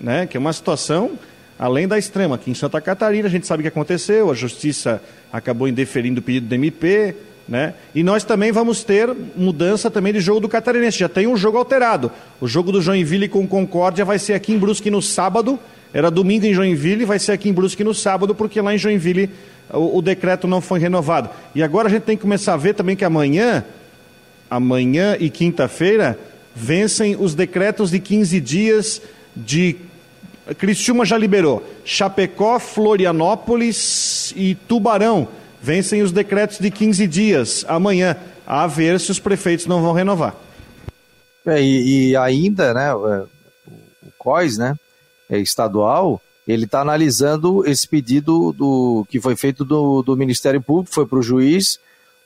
Né? 0.00 0.26
Que 0.26 0.36
é 0.36 0.40
uma 0.40 0.52
situação 0.52 1.18
além 1.60 1.86
da 1.86 1.98
extrema. 1.98 2.36
Aqui 2.36 2.50
em 2.50 2.54
Santa 2.54 2.80
Catarina 2.80 3.28
a 3.28 3.30
gente 3.30 3.46
sabe 3.46 3.60
o 3.60 3.64
que 3.64 3.68
aconteceu, 3.68 4.30
a 4.30 4.34
justiça 4.34 5.02
acabou 5.30 5.68
indeferindo 5.68 6.18
o 6.18 6.22
pedido 6.22 6.48
do 6.48 6.54
MP, 6.54 7.14
né? 7.46 7.74
E 7.94 8.02
nós 8.02 8.24
também 8.24 8.50
vamos 8.50 8.82
ter 8.82 9.14
mudança 9.36 9.90
também 9.90 10.12
de 10.12 10.20
jogo 10.20 10.40
do 10.40 10.48
Catarinense. 10.48 10.98
Já 10.98 11.08
tem 11.08 11.26
um 11.26 11.36
jogo 11.36 11.58
alterado. 11.58 12.10
O 12.40 12.48
jogo 12.48 12.72
do 12.72 12.80
Joinville 12.80 13.28
com 13.28 13.46
Concórdia 13.46 14.04
vai 14.06 14.18
ser 14.18 14.32
aqui 14.32 14.54
em 14.54 14.58
Brusque 14.58 14.90
no 14.90 15.02
sábado. 15.02 15.58
Era 15.92 16.10
domingo 16.10 16.46
em 16.46 16.54
Joinville, 16.54 17.04
vai 17.04 17.18
ser 17.18 17.32
aqui 17.32 17.50
em 17.50 17.52
Brusque 17.52 17.84
no 17.84 17.92
sábado, 17.92 18.34
porque 18.34 18.60
lá 18.60 18.72
em 18.74 18.78
Joinville 18.78 19.28
o, 19.70 19.98
o, 19.98 20.02
decreto 20.02 20.48
não 20.48 20.60
foi 20.60 20.78
renovado. 20.78 21.28
E 21.54 21.62
agora 21.62 21.88
a 21.88 21.90
gente 21.90 22.04
tem 22.04 22.16
que 22.16 22.22
começar 22.22 22.54
a 22.54 22.56
ver 22.56 22.74
também 22.74 22.96
que 22.96 23.04
amanhã, 23.04 23.64
amanhã 24.48 25.16
e 25.18 25.28
quinta-feira, 25.28 26.18
vencem 26.54 27.16
os 27.18 27.34
decretos 27.34 27.90
de 27.90 27.98
15 27.98 28.40
dias 28.40 29.02
de. 29.36 29.76
Criciúma 30.54 31.04
já 31.04 31.16
liberou. 31.16 31.66
Chapecó, 31.84 32.58
Florianópolis 32.58 34.32
e 34.36 34.54
Tubarão 34.54 35.28
vencem 35.62 36.02
os 36.02 36.12
decretos 36.12 36.58
de 36.58 36.70
15 36.70 37.06
dias 37.06 37.64
amanhã, 37.68 38.16
a 38.46 38.66
ver 38.66 38.98
se 38.98 39.10
os 39.10 39.18
prefeitos 39.18 39.66
não 39.66 39.82
vão 39.82 39.92
renovar. 39.92 40.34
É, 41.46 41.60
e, 41.62 42.10
e, 42.10 42.16
ainda, 42.16 42.74
né, 42.74 42.94
o 42.94 43.26
COIS, 44.18 44.58
né, 44.58 44.74
é 45.28 45.38
estadual, 45.38 46.20
ele 46.46 46.64
está 46.64 46.80
analisando 46.80 47.66
esse 47.66 47.86
pedido 47.86 48.52
do 48.52 49.06
que 49.08 49.20
foi 49.20 49.36
feito 49.36 49.64
do, 49.64 50.02
do 50.02 50.16
Ministério 50.16 50.60
Público, 50.60 50.94
foi 50.94 51.06
para 51.06 51.18
o 51.18 51.22
juiz. 51.22 51.78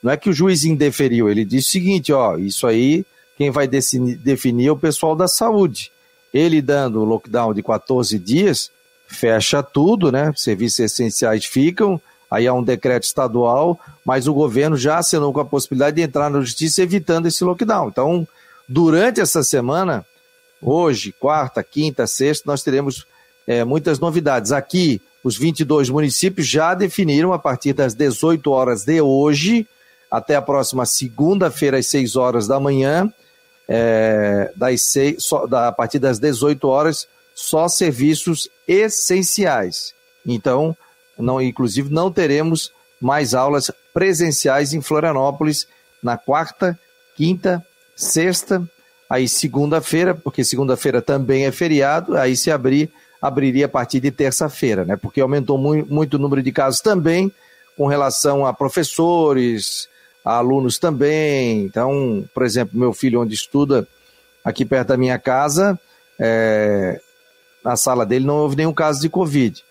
Não 0.03 0.11
é 0.11 0.17
que 0.17 0.31
o 0.31 0.33
juiz 0.33 0.65
indeferiu, 0.65 1.29
ele 1.29 1.45
disse 1.45 1.69
o 1.69 1.73
seguinte: 1.73 2.13
ó, 2.13 2.37
isso 2.39 2.67
aí 2.67 3.05
quem 3.37 3.51
vai 3.51 3.67
definir 3.67 4.69
é 4.69 4.73
o 4.73 4.77
pessoal 4.77 5.17
da 5.17 5.27
saúde. 5.27 5.91
Ele 6.35 6.61
dando 6.61 7.01
o 7.01 7.05
lockdown 7.05 7.55
de 7.55 7.63
14 7.63 8.19
dias, 8.19 8.71
fecha 9.07 9.63
tudo, 9.63 10.11
né? 10.11 10.33
Serviços 10.35 10.81
essenciais 10.81 11.45
ficam, 11.45 12.01
aí 12.29 12.49
há 12.49 12.53
um 12.53 12.63
decreto 12.63 13.05
estadual, 13.05 13.79
mas 14.05 14.27
o 14.27 14.35
governo 14.35 14.77
já 14.77 14.99
assinou 14.99 15.33
com 15.33 15.39
a 15.39 15.45
possibilidade 15.45 15.97
de 15.97 16.03
entrar 16.03 16.29
na 16.29 16.41
justiça 16.41 16.83
evitando 16.83 17.27
esse 17.27 17.45
lockdown. 17.45 17.89
Então, 17.89 18.27
durante 18.69 19.21
essa 19.21 19.45
semana, 19.45 20.05
hoje, 20.61 21.13
quarta, 21.13 21.63
quinta, 21.63 22.05
sexta, 22.07 22.51
nós 22.51 22.65
teremos 22.65 23.07
é, 23.47 23.63
muitas 23.63 24.01
novidades. 24.01 24.51
Aqui, 24.51 25.01
os 25.23 25.37
22 25.39 25.89
municípios 25.89 26.49
já 26.49 26.75
definiram 26.75 27.33
a 27.33 27.39
partir 27.39 27.73
das 27.73 27.95
18 27.95 28.51
horas 28.51 28.85
de 28.85 29.01
hoje 29.01 29.69
até 30.11 30.37
a 30.37 30.43
próxima 30.43 30.85
segunda-feira, 30.87 31.79
às 31.79 31.87
6 31.87 32.15
horas 32.17 32.47
da 32.47 32.61
manhã, 32.61 33.13
é, 33.69 34.34
das 34.71 34.95
só, 35.19 35.47
da, 35.47 35.69
a 35.69 35.73
partir 35.73 35.99
das 35.99 36.19
18 36.19 36.67
horas, 36.67 37.09
só 37.35 37.69
serviços 37.69 38.49
essenciais. 38.67 39.95
Então, 40.27 40.77
não, 41.19 41.41
inclusive, 41.41 41.93
não 41.93 42.11
teremos 42.11 42.73
mais 43.01 43.35
aulas 43.35 43.71
presenciais 43.93 44.73
em 44.73 44.81
Florianópolis 44.81 45.67
na 46.03 46.17
quarta, 46.17 46.79
quinta, 47.17 47.65
sexta, 47.95 48.67
aí 49.09 49.29
segunda-feira, 49.29 50.15
porque 50.15 50.45
segunda-feira 50.45 51.03
também 51.03 51.47
é 51.47 51.53
feriado, 51.53 52.17
aí 52.17 52.37
se 52.37 52.51
abrir 52.51 52.91
abriria 53.21 53.65
a 53.65 53.69
partir 53.69 54.01
de 54.01 54.11
terça-feira, 54.11 54.85
né? 54.85 54.97
Porque 54.97 55.19
aumentou 55.19 55.57
muito, 55.57 55.91
muito 55.91 56.15
o 56.15 56.19
número 56.19 56.43
de 56.43 56.53
casos 56.53 56.83
também 56.83 57.33
com 57.75 57.87
relação 57.87 58.45
a 58.45 58.53
professores, 58.53 59.89
a 60.23 60.37
alunos 60.37 60.79
também. 60.79 61.63
Então, 61.65 62.25
por 62.35 62.43
exemplo, 62.43 62.79
meu 62.79 62.93
filho 62.93 63.23
onde 63.23 63.35
estuda 63.35 63.89
aqui 64.45 64.65
perto 64.65 64.89
da 64.89 64.97
minha 64.97 65.19
casa, 65.19 65.79
é, 66.19 67.01
na 67.65 67.77
sala 67.77 68.05
dele 68.05 68.27
não 68.27 68.37
houve 68.37 68.57
nenhum 68.57 68.75
caso 68.75 69.01
de 69.01 69.09
Covid. 69.09 69.65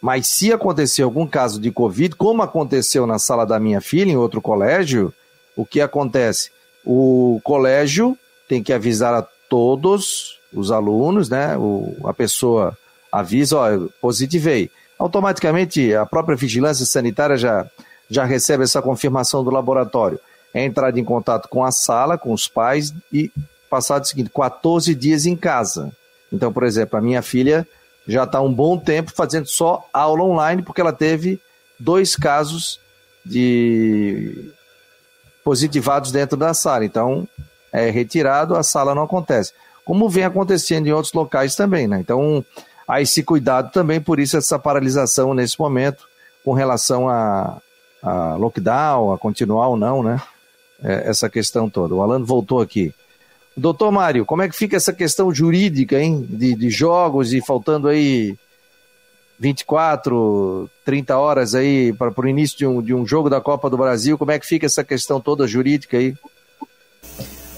Mas 0.00 0.26
se 0.26 0.52
acontecer 0.52 1.02
algum 1.02 1.26
caso 1.26 1.60
de 1.60 1.70
Covid, 1.70 2.16
como 2.16 2.42
aconteceu 2.42 3.06
na 3.06 3.18
sala 3.18 3.44
da 3.44 3.60
minha 3.60 3.80
filha, 3.80 4.10
em 4.10 4.16
outro 4.16 4.40
colégio, 4.40 5.12
o 5.54 5.64
que 5.64 5.80
acontece? 5.80 6.50
O 6.84 7.40
colégio 7.44 8.16
tem 8.48 8.62
que 8.62 8.72
avisar 8.72 9.14
a 9.14 9.26
todos 9.48 10.38
os 10.52 10.72
alunos, 10.72 11.28
né? 11.28 11.56
O, 11.56 11.94
a 12.04 12.14
pessoa 12.14 12.76
avisa, 13.12 13.58
ó, 13.58 13.88
positivei. 14.00 14.70
Automaticamente 14.98 15.94
a 15.94 16.06
própria 16.06 16.36
vigilância 16.36 16.86
sanitária 16.86 17.36
já, 17.36 17.66
já 18.08 18.24
recebe 18.24 18.64
essa 18.64 18.80
confirmação 18.80 19.44
do 19.44 19.50
laboratório. 19.50 20.18
É 20.52 20.64
entrada 20.64 20.98
em 20.98 21.04
contato 21.04 21.48
com 21.48 21.64
a 21.64 21.70
sala, 21.70 22.18
com 22.18 22.32
os 22.32 22.48
pais 22.48 22.92
e 23.12 23.30
passado 23.70 24.02
o 24.02 24.06
seguinte, 24.06 24.30
14 24.34 24.94
dias 24.94 25.24
em 25.24 25.36
casa. 25.36 25.92
Então, 26.32 26.52
por 26.52 26.64
exemplo, 26.64 26.98
a 26.98 27.02
minha 27.02 27.22
filha 27.22 27.66
já 28.06 28.24
está 28.24 28.40
um 28.40 28.52
bom 28.52 28.76
tempo 28.76 29.12
fazendo 29.14 29.46
só 29.46 29.86
aula 29.92 30.24
online, 30.24 30.62
porque 30.62 30.80
ela 30.80 30.92
teve 30.92 31.40
dois 31.78 32.16
casos 32.16 32.80
de 33.24 34.52
positivados 35.44 36.12
dentro 36.12 36.36
da 36.36 36.52
sala. 36.52 36.84
Então, 36.84 37.26
é 37.72 37.90
retirado, 37.90 38.56
a 38.56 38.62
sala 38.62 38.94
não 38.94 39.04
acontece. 39.04 39.52
Como 39.84 40.08
vem 40.08 40.24
acontecendo 40.24 40.86
em 40.86 40.92
outros 40.92 41.12
locais 41.12 41.54
também, 41.54 41.86
né? 41.86 42.00
Então, 42.00 42.44
há 42.86 43.00
esse 43.00 43.22
cuidado 43.22 43.70
também, 43.72 44.00
por 44.00 44.18
isso 44.18 44.36
essa 44.36 44.58
paralisação 44.58 45.32
nesse 45.34 45.58
momento 45.58 46.08
com 46.44 46.52
relação 46.52 47.08
a, 47.08 47.58
a 48.02 48.34
lockdown, 48.34 49.12
a 49.12 49.18
continuar 49.18 49.68
ou 49.68 49.76
não, 49.76 50.02
né? 50.02 50.20
É, 50.82 51.08
essa 51.08 51.28
questão 51.28 51.68
toda. 51.68 51.94
O 51.94 52.02
Alan 52.02 52.22
voltou 52.24 52.60
aqui. 52.60 52.94
Doutor 53.56 53.90
Mário, 53.90 54.24
como 54.24 54.42
é 54.42 54.48
que 54.48 54.56
fica 54.56 54.76
essa 54.76 54.92
questão 54.92 55.34
jurídica, 55.34 56.00
hein? 56.00 56.26
De, 56.28 56.54
de 56.54 56.70
jogos 56.70 57.32
e 57.32 57.40
faltando 57.40 57.88
aí 57.88 58.36
24, 59.38 60.68
30 60.84 61.16
horas 61.16 61.54
aí 61.54 61.92
para 61.94 62.12
o 62.14 62.28
início 62.28 62.58
de 62.58 62.66
um, 62.66 62.82
de 62.82 62.94
um 62.94 63.06
jogo 63.06 63.30
da 63.30 63.40
Copa 63.40 63.70
do 63.70 63.76
Brasil, 63.76 64.18
como 64.18 64.30
é 64.30 64.38
que 64.38 64.46
fica 64.46 64.66
essa 64.66 64.84
questão 64.84 65.20
toda 65.20 65.46
jurídica 65.46 65.96
aí? 65.96 66.14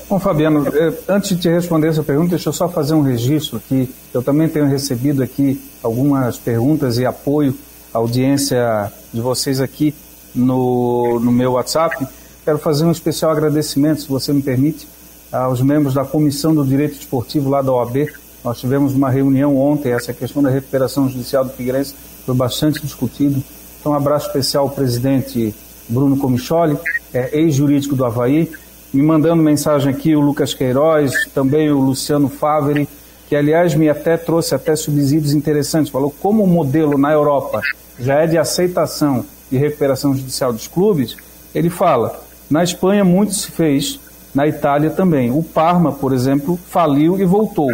Bom, 0.08 0.20
Fabiano, 0.20 0.66
eh, 0.68 0.92
antes 1.08 1.30
de 1.30 1.36
te 1.36 1.48
responder 1.48 1.88
essa 1.88 2.02
pergunta, 2.02 2.30
deixa 2.30 2.50
eu 2.50 2.52
só 2.52 2.68
fazer 2.68 2.94
um 2.94 3.00
registro 3.00 3.56
aqui. 3.56 3.92
Eu 4.12 4.22
também 4.22 4.48
tenho 4.48 4.66
recebido 4.66 5.22
aqui 5.22 5.60
algumas 5.82 6.36
perguntas 6.36 6.98
e 6.98 7.06
apoio 7.06 7.56
à 7.92 7.98
audiência 7.98 8.92
de 9.12 9.20
vocês 9.20 9.60
aqui 9.60 9.94
no, 10.34 11.18
no 11.18 11.32
meu 11.32 11.52
WhatsApp. 11.52 12.06
Quero 12.44 12.58
fazer 12.58 12.84
um 12.84 12.92
especial 12.92 13.30
agradecimento, 13.30 14.02
se 14.02 14.08
você 14.08 14.32
me 14.32 14.42
permite, 14.42 14.86
aos 15.32 15.62
membros 15.62 15.94
da 15.94 16.04
Comissão 16.04 16.54
do 16.54 16.64
Direito 16.64 16.92
Esportivo 16.92 17.48
lá 17.48 17.62
da 17.62 17.72
OAB. 17.72 18.08
Nós 18.44 18.58
tivemos 18.58 18.94
uma 18.94 19.08
reunião 19.08 19.56
ontem, 19.56 19.92
essa 19.92 20.12
questão 20.12 20.42
da 20.42 20.50
recuperação 20.50 21.08
judicial 21.08 21.44
do 21.44 21.52
Figueirense 21.52 21.94
foi 22.26 22.34
bastante 22.34 22.80
discutido. 22.82 23.42
Então, 23.80 23.92
um 23.92 23.94
abraço 23.94 24.26
especial 24.26 24.64
ao 24.64 24.70
presidente 24.70 25.54
Bruno 25.88 26.16
Comicholi, 26.16 26.76
é, 27.12 27.36
ex-jurídico 27.38 27.96
do 27.96 28.04
Havaí, 28.04 28.50
me 28.92 29.02
mandando 29.02 29.42
mensagem 29.42 29.92
aqui 29.92 30.14
o 30.14 30.20
Lucas 30.20 30.52
Queiroz, 30.52 31.12
também 31.34 31.70
o 31.70 31.80
Luciano 31.80 32.28
Faveri, 32.28 32.88
que 33.28 33.34
aliás 33.34 33.74
me 33.74 33.88
até 33.88 34.16
trouxe 34.16 34.54
até 34.54 34.76
subsídios 34.76 35.32
interessantes, 35.32 35.90
falou 35.90 36.14
como 36.20 36.44
o 36.44 36.46
modelo 36.46 36.98
na 36.98 37.10
Europa 37.10 37.62
já 37.98 38.20
é 38.20 38.26
de 38.26 38.36
aceitação 38.36 39.24
e 39.50 39.56
recuperação 39.56 40.14
judicial 40.14 40.52
dos 40.52 40.66
clubes, 40.66 41.16
ele 41.54 41.70
fala, 41.70 42.22
na 42.50 42.62
Espanha 42.62 43.04
muito 43.04 43.34
se 43.34 43.50
fez, 43.50 43.98
na 44.34 44.46
Itália 44.46 44.90
também. 44.90 45.30
O 45.30 45.42
Parma, 45.42 45.92
por 45.92 46.12
exemplo, 46.12 46.58
faliu 46.68 47.20
e 47.20 47.24
voltou. 47.24 47.70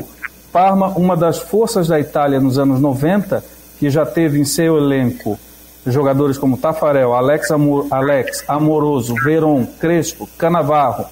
Parma, 0.52 0.88
uma 0.88 1.16
das 1.16 1.38
forças 1.38 1.88
da 1.88 2.00
Itália 2.00 2.40
nos 2.40 2.59
anos 2.59 2.80
90, 2.80 3.44
que 3.78 3.90
já 3.90 4.04
teve 4.04 4.40
em 4.40 4.44
seu 4.44 4.76
elenco 4.76 5.38
jogadores 5.90 6.38
como 6.38 6.56
Tafarel, 6.56 7.14
Alex, 7.14 7.50
Amor, 7.50 7.86
Alex 7.90 8.44
Amoroso, 8.46 9.14
Veron, 9.22 9.66
Crespo, 9.78 10.28
Canavarro 10.38 11.06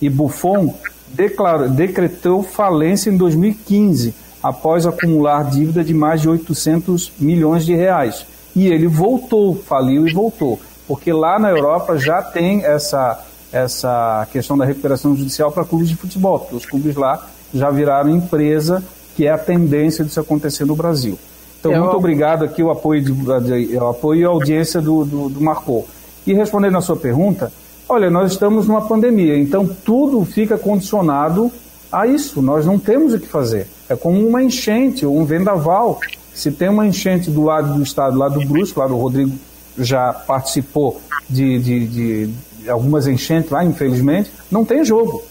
e 0.00 0.08
Buffon, 0.08 0.74
declarou, 1.08 1.68
decretou 1.68 2.42
falência 2.42 3.10
em 3.10 3.16
2015, 3.16 4.14
após 4.42 4.86
acumular 4.86 5.44
dívida 5.44 5.82
de 5.82 5.94
mais 5.94 6.20
de 6.20 6.28
800 6.28 7.12
milhões 7.18 7.64
de 7.64 7.74
reais. 7.74 8.26
E 8.54 8.66
ele 8.68 8.86
voltou, 8.86 9.54
faliu 9.54 10.06
e 10.06 10.12
voltou, 10.12 10.60
porque 10.86 11.12
lá 11.12 11.38
na 11.38 11.50
Europa 11.50 11.98
já 11.98 12.22
tem 12.22 12.64
essa, 12.64 13.20
essa 13.56 14.26
questão 14.30 14.56
da 14.56 14.64
recuperação 14.64 15.16
judicial 15.16 15.50
para 15.50 15.64
clubes 15.64 15.88
de 15.88 15.96
futebol, 15.96 16.38
porque 16.38 16.56
os 16.56 16.66
clubes 16.66 16.94
lá 16.96 17.26
já 17.52 17.70
viraram 17.70 18.10
empresa, 18.10 18.82
que 19.14 19.26
é 19.26 19.30
a 19.30 19.38
tendência 19.38 20.04
disso 20.04 20.20
acontecer 20.20 20.64
no 20.64 20.76
Brasil. 20.76 21.18
Então, 21.58 21.72
é, 21.72 21.78
muito 21.78 21.96
obrigado 21.96 22.44
aqui 22.44 22.62
o 22.62 22.70
apoio, 22.70 23.02
de, 23.02 23.76
o 23.76 23.88
apoio 23.88 24.20
e 24.20 24.24
a 24.24 24.28
audiência 24.28 24.80
do, 24.80 25.04
do, 25.04 25.28
do 25.28 25.40
Marcou. 25.40 25.88
E 26.26 26.34
respondendo 26.34 26.76
a 26.76 26.80
sua 26.80 26.96
pergunta, 26.96 27.52
olha, 27.88 28.10
nós 28.10 28.32
estamos 28.32 28.66
numa 28.66 28.82
pandemia, 28.82 29.38
então 29.38 29.66
tudo 29.84 30.24
fica 30.24 30.58
condicionado 30.58 31.50
a 31.90 32.06
isso. 32.06 32.42
Nós 32.42 32.66
não 32.66 32.78
temos 32.78 33.14
o 33.14 33.18
que 33.18 33.26
fazer. 33.26 33.68
É 33.88 33.96
como 33.96 34.26
uma 34.26 34.42
enchente 34.42 35.06
ou 35.06 35.16
um 35.16 35.24
vendaval. 35.24 36.00
Se 36.34 36.50
tem 36.50 36.68
uma 36.68 36.86
enchente 36.86 37.30
do 37.30 37.44
lado 37.44 37.74
do 37.74 37.82
estado, 37.82 38.18
lá 38.18 38.28
do 38.28 38.44
Brusco, 38.44 38.80
lá 38.80 38.86
do 38.86 38.96
Rodrigo 38.96 39.32
já 39.78 40.12
participou 40.12 41.00
de, 41.28 41.58
de, 41.58 41.86
de 41.86 42.30
algumas 42.68 43.06
enchentes 43.06 43.50
lá, 43.50 43.64
infelizmente, 43.64 44.30
não 44.50 44.64
tem 44.64 44.84
jogo. 44.84 45.22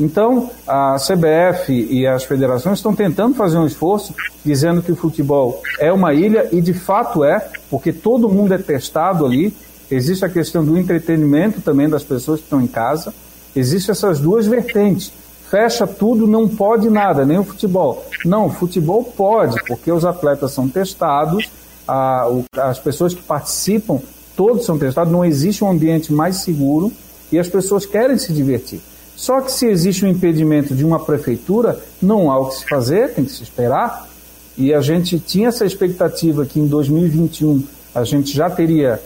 Então, 0.00 0.48
a 0.66 0.96
CBF 0.96 1.72
e 1.72 2.06
as 2.06 2.22
federações 2.22 2.78
estão 2.78 2.94
tentando 2.94 3.34
fazer 3.34 3.58
um 3.58 3.66
esforço, 3.66 4.14
dizendo 4.44 4.80
que 4.80 4.92
o 4.92 4.96
futebol 4.96 5.60
é 5.80 5.92
uma 5.92 6.14
ilha, 6.14 6.48
e 6.52 6.60
de 6.60 6.72
fato 6.72 7.24
é, 7.24 7.48
porque 7.68 7.92
todo 7.92 8.28
mundo 8.28 8.54
é 8.54 8.58
testado 8.58 9.26
ali. 9.26 9.52
Existe 9.90 10.24
a 10.24 10.28
questão 10.28 10.64
do 10.64 10.78
entretenimento 10.78 11.60
também 11.60 11.88
das 11.88 12.04
pessoas 12.04 12.38
que 12.38 12.46
estão 12.46 12.60
em 12.60 12.68
casa. 12.68 13.12
Existem 13.56 13.90
essas 13.90 14.20
duas 14.20 14.46
vertentes. 14.46 15.12
Fecha 15.50 15.86
tudo, 15.86 16.26
não 16.26 16.46
pode 16.46 16.88
nada, 16.90 17.24
nem 17.24 17.38
o 17.38 17.44
futebol. 17.44 18.06
Não, 18.24 18.46
o 18.46 18.50
futebol 18.50 19.02
pode, 19.02 19.56
porque 19.66 19.90
os 19.90 20.04
atletas 20.04 20.52
são 20.52 20.68
testados, 20.68 21.50
as 22.56 22.78
pessoas 22.78 23.14
que 23.14 23.22
participam, 23.22 23.98
todos 24.38 24.64
são 24.64 24.78
testados, 24.78 25.12
não 25.12 25.24
existe 25.24 25.64
um 25.64 25.68
ambiente 25.68 26.12
mais 26.12 26.36
seguro 26.36 26.92
e 27.32 27.40
as 27.40 27.48
pessoas 27.48 27.84
querem 27.84 28.16
se 28.16 28.32
divertir. 28.32 28.80
Só 29.16 29.40
que 29.40 29.50
se 29.50 29.66
existe 29.66 30.04
um 30.04 30.08
impedimento 30.08 30.76
de 30.76 30.84
uma 30.84 31.00
prefeitura, 31.00 31.76
não 32.00 32.30
há 32.30 32.38
o 32.38 32.46
que 32.46 32.58
se 32.58 32.68
fazer, 32.68 33.14
tem 33.14 33.24
que 33.24 33.32
se 33.32 33.42
esperar. 33.42 34.08
E 34.56 34.72
a 34.72 34.80
gente 34.80 35.18
tinha 35.18 35.48
essa 35.48 35.66
expectativa 35.66 36.46
que 36.46 36.60
em 36.60 36.68
2021 36.68 37.64
a 37.92 38.04
gente 38.04 38.32
já 38.32 38.48
teria 38.48 39.02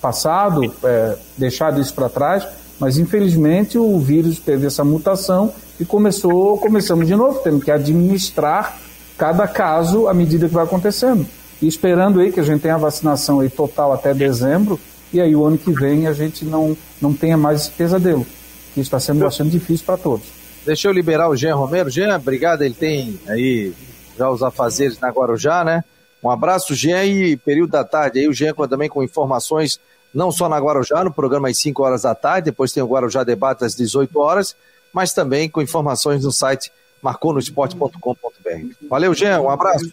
passado, 0.00 0.72
é, 0.84 1.16
deixado 1.36 1.80
isso 1.80 1.92
para 1.92 2.08
trás, 2.08 2.46
mas 2.78 2.96
infelizmente 2.96 3.76
o 3.76 3.98
vírus 3.98 4.38
teve 4.38 4.68
essa 4.68 4.84
mutação 4.84 5.52
e 5.80 5.84
começou, 5.84 6.58
começamos 6.58 7.08
de 7.08 7.16
novo, 7.16 7.40
tendo 7.40 7.58
que 7.58 7.72
administrar 7.72 8.78
cada 9.18 9.48
caso 9.48 10.06
à 10.06 10.14
medida 10.14 10.46
que 10.46 10.54
vai 10.54 10.62
acontecendo. 10.62 11.26
E 11.60 11.66
esperando 11.66 12.20
aí 12.20 12.30
que 12.30 12.40
a 12.40 12.42
gente 12.42 12.60
tenha 12.60 12.74
a 12.74 12.78
vacinação 12.78 13.40
aí 13.40 13.48
total 13.48 13.92
até 13.92 14.12
dezembro, 14.12 14.78
e 15.12 15.20
aí 15.20 15.34
o 15.34 15.44
ano 15.44 15.56
que 15.56 15.70
vem 15.72 16.06
a 16.06 16.12
gente 16.12 16.44
não, 16.44 16.76
não 17.00 17.12
tenha 17.12 17.36
mais 17.36 17.62
esse 17.62 17.70
pesadelo 17.70 18.26
que 18.74 18.80
está 18.80 19.00
sendo 19.00 19.20
bastante 19.20 19.50
difícil 19.50 19.86
para 19.86 19.96
todos. 19.96 20.26
Deixa 20.66 20.88
eu 20.88 20.92
liberar 20.92 21.28
o 21.28 21.36
Jean 21.36 21.54
Romero. 21.54 21.88
Jean, 21.88 22.16
obrigado. 22.16 22.62
Ele 22.62 22.74
tem 22.74 23.18
aí 23.26 23.72
já 24.18 24.28
os 24.28 24.42
afazeres 24.42 24.98
na 24.98 25.08
Guarujá, 25.08 25.64
né? 25.64 25.84
Um 26.22 26.28
abraço, 26.28 26.74
Jean, 26.74 27.04
e 27.04 27.36
período 27.36 27.70
da 27.70 27.84
tarde. 27.84 28.18
Aí 28.18 28.28
o 28.28 28.32
Jean 28.32 28.52
também 28.68 28.88
com 28.88 29.02
informações, 29.02 29.78
não 30.12 30.32
só 30.32 30.48
na 30.48 30.58
Guarujá, 30.58 31.04
no 31.04 31.12
programa 31.12 31.48
às 31.48 31.58
5 31.58 31.82
horas 31.82 32.02
da 32.02 32.14
tarde, 32.14 32.46
depois 32.46 32.72
tem 32.72 32.82
o 32.82 32.86
Guarujá 32.86 33.22
Debate 33.22 33.64
às 33.64 33.76
18 33.76 34.18
horas, 34.18 34.56
mas 34.92 35.12
também 35.12 35.48
com 35.48 35.62
informações 35.62 36.24
no 36.24 36.32
site 36.32 36.72
marconosport.com.br. 37.00 38.88
Valeu, 38.90 39.14
Jean, 39.14 39.40
um 39.40 39.50
abraço. 39.50 39.88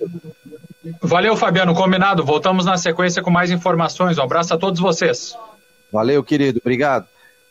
Valeu, 1.02 1.36
Fabiano, 1.38 1.74
combinado. 1.74 2.24
Voltamos 2.24 2.66
na 2.66 2.78
sequência 2.78 3.22
com 3.22 3.32
mais 3.32 3.52
informações. 3.52 4.18
Um 4.18 4.24
abraço 4.24 4.54
a 4.54 4.58
todos 4.58 4.80
vocês. 4.80 5.36
Valeu, 5.92 6.24
querido, 6.24 6.60
obrigado. 6.60 7.06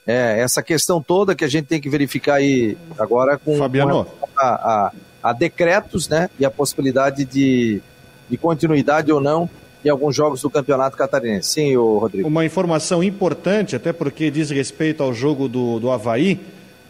É, 0.07 0.41
essa 0.41 0.63
questão 0.63 1.01
toda 1.01 1.35
que 1.35 1.45
a 1.45 1.49
gente 1.49 1.67
tem 1.67 1.81
que 1.81 1.89
verificar 1.89 2.35
aí 2.35 2.77
agora 2.99 3.39
com, 3.39 3.57
Fabiano. 3.57 4.05
com 4.05 4.29
a, 4.37 4.47
a, 4.47 4.93
a, 5.23 5.33
decretos, 5.33 6.09
né? 6.09 6.29
E 6.39 6.45
a 6.45 6.51
possibilidade 6.51 7.25
de, 7.25 7.81
de 8.29 8.37
continuidade 8.37 9.13
ou 9.13 9.21
não 9.21 9.49
em 9.85 9.89
alguns 9.89 10.15
jogos 10.15 10.43
do 10.43 10.51
Campeonato 10.51 10.97
Catarinense. 10.97 11.51
Sim, 11.51 11.77
o 11.77 11.99
Rodrigo. 11.99 12.29
Uma 12.29 12.45
informação 12.45 13.03
importante, 13.03 13.75
até 13.77 13.93
porque 13.93 14.31
diz 14.31 14.51
respeito 14.51 15.03
ao 15.03 15.15
jogo 15.15 15.49
do, 15.49 15.79
do 15.79 15.91
Havaí. 15.91 16.41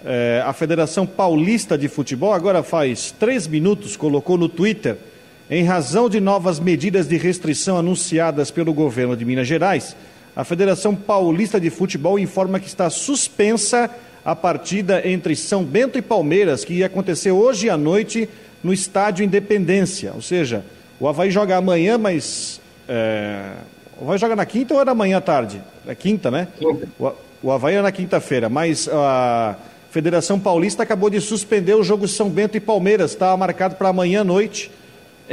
É, 0.05 0.43
a 0.45 0.53
Federação 0.53 1.07
Paulista 1.07 1.79
de 1.79 1.89
Futebol, 1.89 2.33
agora 2.33 2.63
faz 2.63 3.13
três 3.13 3.47
minutos, 3.47 3.97
colocou 3.97 4.37
no 4.37 4.49
Twitter, 4.49 4.99
em 5.55 5.65
razão 5.65 6.09
de 6.09 6.21
novas 6.21 6.59
medidas 6.59 7.07
de 7.07 7.17
restrição 7.17 7.77
anunciadas 7.77 8.51
pelo 8.51 8.73
governo 8.73 9.17
de 9.17 9.25
Minas 9.25 9.47
Gerais 9.47 9.95
a 10.35 10.45
Federação 10.45 10.95
Paulista 10.95 11.61
de 11.61 11.69
Futebol 11.69 12.19
informa 12.19 12.59
que 12.59 12.67
está 12.67 12.89
suspensa 12.89 13.91
a 14.25 14.35
partida 14.35 15.07
entre 15.07 15.37
São 15.37 15.63
Bento 15.63 15.99
e 15.99 16.03
Palmeiras, 16.03 16.65
que 16.65 16.75
ia 16.75 16.87
acontecer 16.87 17.33
hoje 17.33 17.69
à 17.69 17.77
noite 17.77 18.27
no 18.65 18.73
Estádio 18.73 19.25
Independência. 19.25 20.13
Ou 20.15 20.23
seja, 20.23 20.65
o 20.99 21.07
Havaí 21.07 21.31
joga 21.31 21.57
amanhã, 21.57 21.99
mas. 21.99 22.61
É... 22.89 23.51
O 24.01 24.05
Havaí 24.05 24.19
joga 24.19 24.35
na 24.35 24.47
quinta 24.47 24.73
ou 24.73 24.81
é 24.81 24.85
na 24.87 24.95
manhã 24.95 25.19
à 25.19 25.21
tarde? 25.21 25.61
É 25.87 25.95
quinta, 25.95 26.31
né? 26.31 26.49
Quinta. 26.59 26.89
O, 26.99 27.13
o 27.43 27.53
Havaí 27.53 27.75
é 27.75 27.83
na 27.83 27.93
quinta-feira, 27.93 28.49
mas 28.49 28.89
a 28.91 29.57
Federação 29.91 30.41
Paulista 30.41 30.83
acabou 30.83 31.11
de 31.11 31.21
suspender 31.21 31.75
o 31.75 31.83
jogo 31.83 32.09
São 32.09 32.31
Bento 32.31 32.57
e 32.57 32.61
Palmeiras. 32.61 33.11
Está 33.11 33.37
marcado 33.37 33.75
para 33.75 33.91
amanhã 33.91 34.23
à 34.23 34.25
noite 34.25 34.71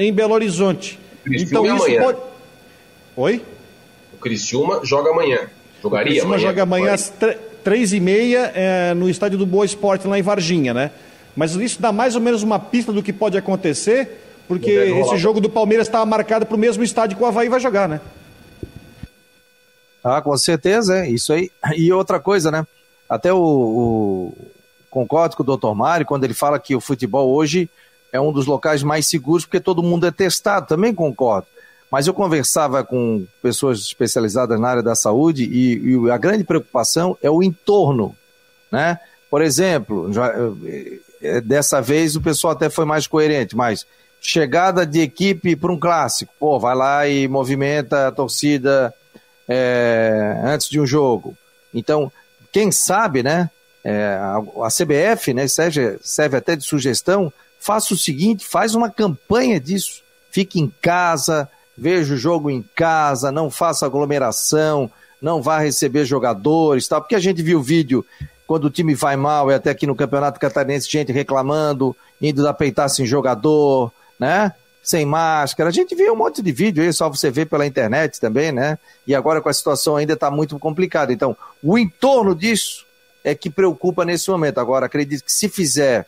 em 0.05 0.13
Belo 0.13 0.33
Horizonte. 0.33 0.99
Então 1.25 1.65
isso 1.65 1.83
amanhã. 1.83 2.01
pode. 2.01 2.19
Oi? 3.17 3.41
Criciúma 4.21 4.81
joga 4.83 5.11
amanhã. 5.11 5.49
Jogaria 5.81 6.11
o 6.11 6.13
Criciúma 6.13 6.35
amanhã. 6.35 6.47
joga 6.47 6.63
amanhã 6.63 6.93
às 6.93 7.13
três 7.63 7.93
e 7.93 7.99
meia 7.99 8.51
é, 8.55 8.93
no 8.93 9.09
estádio 9.09 9.37
do 9.37 9.45
Boa 9.45 9.65
Esporte, 9.65 10.07
lá 10.07 10.17
em 10.17 10.21
Varginha, 10.21 10.73
né? 10.73 10.91
Mas 11.35 11.55
isso 11.55 11.81
dá 11.81 11.91
mais 11.91 12.15
ou 12.15 12.21
menos 12.21 12.43
uma 12.43 12.59
pista 12.59 12.91
do 12.91 13.03
que 13.03 13.13
pode 13.13 13.37
acontecer, 13.37 14.21
porque 14.47 14.71
esse 14.71 15.17
jogo 15.17 15.39
do 15.39 15.49
Palmeiras 15.49 15.87
estava 15.87 16.05
marcado 16.05 16.45
para 16.45 16.55
o 16.55 16.59
mesmo 16.59 16.83
estádio 16.83 17.17
que 17.17 17.23
o 17.23 17.25
Havaí 17.25 17.47
vai 17.47 17.59
jogar, 17.59 17.87
né? 17.87 18.01
Ah, 20.03 20.21
com 20.21 20.35
certeza, 20.37 21.05
é 21.05 21.09
isso 21.09 21.31
aí. 21.33 21.51
E 21.75 21.91
outra 21.91 22.19
coisa, 22.19 22.49
né? 22.49 22.65
Até 23.07 23.31
o, 23.33 23.37
o 23.37 24.33
concordo 24.89 25.35
com 25.35 25.43
o 25.43 25.45
doutor 25.45 25.75
Mário 25.75 26.05
quando 26.05 26.23
ele 26.23 26.33
fala 26.33 26.59
que 26.59 26.75
o 26.75 26.81
futebol 26.81 27.29
hoje 27.29 27.69
é 28.11 28.19
um 28.19 28.31
dos 28.31 28.45
locais 28.45 28.83
mais 28.83 29.07
seguros 29.07 29.45
porque 29.45 29.59
todo 29.59 29.83
mundo 29.83 30.05
é 30.05 30.11
testado. 30.11 30.67
Também 30.67 30.93
concordo. 30.93 31.47
Mas 31.91 32.07
eu 32.07 32.13
conversava 32.13 32.83
com 32.83 33.25
pessoas 33.41 33.79
especializadas 33.79 34.59
na 34.59 34.69
área 34.69 34.83
da 34.83 34.95
saúde 34.95 35.43
e, 35.43 36.05
e 36.05 36.11
a 36.11 36.17
grande 36.17 36.43
preocupação 36.43 37.17
é 37.21 37.29
o 37.29 37.41
entorno, 37.41 38.15
né? 38.71 38.99
Por 39.29 39.41
exemplo, 39.41 40.11
já, 40.13 40.31
eh, 41.21 41.41
dessa 41.41 41.81
vez 41.81 42.15
o 42.15 42.21
pessoal 42.21 42.53
até 42.53 42.69
foi 42.69 42.85
mais 42.85 43.07
coerente, 43.07 43.55
mas 43.55 43.87
chegada 44.21 44.85
de 44.85 45.01
equipe 45.01 45.55
para 45.55 45.71
um 45.71 45.79
clássico, 45.79 46.31
pô, 46.39 46.59
vai 46.59 46.75
lá 46.75 47.07
e 47.07 47.27
movimenta 47.27 48.07
a 48.07 48.11
torcida 48.11 48.93
é, 49.47 50.41
antes 50.43 50.69
de 50.69 50.79
um 50.79 50.85
jogo. 50.85 51.35
Então, 51.73 52.11
quem 52.51 52.71
sabe, 52.71 53.23
né? 53.23 53.49
é, 53.83 54.17
a, 54.19 54.37
a, 54.65 54.67
CBF, 54.69 55.33
né, 55.33 55.47
serve, 55.47 55.97
serve 56.01 56.37
até 56.37 56.55
de 56.55 56.63
sugestão, 56.63 57.31
faça 57.59 57.93
o 57.93 57.97
seguinte, 57.97 58.45
faz 58.45 58.73
uma 58.75 58.89
campanha 58.89 59.59
disso. 59.59 60.01
Fique 60.31 60.59
em 60.59 60.71
casa, 60.81 61.49
veja 61.77 62.13
o 62.13 62.17
jogo 62.17 62.49
em 62.49 62.63
casa, 62.75 63.31
não 63.31 63.49
faça 63.49 63.85
aglomeração, 63.85 64.89
não 65.21 65.41
vá 65.41 65.59
receber 65.59 66.05
jogadores, 66.05 66.87
tal, 66.87 67.01
porque 67.01 67.15
a 67.15 67.19
gente 67.19 67.41
viu 67.41 67.59
o 67.59 67.63
vídeo 67.63 68.05
quando 68.47 68.65
o 68.65 68.69
time 68.69 68.95
vai 68.95 69.15
mal, 69.15 69.51
e 69.51 69.53
até 69.53 69.69
aqui 69.69 69.85
no 69.85 69.95
Campeonato 69.95 70.39
Catarinense, 70.39 70.89
gente 70.89 71.11
reclamando, 71.11 71.95
indo 72.19 72.41
dar 72.41 72.53
peitaço 72.53 73.03
em 73.03 73.05
jogador, 73.05 73.91
né? 74.19 74.53
Sem 74.81 75.05
máscara. 75.05 75.69
A 75.69 75.71
gente 75.71 75.93
viu 75.93 76.13
um 76.13 76.15
monte 76.15 76.41
de 76.41 76.51
vídeo 76.51 76.83
aí, 76.83 76.91
só 76.91 77.07
você 77.07 77.29
ver 77.29 77.45
pela 77.45 77.67
internet 77.67 78.19
também, 78.19 78.51
né? 78.51 78.79
E 79.05 79.13
agora 79.13 79.39
com 79.39 79.49
a 79.49 79.53
situação 79.53 79.97
ainda 79.97 80.13
está 80.13 80.31
muito 80.31 80.57
complicada. 80.57 81.13
Então, 81.13 81.37
o 81.61 81.77
entorno 81.77 82.33
disso 82.33 82.87
é 83.23 83.35
que 83.35 83.51
preocupa 83.51 84.03
nesse 84.03 84.31
momento. 84.31 84.59
Agora, 84.59 84.87
acredito 84.87 85.23
que 85.23 85.31
se 85.31 85.47
fizer 85.47 86.07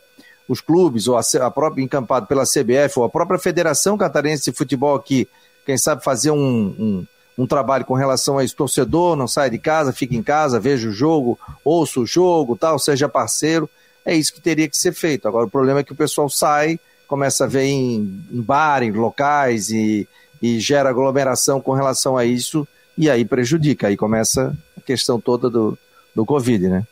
os 0.52 0.62
clubes, 0.62 1.08
ou 1.08 1.18
a, 1.18 1.22
a 1.22 1.52
própria 1.52 1.84
encampado 1.84 2.28
pela 2.28 2.43
CBF, 2.43 2.97
ou 2.97 3.06
a 3.06 3.10
própria 3.10 3.39
Federação 3.39 3.97
Catarinense 3.97 4.52
de 4.52 4.58
Futebol 4.58 4.95
aqui, 4.95 5.28
quem 5.66 5.78
sabe 5.78 6.04
fazer 6.04 6.32
um, 6.32 6.38
um 6.38 7.06
um 7.38 7.47
trabalho 7.47 7.86
com 7.86 7.93
relação 7.93 8.38
a 8.38 8.43
esse 8.43 8.56
torcedor, 8.56 9.16
não 9.16 9.28
sai 9.28 9.49
de 9.49 9.58
casa, 9.58 9.93
fica 9.93 10.16
em 10.16 10.22
casa, 10.22 10.60
veja 10.60 10.88
o 10.88 10.91
jogo, 10.91 11.39
ouça 11.64 11.99
o 11.99 12.06
jogo, 12.06 12.58
tal, 12.58 12.78
seja 12.78 13.10
parceiro. 13.10 13.70
É 14.06 14.16
isso 14.16 14.34
que 14.34 14.41
teria 14.41 14.68
que 14.68 14.78
ser 14.78 14.93
feito. 14.93 15.28
Agora, 15.28 15.45
o 15.45 15.49
problema 15.49 15.80
é 15.80 15.84
que 15.84 15.91
o 15.91 15.95
pessoal 15.95 16.30
sai, 16.30 16.80
começa 17.08 17.45
a 17.45 17.47
ver 17.47 17.64
em, 17.64 18.24
em 18.32 18.41
bar, 18.41 18.84
em 18.84 18.91
locais 18.91 19.70
e, 19.70 20.08
e 20.41 20.60
gera 20.60 20.89
aglomeração 20.89 21.62
com 21.62 21.74
relação 21.74 22.18
a 22.18 22.26
isso 22.26 22.68
e 22.97 23.10
aí 23.10 23.24
prejudica. 23.26 23.88
Aí 23.88 23.97
começa 23.97 24.56
a 24.78 24.82
questão 24.82 25.20
toda 25.20 25.49
do, 25.49 25.78
do 26.16 26.26
Covid, 26.26 26.68
né? 26.68 26.88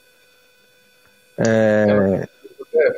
É... 1.37 2.27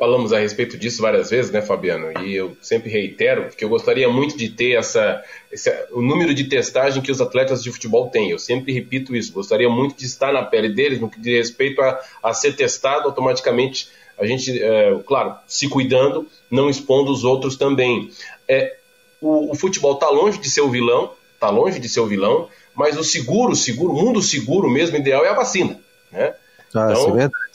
Falamos 0.02 0.32
a 0.32 0.40
respeito 0.40 0.76
disso 0.76 1.00
várias 1.00 1.30
vezes, 1.30 1.52
né, 1.52 1.62
Fabiano? 1.62 2.20
E 2.24 2.34
eu 2.34 2.56
sempre 2.60 2.90
reitero 2.90 3.50
que 3.50 3.64
eu 3.64 3.68
gostaria 3.68 4.08
muito 4.08 4.36
de 4.36 4.48
ter 4.48 4.72
essa, 4.72 5.22
esse, 5.48 5.70
o 5.92 6.02
número 6.02 6.34
de 6.34 6.42
testagem 6.42 7.00
que 7.00 7.12
os 7.12 7.20
atletas 7.20 7.62
de 7.62 7.70
futebol 7.70 8.08
têm. 8.08 8.28
Eu 8.28 8.38
sempre 8.40 8.72
repito 8.72 9.14
isso. 9.14 9.32
Gostaria 9.32 9.70
muito 9.70 9.96
de 9.96 10.04
estar 10.04 10.32
na 10.32 10.42
pele 10.42 10.70
deles 10.70 11.00
no 11.00 11.08
que 11.08 11.20
diz 11.20 11.36
respeito 11.36 11.80
a, 11.80 12.00
a 12.20 12.34
ser 12.34 12.56
testado 12.56 13.04
automaticamente. 13.04 13.90
A 14.18 14.26
gente, 14.26 14.60
é, 14.60 14.92
claro, 15.06 15.36
se 15.46 15.68
cuidando, 15.68 16.26
não 16.50 16.68
expondo 16.68 17.12
os 17.12 17.22
outros 17.22 17.54
também. 17.54 18.10
É, 18.48 18.74
o, 19.20 19.52
o 19.52 19.54
futebol 19.54 19.94
está 19.94 20.10
longe 20.10 20.36
de 20.36 20.50
ser 20.50 20.62
o 20.62 20.68
vilão, 20.68 21.12
está 21.32 21.48
longe 21.48 21.78
de 21.78 21.88
ser 21.88 22.00
o 22.00 22.08
vilão, 22.08 22.48
mas 22.74 22.98
o 22.98 23.04
seguro, 23.04 23.54
seguro, 23.54 23.92
o 23.92 24.02
mundo 24.04 24.20
seguro 24.20 24.68
mesmo, 24.68 24.96
ideal 24.96 25.24
é 25.24 25.28
a 25.28 25.34
vacina, 25.34 25.78
né? 26.10 26.34
Ah, 26.74 26.88
então, 26.90 27.10
é 27.10 27.12
verdade 27.12 27.51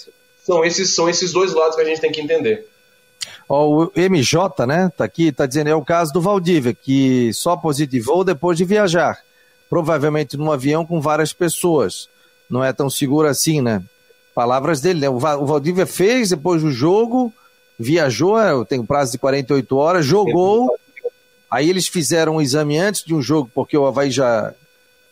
são 0.48 0.64
esses, 0.64 0.96
são 0.96 1.10
esses 1.10 1.34
dois 1.34 1.54
lados 1.54 1.76
que 1.76 1.82
a 1.82 1.86
gente 1.86 2.00
tem 2.00 2.10
que 2.10 2.22
entender. 2.22 2.66
O 3.50 3.92
MJ, 3.94 4.66
né, 4.66 4.90
tá 4.96 5.04
aqui, 5.04 5.30
tá 5.30 5.46
dizendo, 5.46 5.70
é 5.70 5.76
o 5.76 5.84
caso 5.84 6.14
do 6.14 6.22
Valdívia, 6.22 6.74
que 6.74 7.34
só 7.34 7.58
positivou 7.58 8.24
depois 8.24 8.58
de 8.58 8.64
viajar. 8.64 9.20
Provavelmente 9.70 10.38
num 10.38 10.50
avião 10.50 10.86
com 10.86 11.02
várias 11.02 11.34
pessoas. 11.34 12.08
Não 12.50 12.64
é 12.64 12.72
tão 12.72 12.90
seguro 12.90 13.28
assim, 13.28 13.60
né? 13.60 13.84
Palavras 14.34 14.80
dele, 14.80 15.02
né? 15.02 15.10
O 15.10 15.20
Valdívia 15.20 15.86
fez 15.86 16.30
depois 16.30 16.62
do 16.62 16.72
jogo, 16.72 17.34
viajou, 17.78 18.40
é, 18.40 18.64
tem 18.64 18.80
um 18.80 18.86
prazo 18.86 19.12
de 19.12 19.18
48 19.18 19.76
horas, 19.76 20.06
jogou. 20.06 20.74
Aí 21.52 21.70
eles 21.70 21.88
fizeram 21.88 22.38
um 22.38 22.42
exame 22.42 22.78
antes 22.78 23.04
de 23.04 23.14
um 23.14 23.22
jogo, 23.22 23.52
porque 23.54 23.78
o 23.78 23.86
Havaí 23.86 24.12
já, 24.12 24.54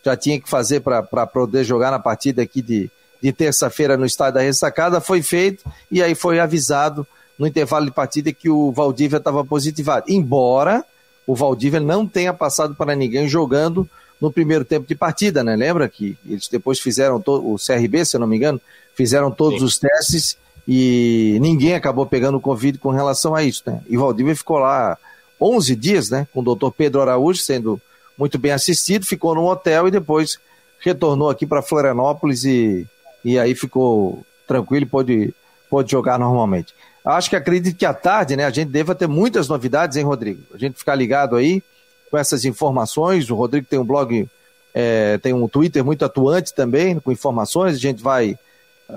já 0.04 0.16
tinha 0.16 0.40
que 0.40 0.50
fazer 0.50 0.80
para 0.80 1.28
poder 1.28 1.66
jogar 1.66 1.92
na 1.92 2.00
partida 2.00 2.42
aqui 2.42 2.62
de, 2.62 2.90
de 3.26 3.34
terça-feira 3.34 3.98
no 3.98 4.06
estádio 4.06 4.36
da 4.36 4.42
Ressacada 4.42 5.02
foi 5.02 5.24
feito 5.24 5.66
e 5.90 6.04
aí 6.04 6.14
foi 6.14 6.40
avisado 6.40 7.08
no 7.40 7.48
intervalo 7.48 7.88
de 7.88 7.92
partida 7.92 8.32
que 8.32 8.48
o 8.48 8.72
Valdívia 8.72 9.18
estava 9.18 9.44
positivado. 9.44 10.06
Embora 10.08 10.86
o 11.26 11.34
Valdívia 11.34 11.80
não 11.80 12.06
tenha 12.06 12.32
passado 12.32 12.76
para 12.76 12.96
ninguém 12.96 13.28
jogando 13.28 13.90
no 14.22 14.32
primeiro 14.32 14.64
tempo 14.64 14.88
de 14.88 14.94
partida, 14.94 15.44
né? 15.44 15.56
Lembra 15.56 15.90
que 15.90 16.16
eles 16.24 16.48
depois 16.48 16.80
fizeram 16.80 17.22
o 17.26 17.56
CRB, 17.56 18.06
se 18.06 18.16
eu 18.16 18.20
não 18.20 18.28
me 18.28 18.38
engano, 18.38 18.62
fizeram 18.94 19.32
todos 19.32 19.58
Sim. 19.58 19.66
os 19.66 19.80
testes 19.80 20.38
e 20.68 21.40
ninguém 21.42 21.74
acabou 21.74 22.06
pegando 22.06 22.38
o 22.38 22.42
Covid 22.42 22.78
com 22.78 22.92
relação 22.92 23.34
a 23.34 23.42
isso, 23.42 23.64
né? 23.66 23.82
E 23.90 23.98
o 23.98 24.02
Valdívia 24.02 24.36
ficou 24.36 24.60
lá 24.60 25.00
11 25.42 25.76
dias, 25.76 26.12
né? 26.12 26.28
Com 26.32 26.42
o 26.42 26.44
doutor 26.44 26.72
Pedro 26.72 27.02
Araújo 27.02 27.42
sendo 27.42 27.82
muito 28.16 28.38
bem 28.38 28.52
assistido, 28.52 29.04
ficou 29.04 29.34
no 29.34 29.50
hotel 29.50 29.88
e 29.88 29.92
depois 29.92 30.38
retornou 30.80 31.32
aqui 31.32 31.48
para 31.48 31.64
Florianópolis 31.64 32.46
e 32.46 32.86
e 33.26 33.40
aí 33.40 33.56
ficou 33.56 34.24
tranquilo 34.48 34.86
e 34.86 34.88
pôde, 34.88 35.34
pôde 35.68 35.92
jogar 35.92 36.20
normalmente. 36.20 36.76
Acho 37.04 37.30
que 37.30 37.36
acredito 37.36 37.76
que 37.76 37.86
à 37.86 37.94
tarde, 37.94 38.36
né, 38.36 38.46
a 38.46 38.52
gente 38.52 38.70
deva 38.70 38.94
ter 38.94 39.08
muitas 39.08 39.48
novidades, 39.48 39.98
hein, 39.98 40.04
Rodrigo? 40.04 40.44
A 40.54 40.58
gente 40.58 40.78
ficar 40.78 40.94
ligado 40.94 41.36
aí 41.36 41.64
com 42.12 42.18
essas 42.20 42.46
informações. 42.46 43.30
O 43.32 43.36
Rodrigo 43.36 43.66
tem 43.68 43.80
um 43.80 43.84
blog, 43.84 44.30
é, 44.74 45.18
tem 45.18 45.34
um 45.34 45.48
Twitter 45.48 45.84
muito 45.84 46.06
atuante 46.06 46.54
também, 46.54 47.00
com 47.00 47.12
informações. 47.12 47.76
A 47.76 47.80
gente 47.80 48.02
vai 48.02 48.38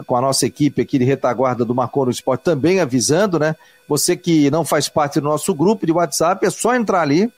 com 0.06 0.14
a 0.14 0.20
nossa 0.20 0.46
equipe 0.46 0.82
aqui 0.82 0.98
de 0.98 1.04
retaguarda 1.04 1.64
do 1.64 1.74
Marcou 1.74 2.04
no 2.04 2.10
Esporte 2.10 2.42
também 2.42 2.80
avisando, 2.80 3.38
né? 3.38 3.56
Você 3.88 4.14
que 4.14 4.50
não 4.50 4.62
faz 4.62 4.90
parte 4.90 5.20
do 5.20 5.24
nosso 5.24 5.54
grupo 5.54 5.86
de 5.86 5.92
WhatsApp, 5.92 6.44
é 6.44 6.50
só 6.50 6.74
entrar 6.74 7.00
ali 7.00 7.32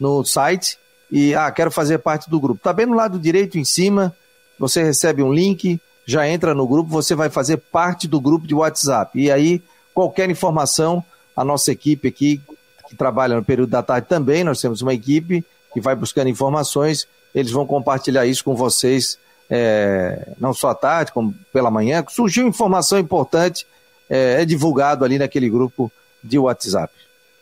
no 0.00 0.24
site 0.24 0.76
e, 1.10 1.34
ah, 1.34 1.48
quero 1.52 1.70
fazer 1.70 1.98
parte 1.98 2.28
do 2.28 2.40
grupo. 2.40 2.60
Tá 2.60 2.72
bem 2.72 2.86
no 2.86 2.94
lado 2.94 3.18
direito 3.18 3.56
em 3.56 3.64
cima, 3.64 4.14
você 4.58 4.82
recebe 4.82 5.22
um 5.22 5.32
link, 5.32 5.80
já 6.06 6.28
entra 6.28 6.54
no 6.54 6.66
grupo, 6.66 6.90
você 6.90 7.14
vai 7.14 7.30
fazer 7.30 7.56
parte 7.56 8.06
do 8.06 8.20
grupo 8.20 8.46
de 8.46 8.54
WhatsApp. 8.54 9.18
E 9.18 9.30
aí, 9.30 9.62
qualquer 9.92 10.28
informação, 10.28 11.02
a 11.36 11.44
nossa 11.44 11.72
equipe 11.72 12.08
aqui, 12.08 12.40
que 12.88 12.96
trabalha 12.96 13.36
no 13.36 13.44
período 13.44 13.70
da 13.70 13.82
tarde 13.82 14.06
também, 14.08 14.44
nós 14.44 14.60
temos 14.60 14.82
uma 14.82 14.92
equipe 14.92 15.44
que 15.72 15.80
vai 15.80 15.94
buscando 15.94 16.28
informações, 16.28 17.08
eles 17.34 17.50
vão 17.50 17.66
compartilhar 17.66 18.26
isso 18.26 18.44
com 18.44 18.54
vocês, 18.54 19.18
é, 19.50 20.32
não 20.38 20.54
só 20.54 20.70
à 20.70 20.74
tarde, 20.74 21.12
como 21.12 21.34
pela 21.52 21.70
manhã. 21.70 22.04
Surgiu 22.08 22.46
informação 22.46 22.98
importante, 22.98 23.66
é, 24.08 24.42
é 24.42 24.44
divulgado 24.44 25.04
ali 25.04 25.18
naquele 25.18 25.48
grupo 25.48 25.90
de 26.22 26.38
WhatsApp. 26.38 26.92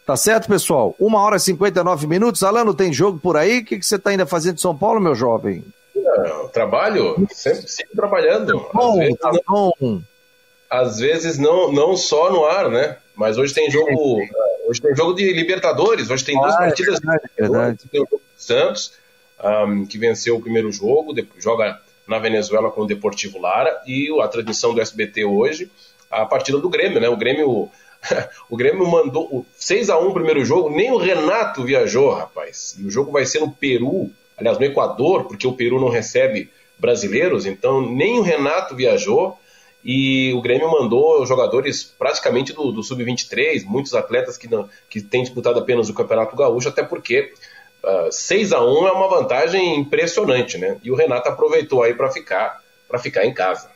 Tá 0.07 0.17
certo, 0.17 0.49
pessoal? 0.49 0.97
Uma 0.99 1.21
hora 1.21 1.37
e 1.37 1.41
59 1.41 2.07
minutos. 2.07 2.43
Alano, 2.43 2.75
tem 2.75 2.93
jogo 2.93 3.19
por 3.19 3.37
aí? 3.37 3.61
O 3.61 3.65
que, 3.65 3.79
que 3.79 3.87
você 3.87 3.97
está 3.97 4.11
ainda 4.11 4.27
fazendo 4.27 4.55
em 4.55 4.61
São 4.61 4.77
Paulo, 4.77 5.01
meu 5.01 5.15
jovem? 5.15 5.65
Trabalho, 6.53 7.27
sempre, 7.31 7.69
sempre 7.69 7.97
trabalhando. 7.97 8.61
Tá 8.61 8.71
bom, 8.73 8.93
às 8.93 8.99
vezes, 8.99 9.19
tá 9.19 9.33
não, 9.49 10.03
às 10.71 10.99
vezes 10.99 11.39
não, 11.39 11.73
não 11.73 11.97
só 11.97 12.31
no 12.31 12.45
ar, 12.45 12.71
né? 12.71 12.97
Mas 13.15 13.37
hoje 13.39 13.53
tem 13.53 13.71
jogo, 13.71 14.21
hoje 14.67 14.81
tem 14.81 14.97
jogo 14.97 15.15
de 15.15 15.33
Libertadores, 15.33 16.11
hoje 16.11 16.25
tem 16.25 16.39
duas 16.39 16.55
ah, 16.55 16.65
é 16.65 16.67
partidas. 16.69 17.01
É 17.37 17.43
verdade, 17.43 17.79
é. 17.85 17.89
Tem 17.89 18.01
o 18.03 18.07
jogo 18.11 18.23
Santos, 18.37 18.93
um, 19.43 19.87
que 19.87 19.99
venceu 19.99 20.37
o 20.37 20.41
primeiro 20.41 20.73
jogo, 20.73 21.15
joga 21.39 21.79
na 22.07 22.19
Venezuela 22.19 22.71
com 22.71 22.83
o 22.83 22.87
Deportivo 22.87 23.39
Lara, 23.39 23.83
e 23.87 24.09
a 24.21 24.29
transmissão 24.29 24.75
do 24.75 24.81
SBT 24.81 25.25
hoje, 25.25 25.71
a 26.11 26.25
partida 26.27 26.59
do 26.59 26.69
Grêmio, 26.69 27.01
né? 27.01 27.09
O 27.09 27.17
Grêmio 27.17 27.71
o 28.51 28.57
Grêmio 28.57 28.87
mandou 28.87 29.47
6 29.57 29.91
a 29.91 29.99
1 29.99 30.09
o 30.09 30.15
primeiro 30.15 30.45
jogo, 30.45 30.71
nem 30.71 30.91
o 30.91 30.97
Renato 30.97 31.63
viajou, 31.63 32.13
rapaz. 32.13 32.77
E 32.79 32.85
o 32.85 32.91
jogo 32.91 33.13
vai 33.13 33.25
ser 33.25 33.41
no 33.41 33.51
Peru, 33.51 34.11
aliás, 34.43 34.59
no 34.59 34.65
Equador, 34.65 35.25
porque 35.25 35.47
o 35.47 35.53
Peru 35.53 35.81
não 35.81 35.89
recebe 35.89 36.51
brasileiros, 36.79 37.47
então 37.47 37.81
nem 37.81 38.19
o 38.19 38.23
Renato 38.23 38.75
viajou 38.75 39.39
e 39.85 40.33
o 40.35 40.41
Grêmio 40.41 40.71
mandou 40.71 41.25
jogadores 41.27 41.83
praticamente 41.83 42.53
do, 42.53 42.71
do 42.71 42.83
Sub-23, 42.83 43.65
muitos 43.65 43.95
atletas 43.95 44.37
que, 44.37 44.49
não, 44.49 44.69
que 44.89 45.01
têm 45.01 45.23
disputado 45.23 45.59
apenas 45.59 45.89
o 45.89 45.95
Campeonato 45.95 46.37
Gaúcho, 46.37 46.69
até 46.69 46.83
porque 46.83 47.33
uh, 47.83 48.07
ah, 48.07 48.09
6 48.11 48.53
a 48.53 48.65
1 48.65 48.89
é 48.89 48.93
uma 48.93 49.09
vantagem 49.09 49.79
impressionante, 49.79 50.57
né? 50.59 50.77
E 50.83 50.91
o 50.91 50.95
Renato 50.95 51.29
aproveitou 51.29 51.83
aí 51.83 51.95
para 51.95 52.11
ficar, 52.11 52.63
ficar 53.01 53.25
em 53.25 53.35
casa. 53.35 53.71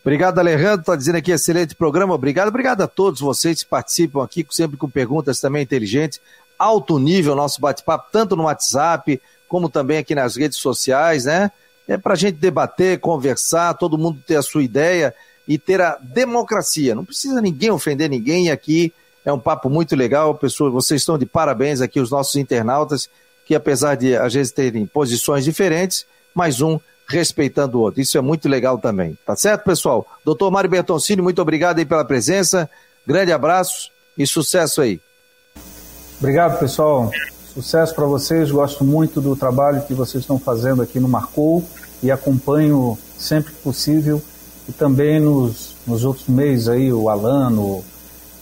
Obrigado, 0.00 0.38
Alejandro. 0.38 0.80
Está 0.80 0.96
dizendo 0.96 1.18
aqui, 1.18 1.30
excelente 1.30 1.74
programa. 1.74 2.14
Obrigado. 2.14 2.48
Obrigado 2.48 2.82
a 2.82 2.88
todos 2.88 3.20
vocês 3.20 3.62
que 3.62 3.68
participam 3.68 4.24
aqui, 4.24 4.44
sempre 4.50 4.76
com 4.76 4.88
perguntas 4.88 5.40
também 5.40 5.62
inteligentes. 5.62 6.20
Alto 6.58 6.98
nível 6.98 7.36
nosso 7.36 7.60
bate-papo, 7.60 8.08
tanto 8.10 8.34
no 8.34 8.44
WhatsApp, 8.44 9.20
como 9.48 9.68
também 9.68 9.98
aqui 9.98 10.14
nas 10.14 10.36
redes 10.36 10.58
sociais, 10.58 11.24
né? 11.24 11.50
É 11.86 11.96
para 11.96 12.12
a 12.12 12.16
gente 12.16 12.36
debater, 12.36 13.00
conversar, 13.00 13.74
todo 13.74 13.98
mundo 13.98 14.22
ter 14.26 14.36
a 14.36 14.42
sua 14.42 14.62
ideia 14.62 15.14
e 15.46 15.58
ter 15.58 15.80
a 15.80 15.98
democracia. 16.00 16.94
Não 16.94 17.04
precisa 17.04 17.40
ninguém 17.40 17.70
ofender 17.70 18.10
ninguém 18.10 18.50
aqui 18.50 18.92
é 19.28 19.32
um 19.32 19.38
papo 19.38 19.68
muito 19.68 19.94
legal. 19.94 20.34
Pessoas, 20.34 20.72
vocês 20.72 21.02
estão 21.02 21.18
de 21.18 21.26
parabéns 21.26 21.80
aqui, 21.80 22.00
os 22.00 22.10
nossos 22.10 22.36
internautas, 22.36 23.08
que 23.44 23.54
apesar 23.54 23.94
de 23.94 24.16
às 24.16 24.32
vezes 24.34 24.52
terem 24.52 24.86
posições 24.86 25.44
diferentes, 25.44 26.06
mais 26.34 26.60
um 26.60 26.78
respeitando 27.06 27.78
o 27.78 27.82
outro. 27.82 28.00
Isso 28.00 28.18
é 28.18 28.20
muito 28.20 28.48
legal 28.48 28.78
também. 28.78 29.18
Tá 29.26 29.36
certo, 29.36 29.64
pessoal? 29.64 30.06
Doutor 30.24 30.50
Mário 30.50 30.70
Bertoncini, 30.70 31.22
muito 31.22 31.40
obrigado 31.40 31.78
aí 31.78 31.84
pela 31.84 32.04
presença. 32.04 32.68
Grande 33.06 33.32
abraço 33.32 33.90
e 34.16 34.26
sucesso 34.26 34.80
aí. 34.80 35.00
Obrigado, 36.18 36.58
pessoal. 36.58 37.10
Sucesso 37.58 37.92
para 37.92 38.06
vocês, 38.06 38.52
gosto 38.52 38.84
muito 38.84 39.20
do 39.20 39.34
trabalho 39.34 39.82
que 39.82 39.92
vocês 39.92 40.22
estão 40.22 40.38
fazendo 40.38 40.80
aqui 40.80 41.00
no 41.00 41.08
Marcou 41.08 41.64
e 42.00 42.08
acompanho 42.08 42.96
sempre 43.18 43.52
que 43.52 43.58
possível 43.58 44.22
e 44.68 44.72
também 44.72 45.18
nos 45.18 45.74
nos 45.84 46.04
outros 46.04 46.28
meses 46.28 46.68
aí, 46.68 46.92
o 46.92 47.08
Alano, 47.08 47.84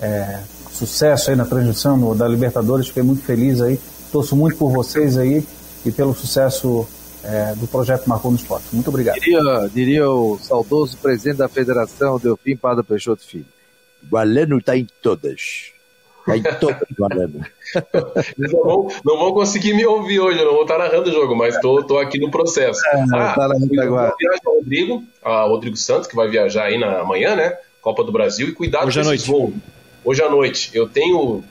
é, 0.03 0.41
sucesso 0.71 1.31
aí 1.31 1.37
na 1.37 1.47
transmissão 1.47 1.97
no, 1.97 2.15
da 2.15 2.29
Libertadores, 2.29 2.89
fiquei 2.89 3.03
muito 3.03 3.23
feliz 3.23 3.63
aí, 3.63 3.81
torço 4.13 4.37
muito 4.37 4.59
por 4.59 4.71
vocês 4.71 5.17
aí 5.17 5.43
e 5.87 5.91
pelo 5.91 6.15
sucesso 6.15 6.87
é, 7.25 7.55
do 7.55 7.67
projeto 7.67 8.07
Marcou 8.07 8.31
no 8.31 8.37
Esporte. 8.37 8.67
Muito 8.71 8.89
obrigado. 8.89 9.19
Diria, 9.19 9.71
diria 9.73 10.11
o 10.11 10.39
saudoso 10.43 10.95
presidente 10.99 11.39
da 11.39 11.49
federação, 11.49 12.19
Delfim 12.19 12.55
Pada 12.55 12.85
Peixoto 12.85 13.27
Filho. 13.27 13.47
O 14.13 14.19
Alano 14.19 14.59
está 14.59 14.77
em 14.77 14.87
todas. 15.01 15.75
Eles 18.39 18.53
não 18.53 18.63
vão, 18.63 18.89
não 19.05 19.19
vão 19.19 19.33
conseguir 19.33 19.75
me 19.75 19.87
ouvir 19.87 20.19
hoje, 20.19 20.41
eu 20.41 20.47
não 20.47 20.55
vou 20.55 20.63
estar 20.63 20.79
narrando 20.79 21.09
o 21.09 21.13
jogo, 21.13 21.37
mas 21.37 21.55
estou 21.55 21.83
tô, 21.83 21.89
tô 21.89 21.99
aqui 21.99 22.19
no 22.19 22.31
processo. 22.31 22.81
É, 22.89 23.05
ah, 23.15 23.35
tá 23.35 23.49
viajar 23.71 24.15
o 24.47 24.57
Rodrigo, 24.57 25.05
a 25.23 25.43
Rodrigo 25.43 25.77
Santos, 25.77 26.09
que 26.09 26.17
vai 26.17 26.29
viajar 26.29 26.65
aí 26.65 26.79
na 26.79 27.05
manhã, 27.05 27.37
né? 27.37 27.57
Copa 27.81 28.03
do 28.03 28.11
Brasil, 28.11 28.49
e 28.49 28.53
cuidado 28.53 28.89
hoje 28.89 29.03
com 29.03 29.13
esses 29.13 29.27
voos. 29.27 29.55
Hoje 30.05 30.23
à 30.23 30.29
noite. 30.29 30.71
Eu 30.75 30.89
tenho 30.89 31.45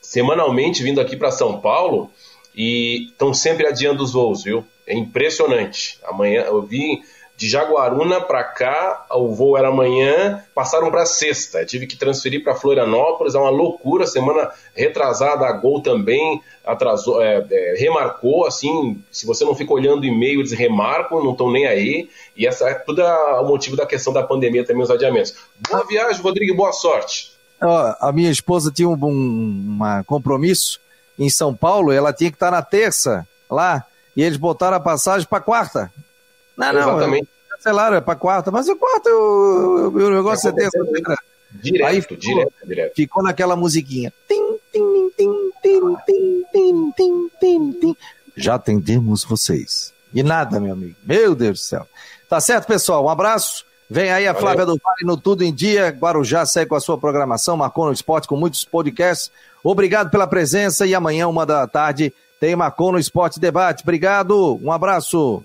semanalmente 0.00 0.82
vindo 0.82 1.00
aqui 1.00 1.16
para 1.16 1.30
São 1.30 1.60
Paulo 1.60 2.10
e 2.54 3.08
estão 3.08 3.34
sempre 3.34 3.66
adiando 3.66 4.02
os 4.02 4.12
voos, 4.12 4.44
viu? 4.44 4.64
É 4.86 4.94
impressionante. 4.94 5.98
Amanhã 6.04 6.42
eu 6.42 6.62
vim 6.62 7.02
de 7.44 7.50
Jaguaruna 7.50 8.22
para 8.22 8.42
cá, 8.42 9.04
o 9.10 9.34
voo 9.34 9.58
era 9.58 9.68
amanhã, 9.68 10.42
passaram 10.54 10.90
para 10.90 11.04
sexta. 11.04 11.60
Eu 11.60 11.66
tive 11.66 11.86
que 11.86 11.94
transferir 11.94 12.42
para 12.42 12.54
Florianópolis, 12.54 13.34
é 13.34 13.38
uma 13.38 13.50
loucura. 13.50 14.06
Semana 14.06 14.50
retrasada, 14.74 15.44
a 15.44 15.52
Gol 15.52 15.82
também 15.82 16.40
atrasou, 16.64 17.22
é, 17.22 17.46
é, 17.50 17.74
remarcou. 17.76 18.46
Assim, 18.46 18.98
se 19.12 19.26
você 19.26 19.44
não 19.44 19.54
fica 19.54 19.74
olhando 19.74 20.00
o 20.00 20.06
e-mail, 20.06 20.40
eles 20.40 20.52
remarcam, 20.52 21.22
não 21.22 21.32
estão 21.32 21.52
nem 21.52 21.66
aí. 21.66 22.08
E 22.34 22.46
essa 22.46 22.66
é 22.66 22.72
tudo 22.72 23.02
o 23.02 23.44
motivo 23.46 23.76
da 23.76 23.84
questão 23.84 24.10
da 24.10 24.22
pandemia 24.22 24.64
também, 24.64 24.82
os 24.82 24.90
adiamentos. 24.90 25.34
Boa 25.68 25.86
viagem, 25.86 26.22
Rodrigo, 26.22 26.56
boa 26.56 26.72
sorte. 26.72 27.30
A 28.00 28.10
minha 28.10 28.30
esposa 28.30 28.72
tinha 28.74 28.88
um, 28.88 28.94
um 28.94 29.78
compromisso 30.06 30.80
em 31.18 31.28
São 31.28 31.54
Paulo, 31.54 31.92
ela 31.92 32.10
tinha 32.10 32.30
que 32.30 32.36
estar 32.36 32.50
na 32.50 32.62
terça 32.62 33.28
lá 33.50 33.84
e 34.16 34.22
eles 34.22 34.38
botaram 34.38 34.78
a 34.78 34.80
passagem 34.80 35.28
para 35.28 35.40
quarta. 35.42 35.92
Não, 36.56 36.72
não, 36.72 36.80
Exatamente. 36.80 37.33
Cancelaram, 37.64 37.96
é 37.96 38.00
para 38.00 38.14
quarta, 38.14 38.50
mas 38.50 38.68
o 38.68 38.76
quarta, 38.76 39.08
o, 39.10 39.88
o 39.88 40.10
negócio 40.10 40.48
é 40.50 40.52
terça-feira. 40.52 41.16
Direto, 41.50 41.88
Aí 41.88 42.02
ficou, 42.02 42.16
direto, 42.16 42.52
direto. 42.66 42.94
Ficou 42.94 43.22
naquela 43.22 43.56
musiquinha. 43.56 44.12
Tim, 44.28 44.56
tim, 44.72 45.10
tim, 45.16 45.50
tim, 45.62 45.96
tim, 46.04 46.44
tim, 46.52 46.92
tim, 46.92 47.30
tim, 47.40 47.72
tim. 47.80 47.96
Já 48.36 48.56
atendemos 48.56 49.24
vocês. 49.24 49.92
E 50.12 50.22
nada, 50.22 50.58
meu 50.58 50.72
amigo. 50.72 50.96
Meu 51.04 51.34
Deus 51.34 51.60
do 51.60 51.62
céu. 51.62 51.88
Tá 52.28 52.40
certo, 52.40 52.66
pessoal? 52.66 53.04
Um 53.04 53.08
abraço. 53.08 53.64
Vem 53.88 54.10
aí 54.10 54.26
a 54.26 54.32
Valeu. 54.32 54.46
Flávia 54.46 54.66
do 54.66 54.80
Vale 54.82 55.04
no 55.04 55.16
Tudo 55.16 55.44
em 55.44 55.54
Dia. 55.54 55.90
Guarujá 55.90 56.44
segue 56.44 56.70
com 56.70 56.74
a 56.74 56.80
sua 56.80 56.98
programação, 56.98 57.56
marcou 57.56 57.86
no 57.86 57.92
esporte 57.92 58.26
com 58.26 58.36
muitos 58.36 58.64
podcasts. 58.64 59.30
Obrigado 59.62 60.10
pela 60.10 60.26
presença 60.26 60.86
e 60.86 60.94
amanhã, 60.94 61.28
uma 61.28 61.46
da 61.46 61.66
tarde, 61.68 62.12
tem 62.40 62.56
Marcou 62.56 62.92
no 62.92 62.98
Esporte 62.98 63.38
Debate. 63.38 63.82
Obrigado, 63.82 64.58
um 64.60 64.72
abraço. 64.72 65.44